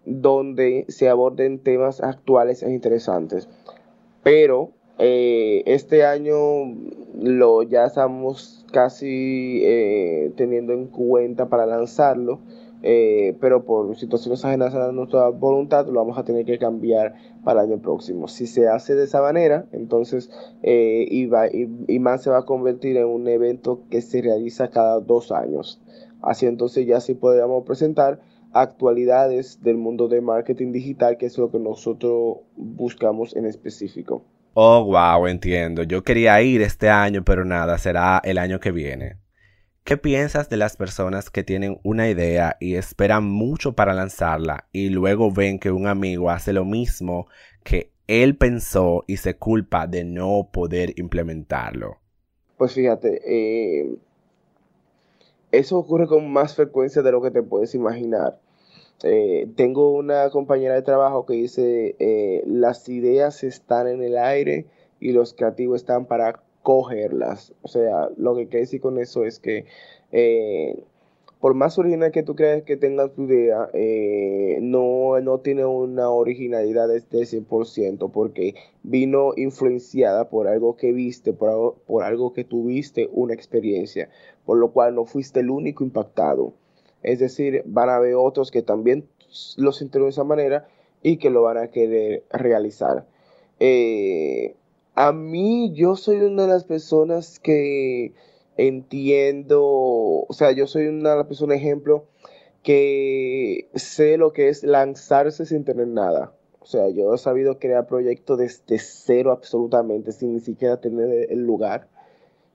donde 0.06 0.86
se 0.90 1.10
aborden 1.10 1.60
temas 1.60 2.02
actuales 2.02 2.64
e 2.64 2.72
interesantes. 2.72 3.48
Pero 4.24 4.72
eh, 5.04 5.64
este 5.66 6.06
año 6.06 6.38
lo 7.20 7.64
ya 7.64 7.86
estamos 7.86 8.66
casi 8.72 9.62
eh, 9.64 10.32
teniendo 10.36 10.74
en 10.74 10.88
cuenta 10.88 11.50
para 11.50 11.66
lanzarlo, 11.66 12.40
eh, 12.84 13.36
pero 13.40 13.64
por 13.64 13.96
situaciones 13.96 14.44
ajenas 14.46 14.74
a 14.74 14.92
nuestra 14.92 15.30
voluntad 15.30 15.88
lo 15.88 15.94
vamos 15.94 16.18
a 16.18 16.24
tener 16.24 16.46
que 16.46 16.58
cambiar 16.58 17.16
para 17.44 17.64
el 17.64 17.72
año 17.72 17.82
próximo. 17.82 18.28
Si 18.28 18.48
se 18.48 18.68
hace 18.68 18.96
de 18.96 19.06
esa 19.06 19.22
manera, 19.22 19.66
entonces 19.72 20.30
más 22.00 22.24
se 22.24 22.30
va 22.30 22.40
a 22.40 22.46
convertir 22.46 22.98
en 22.98 23.08
un 23.08 23.28
evento 23.28 23.82
que 23.90 24.02
se 24.02 24.22
realiza 24.22 24.70
cada 24.70 25.00
dos 25.00 25.32
años. 25.32 25.82
Así 26.22 26.46
entonces 26.46 26.86
ya 26.86 27.00
sí 27.00 27.16
podríamos 27.16 27.66
presentar 27.66 28.20
actualidades 28.54 29.62
del 29.62 29.78
mundo 29.78 30.08
de 30.08 30.22
marketing 30.22 30.72
digital, 30.72 31.18
que 31.18 31.26
es 31.26 31.38
lo 31.38 31.52
que 31.52 31.60
nosotros 31.60 32.38
buscamos 32.56 33.36
en 33.36 33.46
específico. 33.46 34.26
Oh, 34.54 34.84
wow, 34.84 35.28
entiendo. 35.28 35.84
Yo 35.84 36.04
quería 36.04 36.42
ir 36.42 36.62
este 36.62 36.90
año, 36.90 37.24
pero 37.24 37.46
nada, 37.46 37.78
será 37.78 38.22
el 38.24 38.38
año 38.38 38.60
que 38.60 38.72
viene. 38.72 39.18
¿Qué 39.84 39.98
piensas 39.98 40.50
de 40.50 40.58
las 40.58 40.78
personas 40.78 41.30
que 41.30 41.44
tienen 41.44 41.80
una 41.84 42.08
idea 42.10 42.58
y 42.60 42.76
esperan 42.76 43.24
mucho 43.24 43.74
para 43.74 43.94
lanzarla 43.94 44.68
y 44.72 44.90
luego 44.90 45.32
ven 45.32 45.58
que 45.58 45.72
un 45.72 45.88
amigo 45.88 46.30
hace 46.30 46.54
lo 46.54 46.66
mismo 46.66 47.28
que 47.64 47.92
él 48.08 48.38
pensó 48.38 49.04
y 49.08 49.18
se 49.18 49.38
culpa 49.38 49.88
de 49.88 50.04
no 50.04 50.50
poder 50.52 50.94
implementarlo? 50.98 51.98
Pues 52.58 52.74
fíjate, 52.74 53.22
eh, 53.26 53.96
eso 55.52 55.78
ocurre 55.78 56.08
con 56.08 56.32
más 56.32 56.56
frecuencia 56.56 57.02
de 57.02 57.12
lo 57.12 57.22
que 57.22 57.32
te 57.32 57.44
puedes 57.44 57.76
imaginar. 57.76 58.40
Eh, 59.04 59.48
tengo 59.56 59.92
una 59.92 60.30
compañera 60.30 60.76
de 60.76 60.82
trabajo 60.84 61.26
que 61.26 61.34
dice, 61.34 61.96
eh, 62.00 62.44
las 62.46 62.88
ideas 62.88 63.44
están 63.44 63.88
en 63.88 64.04
el 64.04 64.18
aire 64.18 64.68
y 65.00 65.12
los 65.12 65.34
creativos 65.34 65.82
están 65.82 66.06
para 66.06 66.44
cogerlas. 66.64 67.54
O 67.64 67.68
sea, 67.68 68.10
lo 68.18 68.36
que 68.36 68.48
quiere 68.48 68.62
decir 68.62 68.82
con 68.82 69.00
eso 69.00 69.26
es 69.26 69.40
que 69.40 69.66
eh, 70.12 70.84
por 71.42 71.56
más 71.56 71.78
original 71.80 72.12
que 72.12 72.24
tú 72.24 72.36
creas 72.36 72.62
que 72.64 72.78
tengas 72.78 73.14
tu 73.14 73.24
idea, 73.24 73.68
no, 74.62 75.20
no 75.20 75.40
tiene 75.40 75.66
una 75.66 76.10
originalidad 76.12 76.88
de 76.88 77.02
100% 77.02 78.12
porque 78.12 78.56
vino 78.84 79.34
influenciada 79.36 80.30
por 80.30 80.48
algo 80.48 80.78
que 80.78 80.94
viste, 80.94 81.34
por 81.34 82.04
algo, 82.04 82.34
que 82.34 82.44
tuviste 82.44 83.10
una 83.12 83.34
experiencia, 83.34 84.10
por 84.46 84.58
lo 84.58 84.72
cual 84.72 84.94
no 84.94 85.06
fuiste 85.06 85.40
el 85.40 85.50
único 85.50 85.84
impactado. 85.84 86.54
Es 87.02 87.18
decir, 87.18 87.64
van 87.66 87.90
a 87.90 87.96
haber 87.96 88.14
otros 88.16 88.52
que 88.52 88.62
también 88.62 89.08
los 89.58 89.78
sintieron 89.78 90.08
de 90.08 90.12
esa 90.12 90.24
manera 90.24 90.68
y 91.02 91.18
que 91.18 91.32
lo 91.32 91.42
van 91.42 91.58
a 91.58 91.72
querer 91.72 92.24
realizar. 92.32 93.08
Eh, 93.60 94.56
a 94.94 95.12
mí, 95.12 95.72
yo 95.74 95.96
soy 95.96 96.18
una 96.18 96.44
de 96.44 96.50
las 96.50 96.66
personas 96.66 97.40
que 97.40 98.14
entiendo, 98.58 99.62
o 99.64 100.28
sea, 100.32 100.52
yo 100.52 100.68
soy 100.68 100.88
una 100.88 101.28
persona 101.28 101.56
ejemplo 101.56 102.06
que 102.64 103.70
sé 103.74 104.18
lo 104.18 104.34
que 104.34 104.50
es 104.50 104.64
lanzarse 104.64 105.46
sin 105.46 105.64
tener 105.64 105.88
nada. 105.88 106.34
O 106.60 106.66
sea, 106.66 106.90
yo 106.90 107.14
he 107.14 107.18
sabido 107.18 107.58
crear 107.58 107.88
proyectos 107.88 108.38
desde 108.38 108.78
cero 108.78 109.32
absolutamente, 109.32 110.12
sin 110.12 110.34
ni 110.34 110.40
siquiera 110.40 110.80
tener 110.80 111.32
el 111.32 111.44
lugar, 111.46 111.88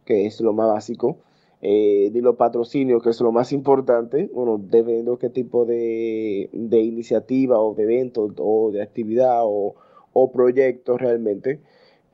que 0.04 0.26
es 0.26 0.40
lo 0.40 0.52
más 0.52 0.68
básico, 0.68 1.18
eh, 1.60 2.10
ni 2.12 2.20
los 2.20 2.36
patrocinios, 2.36 3.02
que 3.02 3.10
es 3.10 3.20
lo 3.20 3.32
más 3.32 3.52
importante, 3.52 4.30
bueno, 4.32 4.58
dependiendo 4.62 5.18
qué 5.18 5.28
tipo 5.28 5.64
de, 5.64 6.48
iniciativa 6.52 7.58
o 7.58 7.74
de 7.74 7.82
evento 7.82 8.32
o 8.38 8.70
de 8.70 8.82
actividad 8.82 9.40
o, 9.42 9.74
o 10.12 10.30
proyecto 10.30 10.96
realmente. 10.98 11.60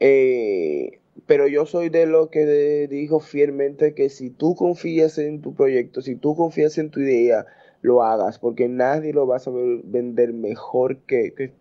Eh, 0.01 1.02
pero 1.27 1.47
yo 1.47 1.67
soy 1.67 1.89
de 1.89 2.07
lo 2.07 2.31
que 2.31 2.89
dijo 2.89 3.21
fielmente 3.21 3.95
que 3.95 4.09
si 4.09 4.31
tú 4.31 4.55
confías 4.55 5.19
en 5.19 5.41
tu 5.41 5.55
proyecto, 5.55 6.03
si 6.03 6.17
tú 6.17 6.35
confías 6.35 6.79
en 6.79 6.91
tu 6.91 7.01
idea, 7.01 7.47
lo 7.83 8.03
hagas, 8.03 8.39
porque 8.39 8.69
nadie 8.69 9.13
lo 9.13 9.27
va 9.27 9.37
a 9.37 9.41
saber 9.41 9.81
vender 9.85 10.33
mejor 10.33 10.99
que, 10.99 11.53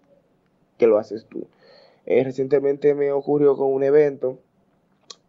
que, 0.78 0.88
lo 0.88 0.98
haces 0.98 1.26
tú. 1.30 1.48
Eh, 2.06 2.24
recientemente 2.24 2.96
me 2.96 3.12
ocurrió 3.12 3.56
con 3.56 3.74
un 3.74 3.84
evento, 3.84 4.40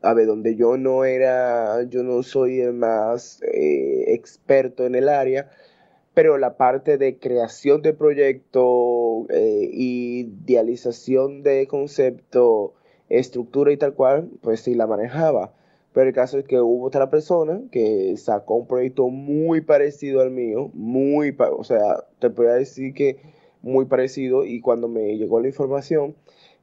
a 0.03 0.15
ver, 0.15 0.27
donde 0.27 0.57
yo 0.57 0.77
no 0.77 1.05
era, 1.05 1.83
yo 1.85 2.03
no 2.03 2.23
soy 2.23 2.61
el 2.61 2.73
más 2.73 3.43
eh, 3.43 4.15
experto 4.15 4.87
en 4.87 4.95
el 4.95 5.09
área, 5.09 5.51
pero 6.15 6.39
la 6.39 6.57
parte 6.57 6.99
de 6.99 7.19
creación 7.19 7.83
de 7.83 7.95
proyecto, 7.95 9.27
eh, 9.31 9.69
idealización 9.73 11.43
de 11.43 11.67
concepto, 11.67 12.75
estructura 13.19 13.73
y 13.73 13.77
tal 13.77 13.95
cual, 13.95 14.29
pues 14.41 14.61
sí 14.61 14.75
la 14.75 14.87
manejaba. 14.87 15.53
Pero 15.93 16.09
el 16.09 16.15
caso 16.15 16.39
es 16.39 16.45
que 16.45 16.61
hubo 16.61 16.85
otra 16.85 17.11
persona 17.11 17.61
que 17.71 18.17
sacó 18.17 18.55
un 18.55 18.67
proyecto 18.67 19.09
muy 19.09 19.61
parecido 19.61 20.23
al 20.23 20.31
mío, 20.31 20.71
muy, 20.73 21.37
o 21.39 21.65
sea, 21.65 22.05
te 22.19 22.31
puedo 22.31 22.53
decir 22.53 22.95
que 22.95 23.19
muy 23.61 23.85
parecido 23.85 24.45
y 24.45 24.61
cuando 24.61 24.89
me 24.89 25.17
llegó 25.17 25.41
la 25.41 25.49
información, 25.49 26.17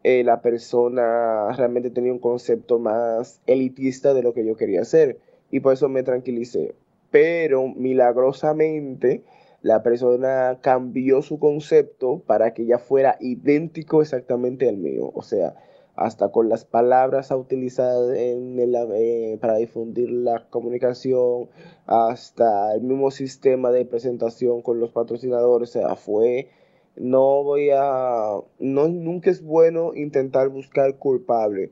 eh, 0.03 0.23
la 0.23 0.41
persona 0.41 1.51
realmente 1.55 1.89
tenía 1.91 2.11
un 2.11 2.19
concepto 2.19 2.79
más 2.79 3.41
elitista 3.47 4.13
de 4.13 4.23
lo 4.23 4.33
que 4.33 4.45
yo 4.45 4.55
quería 4.55 4.81
hacer 4.81 5.19
y 5.51 5.59
por 5.59 5.73
eso 5.73 5.89
me 5.89 6.03
tranquilicé. 6.03 6.75
Pero 7.11 7.67
milagrosamente 7.67 9.23
la 9.61 9.83
persona 9.83 10.59
cambió 10.61 11.21
su 11.21 11.37
concepto 11.39 12.21
para 12.25 12.53
que 12.53 12.65
ya 12.65 12.77
fuera 12.77 13.17
idéntico 13.19 14.01
exactamente 14.01 14.69
al 14.69 14.77
mío. 14.77 15.11
O 15.13 15.21
sea, 15.21 15.55
hasta 15.99 16.31
con 16.31 16.47
las 16.47 16.63
palabras 16.63 17.29
a 17.31 17.37
eh, 17.51 19.37
para 19.41 19.57
difundir 19.57 20.09
la 20.09 20.47
comunicación, 20.49 21.49
hasta 21.87 22.73
el 22.73 22.83
mismo 22.83 23.11
sistema 23.11 23.69
de 23.71 23.85
presentación 23.85 24.61
con 24.61 24.79
los 24.79 24.91
patrocinadores, 24.91 25.77
fue, 25.97 26.49
no 26.95 27.43
voy 27.43 27.71
a, 27.73 28.31
no, 28.59 28.87
nunca 28.87 29.29
es 29.29 29.43
bueno 29.43 29.93
intentar 29.93 30.47
buscar 30.47 30.97
culpable. 30.97 31.71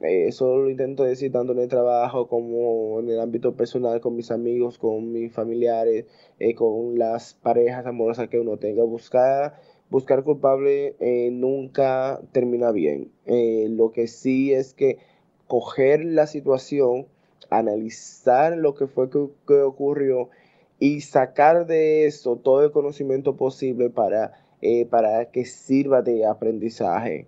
Eh, 0.00 0.26
eso 0.28 0.56
lo 0.58 0.70
intento 0.70 1.04
decir 1.04 1.30
tanto 1.32 1.52
en 1.52 1.60
el 1.60 1.68
trabajo 1.68 2.28
como 2.28 2.98
en 3.00 3.08
el 3.10 3.20
ámbito 3.20 3.54
personal, 3.54 4.00
con 4.00 4.16
mis 4.16 4.30
amigos, 4.32 4.78
con 4.78 5.12
mis 5.12 5.32
familiares, 5.32 6.06
eh, 6.40 6.54
con 6.54 6.98
las 6.98 7.34
parejas 7.34 7.86
amorosas 7.86 8.28
que 8.28 8.40
uno 8.40 8.56
tenga. 8.58 8.82
Buscar 8.82 9.60
buscar 9.90 10.22
culpable 10.22 10.96
eh, 11.00 11.30
nunca 11.32 12.20
termina 12.32 12.70
bien. 12.72 13.10
Eh, 13.26 13.68
lo 13.70 13.92
que 13.92 14.06
sí 14.06 14.52
es 14.52 14.74
que 14.74 14.98
coger 15.46 16.04
la 16.04 16.26
situación, 16.26 17.06
analizar 17.50 18.56
lo 18.56 18.74
que 18.74 18.86
fue 18.86 19.08
que, 19.10 19.54
ocurrió 19.54 20.28
y 20.78 21.00
sacar 21.00 21.66
de 21.66 22.06
eso 22.06 22.36
todo 22.36 22.64
el 22.64 22.70
conocimiento 22.70 23.36
posible 23.36 23.90
para, 23.90 24.32
eh, 24.60 24.86
para 24.86 25.30
que 25.30 25.44
sirva 25.44 26.02
de 26.02 26.26
aprendizaje. 26.26 27.26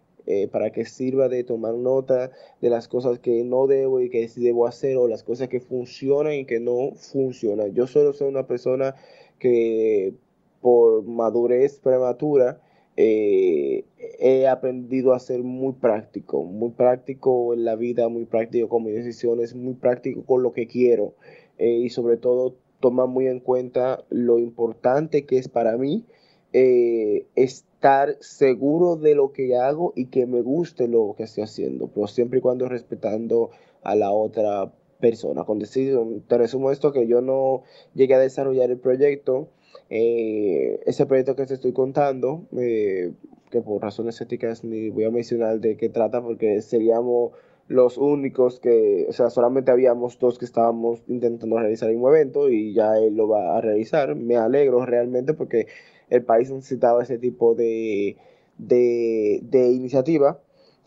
para 0.53 0.71
que 0.71 0.85
sirva 0.85 1.29
de 1.29 1.43
tomar 1.43 1.75
nota 1.75 2.31
de 2.61 2.71
las 2.71 2.87
cosas 2.87 3.19
que 3.19 3.43
no 3.43 3.67
debo 3.67 4.01
y 4.01 4.11
que 4.11 4.29
sí 4.29 4.41
debo 4.41 4.69
hacer 4.69 4.97
o 4.97 5.09
las 5.09 5.25
cosas 5.25 5.49
que 5.49 5.59
funcionan 5.59 6.35
y 6.35 6.45
que 6.45 6.61
no 6.61 6.93
funcionan. 6.95 7.75
Yo 7.75 7.89
solo 7.89 8.13
soy 8.13 8.29
una 8.29 8.47
persona 8.47 8.95
que 9.41 10.15
por 10.61 11.05
madurez 11.05 11.79
prematura, 11.79 12.61
eh, 12.97 13.85
he 14.19 14.47
aprendido 14.47 15.15
a 15.15 15.19
ser 15.19 15.43
muy 15.43 15.73
práctico, 15.73 16.43
muy 16.45 16.71
práctico 16.71 17.55
en 17.55 17.65
la 17.65 17.77
vida, 17.77 18.09
muy 18.09 18.27
práctico 18.27 18.69
con 18.69 18.85
mis 18.85 18.95
decisiones, 18.95 19.55
muy 19.55 19.75
práctico 19.75 20.25
con 20.25 20.43
lo 20.43 20.53
que 20.53 20.67
quiero 20.67 21.15
eh, 21.59 21.71
y 21.71 21.89
sobre 21.91 22.17
todo 22.17 22.57
tomar 22.81 23.09
muy 23.09 23.27
en 23.27 23.41
cuenta 23.41 24.05
lo 24.11 24.39
importante 24.39 25.25
que 25.25 25.39
es 25.39 25.49
para 25.49 25.77
mí 25.77 26.05
eh, 26.53 27.27
estar 27.37 28.17
seguro 28.21 28.97
de 28.97 29.15
lo 29.15 29.33
que 29.33 29.57
hago 29.57 29.93
y 29.95 30.07
que 30.07 30.27
me 30.27 30.41
guste 30.43 30.89
lo 30.89 31.15
que 31.17 31.23
estoy 31.23 31.45
haciendo, 31.45 31.89
pero 31.89 32.07
siempre 32.07 32.41
y 32.41 32.43
cuando 32.43 32.69
respetando 32.69 33.51
a 33.83 33.95
la 33.95 34.11
otra 34.11 34.73
persona. 34.99 35.45
Con 35.45 35.59
decir, 35.59 35.97
te 36.29 36.39
resumo 36.39 36.71
esto, 36.71 36.93
que 36.93 37.07
yo 37.07 37.21
no 37.21 37.63
llegué 37.95 38.15
a 38.15 38.19
desarrollar 38.19 38.71
el 38.71 38.79
proyecto, 38.79 39.49
eh, 39.91 40.81
ese 40.87 41.05
proyecto 41.07 41.35
que 41.35 41.47
te 41.47 41.55
estoy 41.55 41.73
contando, 41.73 42.47
eh, 42.57 43.13
que 43.51 43.61
por 43.61 43.83
razones 43.83 44.21
éticas 44.21 44.65
ni 44.65 44.89
voy 44.89 45.05
a 45.05 45.11
mencionar 45.11 45.59
de 45.59 45.77
qué 45.77 45.89
trata 45.89 46.23
porque 46.23 46.63
seríamos 46.63 47.33
los 47.67 47.99
únicos 47.99 48.61
que, 48.61 49.07
o 49.09 49.13
sea, 49.13 49.31
solamente 49.31 49.71
habíamos 49.71 50.19
dos 50.19 50.39
que 50.39 50.45
estábamos 50.45 51.03
intentando 51.09 51.59
realizar 51.59 51.95
un 51.95 52.09
evento 52.09 52.49
y 52.49 52.73
ya 52.73 52.99
él 52.99 53.17
lo 53.17 53.29
va 53.29 53.57
a 53.57 53.61
realizar. 53.61 54.17
Me 54.17 54.37
alegro 54.37 54.85
realmente 54.87 55.35
porque 55.35 55.67
el 56.09 56.25
país 56.25 56.51
necesitaba 56.51 57.03
ese 57.03 57.19
tipo 57.19 57.55
de, 57.55 58.17
de, 58.59 59.71
iniciativa. 59.73 60.41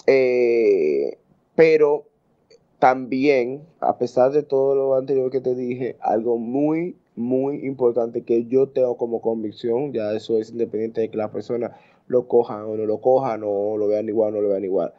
Eh, 0.08 1.18
pero 1.56 2.06
también, 2.80 3.64
a 3.80 3.98
pesar 3.98 4.32
de 4.32 4.44
todo 4.44 4.76
lo 4.76 4.96
anterior 4.96 5.32
que 5.32 5.40
te 5.40 5.56
dije, 5.56 5.96
algo 6.02 6.38
muy 6.38 6.98
muy 7.16 7.66
importante 7.66 8.24
que 8.24 8.46
yo 8.46 8.70
tengo 8.70 8.98
como 8.98 9.22
convicción, 9.22 9.94
ya 9.94 10.14
eso 10.14 10.40
es 10.40 10.52
independiente 10.52 11.02
de 11.02 11.10
que 11.10 11.18
la 11.18 11.32
persona 11.32 11.76
lo 12.08 12.28
coja 12.28 12.66
o 12.66 12.76
no 12.78 12.86
lo 12.86 13.00
coja 13.02 13.38
o 13.44 13.78
lo 13.78 13.88
vean 13.88 14.10
igual 14.10 14.34
o 14.34 14.38
no 14.38 14.42
lo 14.42 14.50
vean 14.50 14.64
igual. 14.64 14.94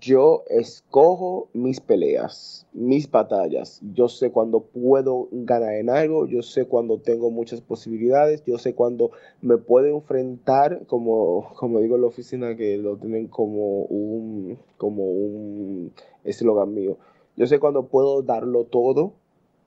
Yo 0.00 0.42
escojo 0.48 1.48
mis 1.54 1.80
peleas, 1.80 2.66
mis 2.74 3.10
batallas. 3.10 3.80
Yo 3.94 4.08
sé 4.08 4.30
cuando 4.30 4.60
puedo 4.60 5.28
ganar 5.32 5.74
en 5.74 5.88
algo, 5.88 6.26
yo 6.26 6.42
sé 6.42 6.66
cuando 6.66 6.98
tengo 6.98 7.30
muchas 7.30 7.62
posibilidades, 7.62 8.44
yo 8.44 8.58
sé 8.58 8.74
cuando 8.74 9.12
me 9.40 9.56
puedo 9.56 9.86
enfrentar, 9.86 10.84
como, 10.86 11.54
como 11.54 11.80
digo 11.80 11.94
en 11.94 12.02
la 12.02 12.08
oficina, 12.08 12.54
que 12.54 12.76
lo 12.76 12.98
tienen 12.98 13.28
como 13.28 13.84
un 13.84 14.58
como 14.76 15.04
un 15.04 15.92
eslogan 16.24 16.74
mío. 16.74 16.98
Yo 17.36 17.46
sé 17.46 17.58
cuando 17.58 17.86
puedo 17.86 18.22
darlo 18.22 18.64
todo 18.64 19.14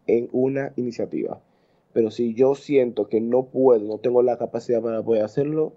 en 0.05 0.29
una 0.33 0.73
iniciativa. 0.75 1.41
Pero 1.93 2.11
si 2.11 2.33
yo 2.33 2.55
siento 2.55 3.07
que 3.07 3.21
no 3.21 3.47
puedo, 3.47 3.83
no 3.83 3.97
tengo 3.97 4.23
la 4.23 4.37
capacidad 4.37 4.81
para 4.81 5.03
poder 5.03 5.23
hacerlo, 5.23 5.73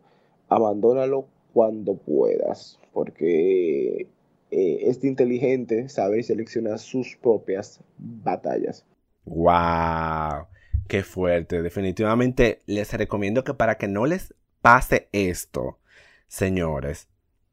abandónalo 0.48 1.26
cuando 1.52 1.94
puedas, 1.94 2.78
porque 2.92 4.08
eh, 4.50 4.78
es 4.82 5.02
inteligente 5.04 5.88
saber 5.88 6.22
seleccionar 6.24 6.78
sus 6.78 7.16
propias 7.16 7.80
batallas. 7.98 8.84
¡Wow! 9.24 10.46
¡Qué 10.86 11.02
fuerte! 11.02 11.62
Definitivamente 11.62 12.60
les 12.66 12.92
recomiendo 12.92 13.42
que 13.42 13.54
para 13.54 13.78
que 13.78 13.88
no 13.88 14.06
les 14.06 14.34
pase 14.60 15.08
esto, 15.12 15.78
señores, 16.28 17.08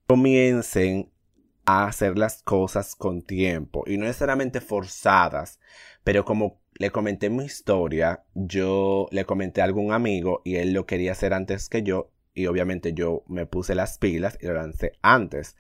comiencen 0.07 1.09
a 1.65 1.85
hacer 1.85 2.17
las 2.17 2.43
cosas 2.43 2.95
con 2.95 3.21
tiempo 3.21 3.83
y 3.87 3.97
no 3.97 4.05
necesariamente 4.05 4.61
forzadas, 4.61 5.59
pero 6.03 6.25
como 6.25 6.59
le 6.75 6.89
comenté 6.89 7.29
mi 7.29 7.45
historia, 7.45 8.23
yo 8.33 9.07
le 9.11 9.25
comenté 9.25 9.61
a 9.61 9.65
algún 9.65 9.93
amigo 9.93 10.41
y 10.43 10.55
él 10.55 10.73
lo 10.73 10.85
quería 10.85 11.11
hacer 11.11 11.33
antes 11.33 11.69
que 11.69 11.83
yo 11.83 12.11
y 12.33 12.47
obviamente 12.47 12.93
yo 12.93 13.23
me 13.27 13.45
puse 13.45 13.75
las 13.75 13.97
pilas 13.97 14.37
y 14.41 14.47
lo 14.47 14.53
lancé 14.53 14.93
antes. 15.01 15.55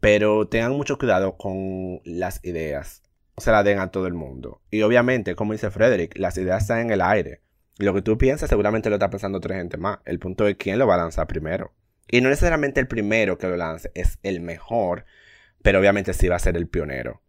Pero 0.00 0.48
tengan 0.48 0.72
mucho 0.72 0.98
cuidado 0.98 1.36
con 1.36 2.00
las 2.04 2.44
ideas. 2.44 3.02
No 3.36 3.42
se 3.42 3.50
las 3.50 3.64
den 3.64 3.78
a 3.78 3.90
todo 3.90 4.06
el 4.06 4.14
mundo. 4.14 4.60
Y 4.70 4.82
obviamente, 4.82 5.34
como 5.34 5.52
dice 5.52 5.70
Frederick, 5.70 6.16
las 6.18 6.36
ideas 6.38 6.62
están 6.62 6.80
en 6.80 6.90
el 6.90 7.00
aire. 7.00 7.40
Lo 7.78 7.94
que 7.94 8.02
tú 8.02 8.18
piensas 8.18 8.48
seguramente 8.48 8.90
lo 8.90 8.96
está 8.96 9.10
pensando 9.10 9.38
otra 9.38 9.56
gente 9.56 9.76
más. 9.76 9.98
El 10.04 10.18
punto 10.18 10.46
es 10.46 10.56
quién 10.56 10.78
lo 10.78 10.86
va 10.86 10.94
a 10.94 10.98
lanzar 10.98 11.26
primero. 11.26 11.72
Y 12.10 12.20
no 12.20 12.30
necesariamente 12.30 12.80
el 12.80 12.88
primero 12.88 13.38
que 13.38 13.48
lo 13.48 13.56
lance 13.56 13.90
es 13.94 14.18
el 14.22 14.40
mejor, 14.40 15.04
pero 15.68 15.80
obviamente 15.80 16.14
sí 16.14 16.28
va 16.28 16.36
a 16.36 16.38
ser 16.38 16.56
el 16.56 16.66
pionero. 16.66 17.20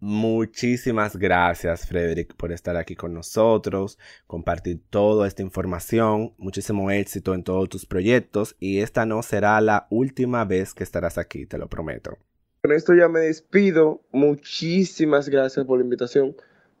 Muchísimas 0.00 1.14
gracias, 1.14 1.86
Frederick, 1.86 2.34
por 2.34 2.52
estar 2.52 2.74
aquí 2.78 2.96
con 2.96 3.12
nosotros, 3.12 3.98
compartir 4.26 4.80
toda 4.88 5.28
esta 5.28 5.42
información. 5.42 6.32
Muchísimo 6.38 6.90
éxito 6.90 7.34
en 7.34 7.44
todos 7.44 7.68
tus 7.68 7.84
proyectos 7.84 8.56
y 8.58 8.78
esta 8.78 9.04
no 9.04 9.22
será 9.22 9.60
la 9.60 9.88
última 9.90 10.46
vez 10.46 10.72
que 10.72 10.84
estarás 10.84 11.18
aquí, 11.18 11.44
te 11.44 11.58
lo 11.58 11.68
prometo. 11.68 12.16
Con 12.62 12.72
esto 12.72 12.94
ya 12.94 13.08
me 13.08 13.20
despido. 13.20 14.00
Muchísimas 14.10 15.28
gracias 15.28 15.66
por 15.66 15.80
la 15.80 15.84
invitación. 15.84 16.34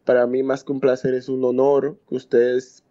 para 0.06 0.26
mí 0.26 0.42
más 0.42 0.64
que 0.64 0.72
un 0.72 0.80
placer 0.80 1.12
es 1.12 1.28
un 1.28 1.44
honor 1.44 2.00
que 2.08 2.14
ustedes 2.14 2.84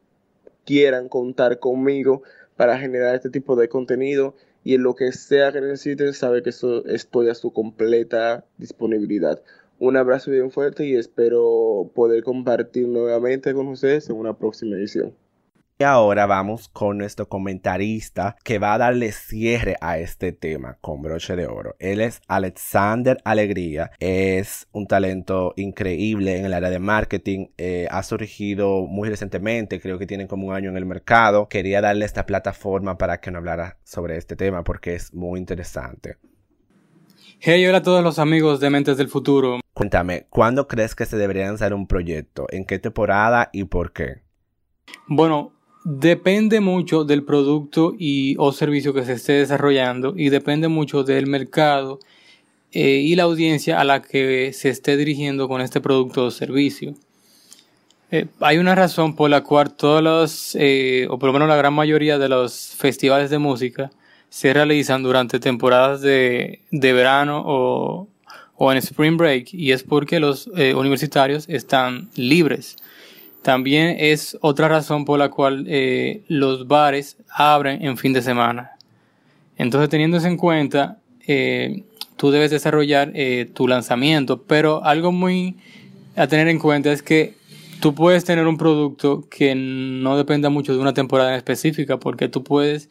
quieran 0.64 1.10
contar 1.10 1.58
conmigo 1.58 2.22
para 2.56 2.78
generar 2.78 3.16
este 3.16 3.32
tipo 3.32 3.56
de 3.56 3.68
contenido 3.68 4.36
y 4.68 4.74
en 4.74 4.84
lo 4.84 4.96
que 4.96 5.14
sea 5.14 5.54
que 5.54 5.62
necesiten, 5.62 6.12
sabe 6.14 6.44
que 6.44 6.50
estoy 6.50 7.30
a 7.30 7.36
su 7.36 7.54
completa 7.54 8.44
disponibilidad. 8.58 9.42
Un 9.80 9.96
abrazo 9.96 10.30
bien 10.30 10.52
fuerte 10.52 10.86
y 10.86 10.96
espero 10.96 11.90
poder 11.96 12.22
compartir 12.22 12.86
nuevamente 12.90 13.54
con 13.54 13.70
ustedes 13.70 14.10
en 14.10 14.18
una 14.18 14.38
próxima 14.38 14.76
edición. 14.76 15.16
Y 15.80 15.84
ahora 15.84 16.26
vamos 16.26 16.70
con 16.70 16.98
nuestro 16.98 17.30
comentarista 17.30 18.36
que 18.44 18.58
va 18.58 18.74
a 18.74 18.78
darle 18.80 19.12
cierre 19.12 19.76
a 19.80 20.00
este 20.00 20.32
tema 20.32 20.80
con 20.82 21.04
broche 21.04 21.36
de 21.36 21.46
oro. 21.46 21.76
Él 21.78 22.02
es 22.02 22.20
Alexander 22.28 23.20
Alegría, 23.24 23.92
es 24.00 24.68
un 24.72 24.88
talento 24.88 25.54
increíble 25.56 26.36
en 26.36 26.46
el 26.46 26.54
área 26.54 26.72
de 26.72 26.80
marketing, 26.80 27.50
eh, 27.60 27.88
ha 27.92 28.02
surgido 28.02 28.88
muy 28.88 29.08
recientemente, 29.08 29.80
creo 29.80 30.00
que 30.00 30.08
tiene 30.08 30.28
como 30.28 30.48
un 30.48 30.56
año 30.56 30.72
en 30.72 30.78
el 30.78 30.88
mercado. 30.88 31.48
Quería 31.48 31.80
darle 31.80 32.06
esta 32.06 32.26
plataforma 32.26 32.98
para 32.98 33.20
que 33.20 33.30
nos 33.30 33.38
hablara 33.38 33.78
sobre 33.84 34.18
este 34.18 34.36
tema 34.36 34.64
porque 34.64 34.96
es 34.96 35.14
muy 35.14 35.40
interesante. 35.40 36.18
Hey, 37.38 37.64
hola 37.68 37.78
a 37.78 37.84
todos 37.84 38.04
los 38.04 38.18
amigos 38.18 38.60
de 38.60 38.72
Mentes 38.72 38.98
del 38.98 39.10
Futuro. 39.10 39.60
Cuéntame, 39.76 40.26
¿cuándo 40.32 40.68
crees 40.68 40.96
que 40.96 41.06
se 41.06 41.18
debería 41.18 41.46
lanzar 41.46 41.76
un 41.76 41.86
proyecto? 41.86 42.48
¿En 42.50 42.66
qué 42.66 42.80
temporada 42.80 43.52
y 43.54 43.66
por 43.66 43.94
qué? 43.94 44.24
Bueno, 45.08 45.57
Depende 45.90 46.60
mucho 46.60 47.06
del 47.06 47.24
producto 47.24 47.96
y 47.98 48.36
o 48.40 48.52
servicio 48.52 48.94
que 48.94 49.06
se 49.06 49.14
esté 49.14 49.32
desarrollando 49.32 50.16
y 50.18 50.28
depende 50.28 50.68
mucho 50.68 51.06
del 51.06 51.28
mercado 51.28 52.00
eh, 52.74 53.00
y 53.06 53.16
la 53.16 53.24
audiencia 53.24 53.80
a 53.80 53.86
la 53.86 54.02
que 54.02 54.52
se 54.52 54.68
esté 54.68 54.98
dirigiendo 54.98 55.48
con 55.48 55.62
este 55.62 55.80
producto 55.80 56.26
o 56.26 56.32
servicio. 56.32 56.94
Eh, 58.12 58.26
hay 58.42 58.58
una 58.58 58.76
razón 58.76 59.16
por 59.16 59.30
la 59.30 59.46
cual 59.46 59.78
todos 59.78 60.04
los, 60.04 60.58
eh, 60.60 61.08
o 61.10 61.18
por 61.18 61.28
lo 61.28 61.34
menos 61.34 61.48
la 61.48 61.56
gran 61.56 61.74
mayoría 61.74 62.18
de 62.18 62.28
los 62.28 62.76
festivales 62.76 63.30
de 63.30 63.38
música 63.38 63.90
se 64.28 64.54
realizan 64.54 65.04
durante 65.04 65.40
temporadas 65.40 66.02
de, 66.02 66.64
de 66.70 66.92
verano 66.92 67.44
o, 67.46 68.10
o, 68.58 68.72
en 68.74 68.80
Spring 68.80 69.16
Break 69.16 69.54
y 69.54 69.72
es 69.72 69.84
porque 69.84 70.20
los 70.20 70.48
universitarios 70.48 71.48
están 71.48 72.10
libres 72.16 72.76
también 73.48 73.96
es 73.98 74.38
otra 74.42 74.68
razón 74.68 75.06
por 75.06 75.18
la 75.18 75.30
cual 75.30 75.64
eh, 75.70 76.22
los 76.28 76.68
bares 76.68 77.16
abren 77.30 77.82
en 77.82 77.96
fin 77.96 78.12
de 78.12 78.22
semana. 78.22 78.72
Entonces, 79.56 79.88
teniendo 79.88 80.18
eso 80.18 80.28
en 80.28 80.36
cuenta, 80.36 80.98
eh, 81.26 81.86
tú 82.18 82.30
debes 82.30 82.52
desarrollar 82.52 83.14
eh, 83.16 83.50
tu 83.54 83.70
lanzamiento, 83.70 84.44
pero 84.44 84.84
algo 84.84 85.14
muy 85.14 85.56
a 86.18 86.28
tener 86.28 86.50
en 86.50 86.60
cuenta 86.60 86.92
es 86.92 87.02
que 87.02 87.36
tú 87.80 87.96
puedes 87.96 88.26
tener 88.26 88.48
un 88.48 88.58
producto 88.58 89.24
que 89.30 89.56
no 89.56 90.18
dependa 90.18 90.50
mucho 90.50 90.74
de 90.74 90.80
una 90.80 90.94
temporada 90.94 91.34
específica, 91.38 91.98
porque 91.98 92.28
tú 92.28 92.44
puedes 92.44 92.90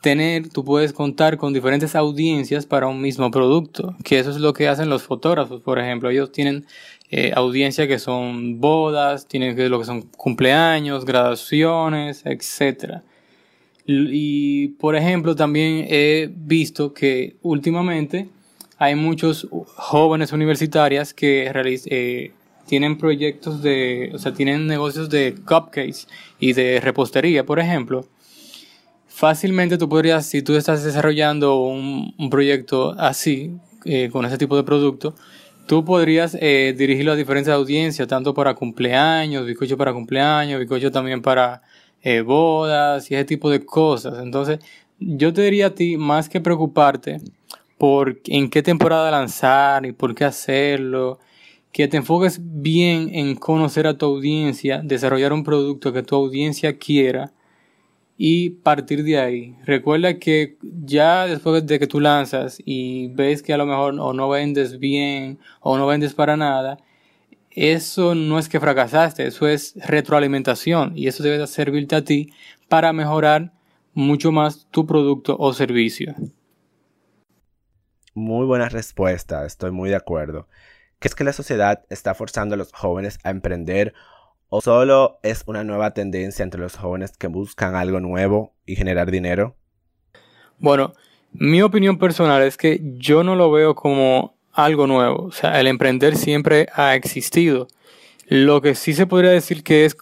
tener, 0.00 0.50
tú 0.50 0.64
puedes 0.64 0.92
contar 0.92 1.36
con 1.36 1.52
diferentes 1.52 1.96
audiencias 1.96 2.64
para 2.64 2.86
un 2.86 3.00
mismo 3.00 3.28
producto, 3.32 3.96
que 4.04 4.20
eso 4.20 4.30
es 4.30 4.36
lo 4.36 4.52
que 4.52 4.68
hacen 4.68 4.88
los 4.88 5.02
fotógrafos, 5.02 5.62
por 5.62 5.80
ejemplo, 5.80 6.10
ellos 6.10 6.30
tienen 6.30 6.64
eh, 7.12 7.32
audiencia 7.34 7.88
que 7.88 7.98
son 7.98 8.60
bodas, 8.60 9.26
tienen 9.26 9.56
que 9.56 9.68
lo 9.68 9.80
que 9.80 9.84
son 9.84 10.02
cumpleaños, 10.02 11.04
graduaciones, 11.04 12.22
etc. 12.24 13.02
Y, 13.84 14.68
por 14.78 14.94
ejemplo, 14.94 15.34
también 15.34 15.86
he 15.88 16.30
visto 16.32 16.94
que 16.94 17.36
últimamente 17.42 18.28
hay 18.78 18.94
muchos 18.94 19.48
jóvenes 19.50 20.32
universitarias 20.32 21.12
que 21.12 21.50
eh, 21.90 22.32
tienen 22.66 22.96
proyectos 22.96 23.60
de, 23.60 24.12
o 24.14 24.18
sea, 24.18 24.32
tienen 24.32 24.68
negocios 24.68 25.10
de 25.10 25.34
cupcakes 25.34 26.06
y 26.38 26.52
de 26.52 26.80
repostería, 26.80 27.44
por 27.44 27.58
ejemplo. 27.58 28.06
Fácilmente 29.08 29.76
tú 29.76 29.88
podrías, 29.88 30.26
si 30.26 30.42
tú 30.42 30.54
estás 30.54 30.84
desarrollando 30.84 31.60
un, 31.60 32.30
proyecto 32.30 32.94
así, 32.98 33.56
eh, 33.84 34.08
con 34.12 34.24
ese 34.24 34.38
tipo 34.38 34.56
de 34.56 34.62
producto, 34.62 35.16
Tú 35.70 35.84
podrías 35.84 36.36
eh, 36.40 36.74
dirigirlo 36.76 37.12
a 37.12 37.14
diferentes 37.14 37.54
audiencias, 37.54 38.08
tanto 38.08 38.34
para 38.34 38.56
cumpleaños, 38.56 39.46
bizcocho 39.46 39.76
para 39.76 39.92
cumpleaños, 39.92 40.58
bizcocho 40.58 40.90
también 40.90 41.22
para 41.22 41.62
eh, 42.02 42.22
bodas 42.22 43.08
y 43.08 43.14
ese 43.14 43.24
tipo 43.24 43.48
de 43.48 43.64
cosas. 43.64 44.18
Entonces, 44.20 44.58
yo 44.98 45.32
te 45.32 45.42
diría 45.42 45.66
a 45.66 45.70
ti, 45.70 45.96
más 45.96 46.28
que 46.28 46.40
preocuparte 46.40 47.20
por 47.78 48.18
en 48.24 48.50
qué 48.50 48.64
temporada 48.64 49.12
lanzar 49.12 49.86
y 49.86 49.92
por 49.92 50.12
qué 50.16 50.24
hacerlo, 50.24 51.20
que 51.70 51.86
te 51.86 51.98
enfoques 51.98 52.40
bien 52.42 53.08
en 53.14 53.36
conocer 53.36 53.86
a 53.86 53.96
tu 53.96 54.06
audiencia, 54.06 54.80
desarrollar 54.82 55.32
un 55.32 55.44
producto 55.44 55.92
que 55.92 56.02
tu 56.02 56.16
audiencia 56.16 56.78
quiera 56.78 57.30
y 58.22 58.50
partir 58.50 59.02
de 59.02 59.18
ahí. 59.18 59.56
Recuerda 59.64 60.18
que 60.18 60.58
ya 60.60 61.26
después 61.26 61.64
de 61.64 61.78
que 61.78 61.86
tú 61.86 62.00
lanzas 62.00 62.58
y 62.62 63.08
ves 63.14 63.42
que 63.42 63.54
a 63.54 63.56
lo 63.56 63.64
mejor 63.64 63.98
o 63.98 64.12
no 64.12 64.28
vendes 64.28 64.78
bien 64.78 65.38
o 65.60 65.78
no 65.78 65.86
vendes 65.86 66.12
para 66.12 66.36
nada, 66.36 66.76
eso 67.50 68.14
no 68.14 68.38
es 68.38 68.50
que 68.50 68.60
fracasaste, 68.60 69.26
eso 69.26 69.48
es 69.48 69.72
retroalimentación 69.86 70.92
y 70.98 71.06
eso 71.06 71.22
debe 71.22 71.46
servirte 71.46 71.96
a 71.96 72.04
ti 72.04 72.30
para 72.68 72.92
mejorar 72.92 73.54
mucho 73.94 74.32
más 74.32 74.66
tu 74.70 74.84
producto 74.86 75.34
o 75.38 75.54
servicio. 75.54 76.14
Muy 78.12 78.44
buena 78.44 78.68
respuesta, 78.68 79.46
estoy 79.46 79.70
muy 79.70 79.88
de 79.88 79.96
acuerdo. 79.96 80.46
Que 80.98 81.08
es 81.08 81.14
que 81.14 81.24
la 81.24 81.32
sociedad 81.32 81.86
está 81.88 82.14
forzando 82.14 82.54
a 82.54 82.58
los 82.58 82.70
jóvenes 82.70 83.18
a 83.24 83.30
emprender 83.30 83.94
¿O 84.52 84.60
solo 84.60 85.20
es 85.22 85.44
una 85.46 85.62
nueva 85.62 85.94
tendencia 85.94 86.42
entre 86.42 86.60
los 86.60 86.76
jóvenes 86.76 87.16
que 87.16 87.28
buscan 87.28 87.76
algo 87.76 88.00
nuevo 88.00 88.52
y 88.66 88.74
generar 88.74 89.08
dinero? 89.08 89.54
Bueno, 90.58 90.92
mi 91.32 91.62
opinión 91.62 91.98
personal 91.98 92.42
es 92.42 92.56
que 92.56 92.80
yo 92.96 93.22
no 93.22 93.36
lo 93.36 93.52
veo 93.52 93.76
como 93.76 94.34
algo 94.52 94.88
nuevo. 94.88 95.22
O 95.26 95.30
sea, 95.30 95.60
el 95.60 95.68
emprender 95.68 96.16
siempre 96.16 96.66
ha 96.74 96.96
existido. 96.96 97.68
Lo 98.26 98.60
que 98.60 98.74
sí 98.74 98.92
se 98.92 99.06
podría 99.06 99.30
decir 99.30 99.62
que 99.62 99.84
es, 99.84 99.96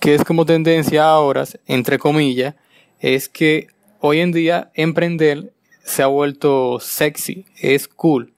que 0.00 0.16
es 0.16 0.24
como 0.24 0.44
tendencia 0.44 1.04
ahora, 1.08 1.44
entre 1.68 1.98
comillas, 1.98 2.56
es 2.98 3.28
que 3.28 3.68
hoy 4.00 4.18
en 4.18 4.32
día 4.32 4.72
emprender 4.74 5.52
se 5.84 6.02
ha 6.02 6.08
vuelto 6.08 6.80
sexy, 6.80 7.46
es 7.60 7.86
cool 7.86 8.34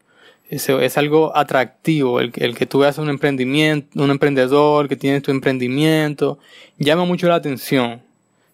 es, 0.51 0.99
algo 0.99 1.37
atractivo, 1.37 2.21
el, 2.21 2.33
el, 2.35 2.57
que 2.57 2.67
tú 2.67 2.81
veas 2.81 2.99
un 2.99 3.09
emprendimiento, 3.09 4.03
un 4.03 4.11
emprendedor 4.11 4.89
que 4.89 4.97
tiene 4.97 5.21
tu 5.21 5.31
emprendimiento, 5.31 6.39
llama 6.77 7.05
mucho 7.05 7.29
la 7.29 7.37
atención, 7.37 8.03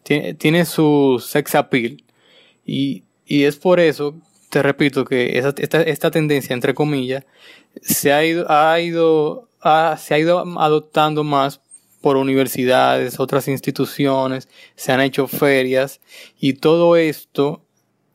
tiene, 0.03 0.34
tiene 0.34 0.66
su 0.66 1.24
sex 1.26 1.55
appeal. 1.55 2.03
Y, 2.66 3.05
y, 3.24 3.44
es 3.44 3.57
por 3.57 3.80
eso, 3.80 4.14
te 4.51 4.62
repito, 4.62 5.07
que 5.07 5.38
esa, 5.38 5.55
esta, 5.57 5.80
esta, 5.82 6.11
tendencia, 6.11 6.53
entre 6.53 6.74
comillas, 6.74 7.24
se 7.80 8.12
ha 8.12 8.24
ido, 8.24 8.44
ha 8.51 8.78
ido, 8.78 9.49
se 9.97 10.14
ha 10.14 10.18
ido 10.18 10.44
adoptando 10.61 11.24
más 11.24 11.62
por 12.03 12.18
universidades, 12.18 13.18
otras 13.18 13.49
instituciones, 13.49 14.49
se 14.74 14.92
han 14.92 15.01
hecho 15.01 15.26
ferias 15.28 16.01
y 16.38 16.55
todo 16.55 16.97
esto 16.97 17.62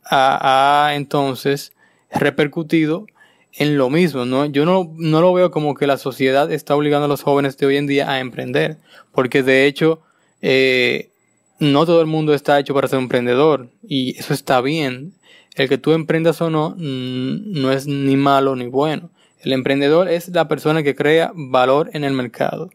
ha, 0.04 0.86
ha 0.86 0.94
entonces 0.94 1.72
repercutido 2.10 3.06
en 3.54 3.76
lo 3.76 3.90
mismo, 3.90 4.24
¿no? 4.24 4.46
Yo 4.46 4.64
no, 4.64 4.92
no 4.96 5.20
lo 5.20 5.32
veo 5.32 5.50
como 5.50 5.74
que 5.74 5.86
la 5.86 5.98
sociedad 5.98 6.50
está 6.50 6.74
obligando 6.74 7.04
a 7.04 7.08
los 7.08 7.22
jóvenes 7.22 7.56
de 7.58 7.66
hoy 7.66 7.76
en 7.76 7.86
día 7.86 8.10
a 8.10 8.20
emprender, 8.20 8.78
porque 9.12 9.42
de 9.42 9.66
hecho 9.66 10.00
eh, 10.40 11.10
no 11.58 11.86
todo 11.86 12.00
el 12.00 12.06
mundo 12.06 12.34
está 12.34 12.58
hecho 12.58 12.74
para 12.74 12.88
ser 12.88 12.98
un 12.98 13.04
emprendedor 13.04 13.68
y 13.86 14.18
eso 14.18 14.34
está 14.34 14.60
bien. 14.60 15.14
El 15.54 15.68
que 15.68 15.78
tú 15.78 15.92
emprendas 15.92 16.40
o 16.40 16.50
no 16.50 16.70
mm, 16.70 17.60
no 17.60 17.72
es 17.72 17.86
ni 17.86 18.16
malo 18.16 18.56
ni 18.56 18.66
bueno. 18.66 19.10
El 19.40 19.52
emprendedor 19.52 20.08
es 20.08 20.28
la 20.28 20.48
persona 20.48 20.82
que 20.82 20.94
crea 20.94 21.32
valor 21.34 21.90
en 21.92 22.04
el 22.04 22.12
mercado. 22.14 22.70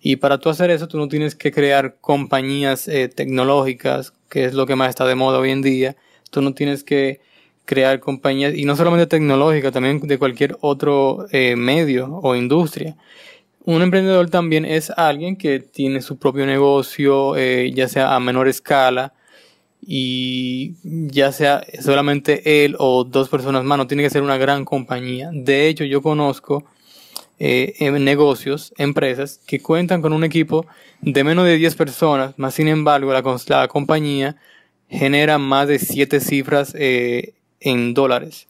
Y 0.00 0.16
para 0.16 0.38
tú 0.38 0.48
hacer 0.48 0.70
eso, 0.70 0.88
tú 0.88 0.98
no 0.98 1.08
tienes 1.08 1.34
que 1.34 1.52
crear 1.52 1.96
compañías 2.00 2.88
eh, 2.88 3.08
tecnológicas, 3.08 4.12
que 4.28 4.44
es 4.44 4.54
lo 4.54 4.66
que 4.66 4.76
más 4.76 4.88
está 4.88 5.04
de 5.04 5.14
moda 5.14 5.38
hoy 5.38 5.50
en 5.50 5.62
día. 5.62 5.96
Tú 6.30 6.42
no 6.42 6.54
tienes 6.54 6.82
que 6.82 7.20
crear 7.64 8.00
compañías, 8.00 8.54
y 8.54 8.64
no 8.64 8.76
solamente 8.76 9.06
tecnológicas, 9.06 9.72
también 9.72 10.00
de 10.00 10.18
cualquier 10.18 10.56
otro 10.60 11.26
eh, 11.32 11.56
medio 11.56 12.18
o 12.22 12.34
industria. 12.34 12.96
Un 13.64 13.82
emprendedor 13.82 14.28
también 14.28 14.64
es 14.64 14.90
alguien 14.90 15.36
que 15.36 15.60
tiene 15.60 16.02
su 16.02 16.18
propio 16.18 16.46
negocio, 16.46 17.36
eh, 17.36 17.72
ya 17.72 17.88
sea 17.88 18.14
a 18.14 18.20
menor 18.20 18.48
escala, 18.48 19.14
y 19.84 20.74
ya 20.84 21.32
sea 21.32 21.64
solamente 21.80 22.64
él 22.64 22.76
o 22.78 23.04
dos 23.04 23.28
personas 23.28 23.64
más, 23.64 23.78
no 23.78 23.86
tiene 23.86 24.02
que 24.04 24.10
ser 24.10 24.22
una 24.22 24.36
gran 24.36 24.64
compañía. 24.64 25.30
De 25.32 25.68
hecho, 25.68 25.84
yo 25.84 26.02
conozco 26.02 26.64
eh, 27.38 27.90
negocios, 27.98 28.72
empresas 28.78 29.40
que 29.46 29.60
cuentan 29.60 30.00
con 30.00 30.12
un 30.12 30.22
equipo 30.22 30.66
de 31.00 31.24
menos 31.24 31.44
de 31.46 31.56
10 31.56 31.74
personas, 31.74 32.38
más 32.38 32.54
sin 32.54 32.68
embargo 32.68 33.12
la, 33.12 33.22
la 33.48 33.68
compañía 33.68 34.36
genera 34.88 35.38
más 35.38 35.66
de 35.66 35.80
7 35.80 36.20
cifras 36.20 36.74
en 37.62 37.94
dólares. 37.94 38.46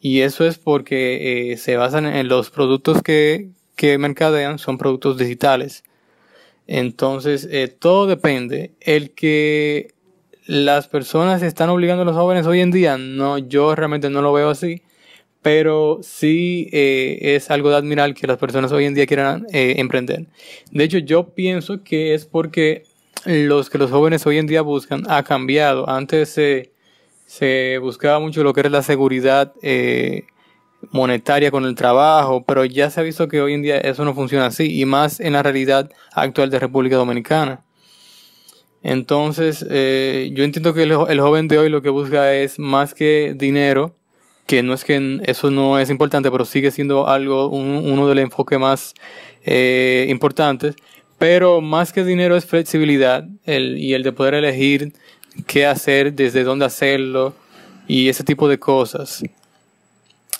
Y 0.00 0.20
eso 0.20 0.46
es 0.46 0.58
porque 0.58 1.52
eh, 1.52 1.56
se 1.56 1.76
basan 1.76 2.06
en 2.06 2.28
los 2.28 2.50
productos 2.50 3.02
que, 3.02 3.48
que 3.74 3.98
mercadean 3.98 4.58
son 4.58 4.78
productos 4.78 5.18
digitales. 5.18 5.82
Entonces, 6.66 7.48
eh, 7.50 7.68
todo 7.68 8.06
depende. 8.06 8.72
El 8.80 9.10
que 9.10 9.94
las 10.46 10.86
personas 10.88 11.42
están 11.42 11.70
obligando 11.70 12.02
a 12.02 12.04
los 12.04 12.14
jóvenes 12.14 12.46
hoy 12.46 12.60
en 12.60 12.70
día, 12.70 12.96
no, 12.98 13.38
yo 13.38 13.74
realmente 13.74 14.08
no 14.08 14.22
lo 14.22 14.32
veo 14.32 14.50
así, 14.50 14.82
pero 15.42 15.98
sí 16.02 16.68
eh, 16.72 17.18
es 17.36 17.50
algo 17.50 17.70
de 17.70 17.76
admirar 17.76 18.14
que 18.14 18.26
las 18.26 18.38
personas 18.38 18.72
hoy 18.72 18.84
en 18.84 18.94
día 18.94 19.06
quieran 19.06 19.46
emprender. 19.52 20.26
De 20.70 20.84
hecho, 20.84 20.98
yo 20.98 21.34
pienso 21.34 21.82
que 21.82 22.14
es 22.14 22.24
porque 22.24 22.84
los 23.24 23.68
que 23.68 23.78
los 23.78 23.90
jóvenes 23.90 24.26
hoy 24.26 24.38
en 24.38 24.46
día 24.46 24.62
buscan 24.62 25.02
ha 25.08 25.22
cambiado. 25.22 25.88
Antes 25.88 26.38
se, 27.28 27.76
buscaba 27.76 28.18
mucho 28.20 28.42
lo 28.42 28.54
que 28.54 28.60
era 28.60 28.70
la 28.70 28.82
seguridad 28.82 29.52
eh, 29.60 30.24
monetaria 30.92 31.50
con 31.50 31.66
el 31.66 31.74
trabajo, 31.74 32.42
pero 32.46 32.64
ya 32.64 32.88
se 32.88 33.00
ha 33.00 33.02
visto 33.02 33.28
que 33.28 33.42
hoy 33.42 33.52
en 33.52 33.60
día 33.60 33.76
eso 33.76 34.02
no 34.06 34.14
funciona 34.14 34.46
así, 34.46 34.80
y 34.80 34.86
más 34.86 35.20
en 35.20 35.34
la 35.34 35.42
realidad 35.42 35.90
actual 36.14 36.48
de 36.48 36.58
República 36.58 36.96
Dominicana. 36.96 37.64
Entonces, 38.82 39.64
eh, 39.68 40.30
yo 40.32 40.42
entiendo 40.42 40.72
que 40.72 40.84
el, 40.84 41.20
joven 41.20 41.48
de 41.48 41.58
hoy 41.58 41.68
lo 41.68 41.82
que 41.82 41.90
busca 41.90 42.32
es 42.32 42.58
más 42.58 42.94
que 42.94 43.34
dinero, 43.36 43.94
que 44.46 44.62
no 44.62 44.72
es 44.72 44.84
que 44.84 45.20
eso 45.24 45.50
no 45.50 45.78
es 45.78 45.90
importante, 45.90 46.30
pero 46.30 46.46
sigue 46.46 46.70
siendo 46.70 47.08
algo, 47.08 47.50
uno 47.50 48.08
de 48.08 48.14
los 48.14 48.24
enfoques 48.24 48.58
más 48.58 48.94
eh, 49.44 50.06
importantes. 50.08 50.76
Pero 51.18 51.60
más 51.60 51.92
que 51.92 52.04
dinero 52.04 52.36
es 52.36 52.46
flexibilidad 52.46 53.26
y 53.44 53.92
el 53.92 54.02
de 54.02 54.12
poder 54.12 54.34
elegir 54.34 54.94
qué 55.46 55.66
hacer, 55.66 56.12
desde 56.12 56.44
dónde 56.44 56.64
hacerlo 56.64 57.34
y 57.86 58.08
ese 58.08 58.24
tipo 58.24 58.48
de 58.48 58.58
cosas. 58.58 59.22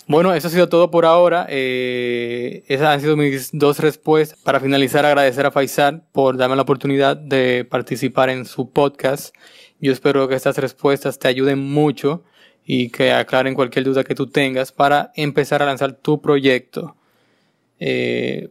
Bueno, 0.07 0.33
eso 0.33 0.47
ha 0.47 0.51
sido 0.51 0.69
todo 0.69 0.89
por 0.89 1.05
ahora. 1.05 1.45
Eh, 1.49 2.63
esas 2.67 2.87
han 2.87 3.01
sido 3.01 3.15
mis 3.15 3.51
dos 3.53 3.77
respuestas. 3.77 4.39
Para 4.39 4.59
finalizar, 4.59 5.05
agradecer 5.05 5.45
a 5.45 5.51
Faisal 5.51 6.03
por 6.11 6.35
darme 6.35 6.55
la 6.55 6.63
oportunidad 6.63 7.15
de 7.15 7.63
participar 7.69 8.29
en 8.29 8.45
su 8.45 8.71
podcast. 8.71 9.35
Yo 9.79 9.91
espero 9.91 10.27
que 10.27 10.33
estas 10.33 10.57
respuestas 10.57 11.19
te 11.19 11.27
ayuden 11.27 11.59
mucho 11.59 12.23
y 12.65 12.89
que 12.89 13.11
aclaren 13.11 13.53
cualquier 13.53 13.85
duda 13.85 14.03
que 14.03 14.15
tú 14.15 14.27
tengas 14.27 14.71
para 14.71 15.11
empezar 15.15 15.61
a 15.61 15.65
lanzar 15.65 15.93
tu 15.93 16.21
proyecto. 16.21 16.95
Eh, 17.79 18.49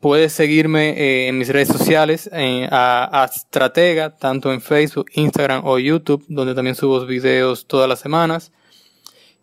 puedes 0.00 0.32
seguirme 0.32 0.90
eh, 0.90 1.28
en 1.28 1.38
mis 1.38 1.48
redes 1.48 1.68
sociales, 1.68 2.30
a, 2.32 3.22
a 3.22 3.28
Stratega, 3.28 4.16
tanto 4.16 4.52
en 4.52 4.60
Facebook, 4.60 5.06
Instagram 5.14 5.62
o 5.64 5.78
YouTube, 5.78 6.24
donde 6.28 6.54
también 6.54 6.76
subo 6.76 7.04
videos 7.06 7.66
todas 7.66 7.88
las 7.88 8.00
semanas. 8.00 8.52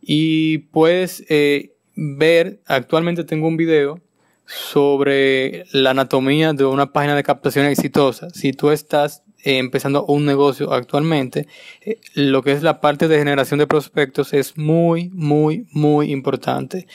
Y 0.01 0.59
puedes 0.59 1.23
eh, 1.29 1.73
ver, 1.95 2.61
actualmente 2.65 3.23
tengo 3.23 3.47
un 3.47 3.57
video 3.57 3.99
sobre 4.45 5.65
la 5.71 5.91
anatomía 5.91 6.53
de 6.53 6.65
una 6.65 6.91
página 6.91 7.15
de 7.15 7.23
captación 7.23 7.65
exitosa. 7.65 8.29
Si 8.29 8.53
tú 8.53 8.69
estás 8.69 9.23
eh, 9.43 9.57
empezando 9.57 10.05
un 10.05 10.25
negocio 10.25 10.71
actualmente, 10.73 11.47
eh, 11.81 11.99
lo 12.13 12.43
que 12.43 12.51
es 12.51 12.61
la 12.61 12.81
parte 12.81 13.07
de 13.07 13.17
generación 13.17 13.59
de 13.59 13.67
prospectos 13.67 14.33
es 14.33 14.57
muy, 14.57 15.09
muy, 15.09 15.67
muy 15.71 16.11
importante. 16.11 16.87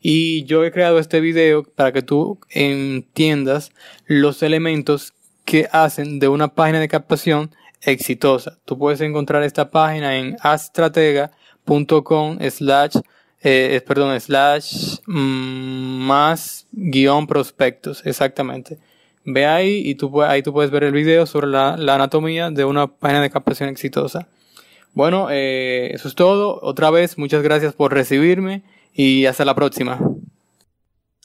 Y 0.00 0.44
yo 0.44 0.64
he 0.64 0.70
creado 0.70 0.98
este 0.98 1.20
video 1.20 1.64
para 1.64 1.92
que 1.92 2.02
tú 2.02 2.38
entiendas 2.50 3.72
los 4.06 4.42
elementos 4.42 5.14
que 5.44 5.68
hacen 5.72 6.18
de 6.18 6.28
una 6.28 6.48
página 6.48 6.78
de 6.80 6.88
captación 6.88 7.50
exitosa. 7.82 8.58
Tú 8.64 8.78
puedes 8.78 9.00
encontrar 9.00 9.42
esta 9.42 9.70
página 9.70 10.16
en 10.16 10.36
Astratega 10.40 11.30
com 11.64 12.38
slash, 12.50 12.96
eh, 13.42 13.80
perdón, 13.86 14.18
slash 14.20 14.98
mm, 15.06 16.06
más 16.06 16.66
guion 16.72 17.26
prospectos, 17.26 18.04
exactamente. 18.06 18.78
Ve 19.24 19.46
ahí 19.46 19.82
y 19.84 19.94
tú, 19.94 20.22
ahí 20.22 20.42
tú 20.42 20.52
puedes 20.52 20.70
ver 20.70 20.84
el 20.84 20.92
video 20.92 21.26
sobre 21.26 21.48
la, 21.48 21.74
anatomía 21.74 22.50
de 22.50 22.64
una 22.64 22.86
página 22.86 23.20
de 23.20 23.30
captación 23.30 23.68
exitosa. 23.68 24.26
Bueno, 24.94 25.28
eh, 25.30 25.90
eso 25.92 26.08
es 26.08 26.14
todo. 26.14 26.58
Otra 26.62 26.90
vez, 26.90 27.18
muchas 27.18 27.42
gracias 27.42 27.74
por 27.74 27.92
recibirme 27.92 28.62
y 28.98 29.26
hasta 29.26 29.44
la 29.44 29.54
próxima. 29.54 30.00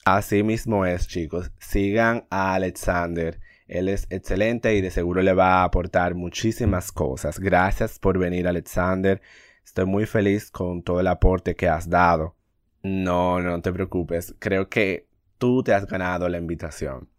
Así 0.05 0.43
mismo 0.43 0.85
es, 0.85 1.07
chicos. 1.07 1.49
Sigan 1.57 2.27
a 2.29 2.53
Alexander. 2.53 3.39
Él 3.67 3.89
es 3.89 4.05
excelente 4.11 4.75
y 4.75 4.81
de 4.81 4.91
seguro 4.91 5.23
le 5.23 5.33
va 5.33 5.61
a 5.61 5.63
aportar 5.63 6.13
muchísimas 6.13 6.91
cosas. 6.91 7.39
Gracias 7.39 7.97
por 7.97 8.19
venir, 8.19 8.47
Alexander. 8.47 9.23
Estoy 9.65 9.87
muy 9.87 10.05
feliz 10.05 10.51
con 10.51 10.83
todo 10.83 10.99
el 10.99 11.07
aporte 11.07 11.55
que 11.55 11.67
has 11.67 11.89
dado. 11.89 12.35
No, 12.83 13.39
no 13.39 13.59
te 13.59 13.73
preocupes. 13.73 14.35
Creo 14.37 14.69
que 14.69 15.07
tú 15.39 15.63
te 15.63 15.73
has 15.73 15.87
ganado 15.87 16.29
la 16.29 16.37
invitación. 16.37 17.09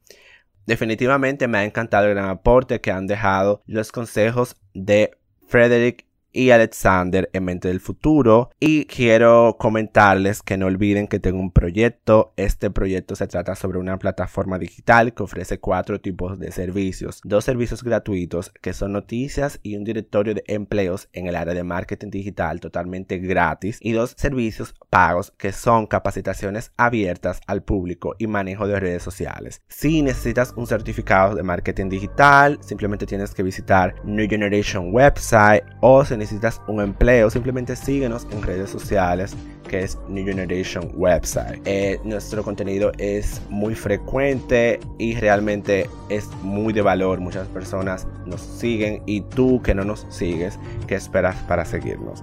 Definitivamente 0.67 1.49
me 1.49 1.59
ha 1.59 1.65
encantado 1.65 2.07
el 2.07 2.15
gran 2.15 2.31
aporte 2.31 2.81
que 2.81 2.93
han 2.93 3.09
dejado 3.09 3.65
los 3.67 3.91
consejos 3.91 4.55
de 4.73 5.19
Frederick 5.49 6.07
y 6.35 6.51
Alexander 6.51 7.31
en 7.33 7.45
mente 7.45 7.69
del 7.69 7.81
futuro. 7.81 8.51
Y 8.61 8.85
quiero 8.85 9.57
comentarles 9.59 10.43
que 10.43 10.59
no 10.59 10.67
olviden 10.67 11.07
que 11.07 11.21
tengo 11.21 11.41
un 11.41 11.51
proyecto. 11.51 12.35
Este 12.37 12.71
proyecto 12.71 13.17
se 13.17 13.27
trata 13.27 13.55
sobre 13.55 13.79
una 13.79 13.99
plataforma 13.99 14.59
digital 14.59 15.15
que 15.15 15.23
ofrece 15.23 15.59
cuatro 15.59 16.01
tipos 16.01 16.39
de 16.39 16.53
servicios. 16.53 17.21
Dos 17.25 17.45
servicios 17.45 17.83
gratuitos 17.83 18.53
que 18.61 18.75
son 18.75 18.93
noticias 18.93 19.61
y 19.63 19.77
un 19.77 19.85
directorio 19.85 20.35
de 20.35 20.45
empleos 20.49 21.09
en 21.13 21.29
el 21.29 21.37
área 21.37 21.55
de 21.55 21.65
marketing 21.65 22.11
digital 22.11 22.61
totalmente 22.61 23.19
gratis. 23.19 23.79
Y 23.81 23.93
dos 23.93 24.15
servicios 24.19 24.75
pagos 24.91 25.33
que 25.39 25.53
son 25.53 25.87
capacitaciones 25.87 26.73
abiertas 26.77 27.41
al 27.47 27.63
público 27.63 28.17
y 28.19 28.27
manejo 28.27 28.67
de 28.67 28.81
redes 28.81 29.03
sociales. 29.03 29.63
Si 29.69 30.03
necesitas 30.03 30.53
un 30.57 30.67
certificado 30.67 31.35
de 31.35 31.43
marketing 31.43 31.89
digital, 31.89 32.59
simplemente 32.61 33.07
tienes 33.07 33.33
que 33.35 33.43
visitar 33.43 33.95
New 34.05 34.29
Generation 34.29 34.93
website 34.93 35.65
o 35.81 36.05
se 36.05 36.17
necesitas 36.25 36.61
un 36.67 36.81
empleo, 36.81 37.29
simplemente 37.31 37.77
síguenos 37.77 38.27
en 38.31 38.43
redes 38.43 38.71
sociales 38.71 39.37
que 39.69 39.83
es 39.83 39.99
New 40.09 40.25
Generation 40.25 40.91
Website. 40.95 41.61
Eh, 41.65 41.99
nuestro 42.05 42.43
contenido 42.43 42.93
es 42.99 43.41
muy 43.49 43.75
frecuente 43.75 44.79
y 44.99 45.15
realmente 45.15 45.89
es 46.09 46.29
muy 46.43 46.73
de 46.73 46.83
valor. 46.83 47.21
Muchas 47.21 47.49
personas 47.49 48.07
nos 48.27 48.41
siguen 48.41 49.03
y 49.07 49.23
tú 49.23 49.63
que 49.63 49.75
no 49.75 49.85
nos 49.85 50.07
sigues, 50.11 50.59
¿qué 50.87 50.95
esperas 50.95 51.37
para 51.49 51.65
seguirnos? 51.65 52.23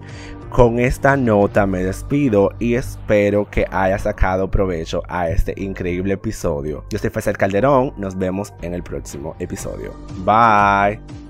Con 0.50 0.80
esta 0.80 1.16
nota 1.18 1.66
me 1.66 1.84
despido 1.84 2.52
y 2.60 2.76
espero 2.76 3.50
que 3.50 3.66
haya 3.72 3.98
sacado 3.98 4.52
provecho 4.52 5.02
a 5.08 5.30
este 5.30 5.54
increíble 5.58 6.14
episodio. 6.14 6.86
Yo 6.90 7.00
soy 7.00 7.10
Faisal 7.10 7.38
Calderón, 7.38 7.94
nos 7.98 8.18
vemos 8.18 8.54
en 8.62 8.74
el 8.74 8.84
próximo 8.84 9.36
episodio. 9.40 9.94
Bye. 10.26 11.21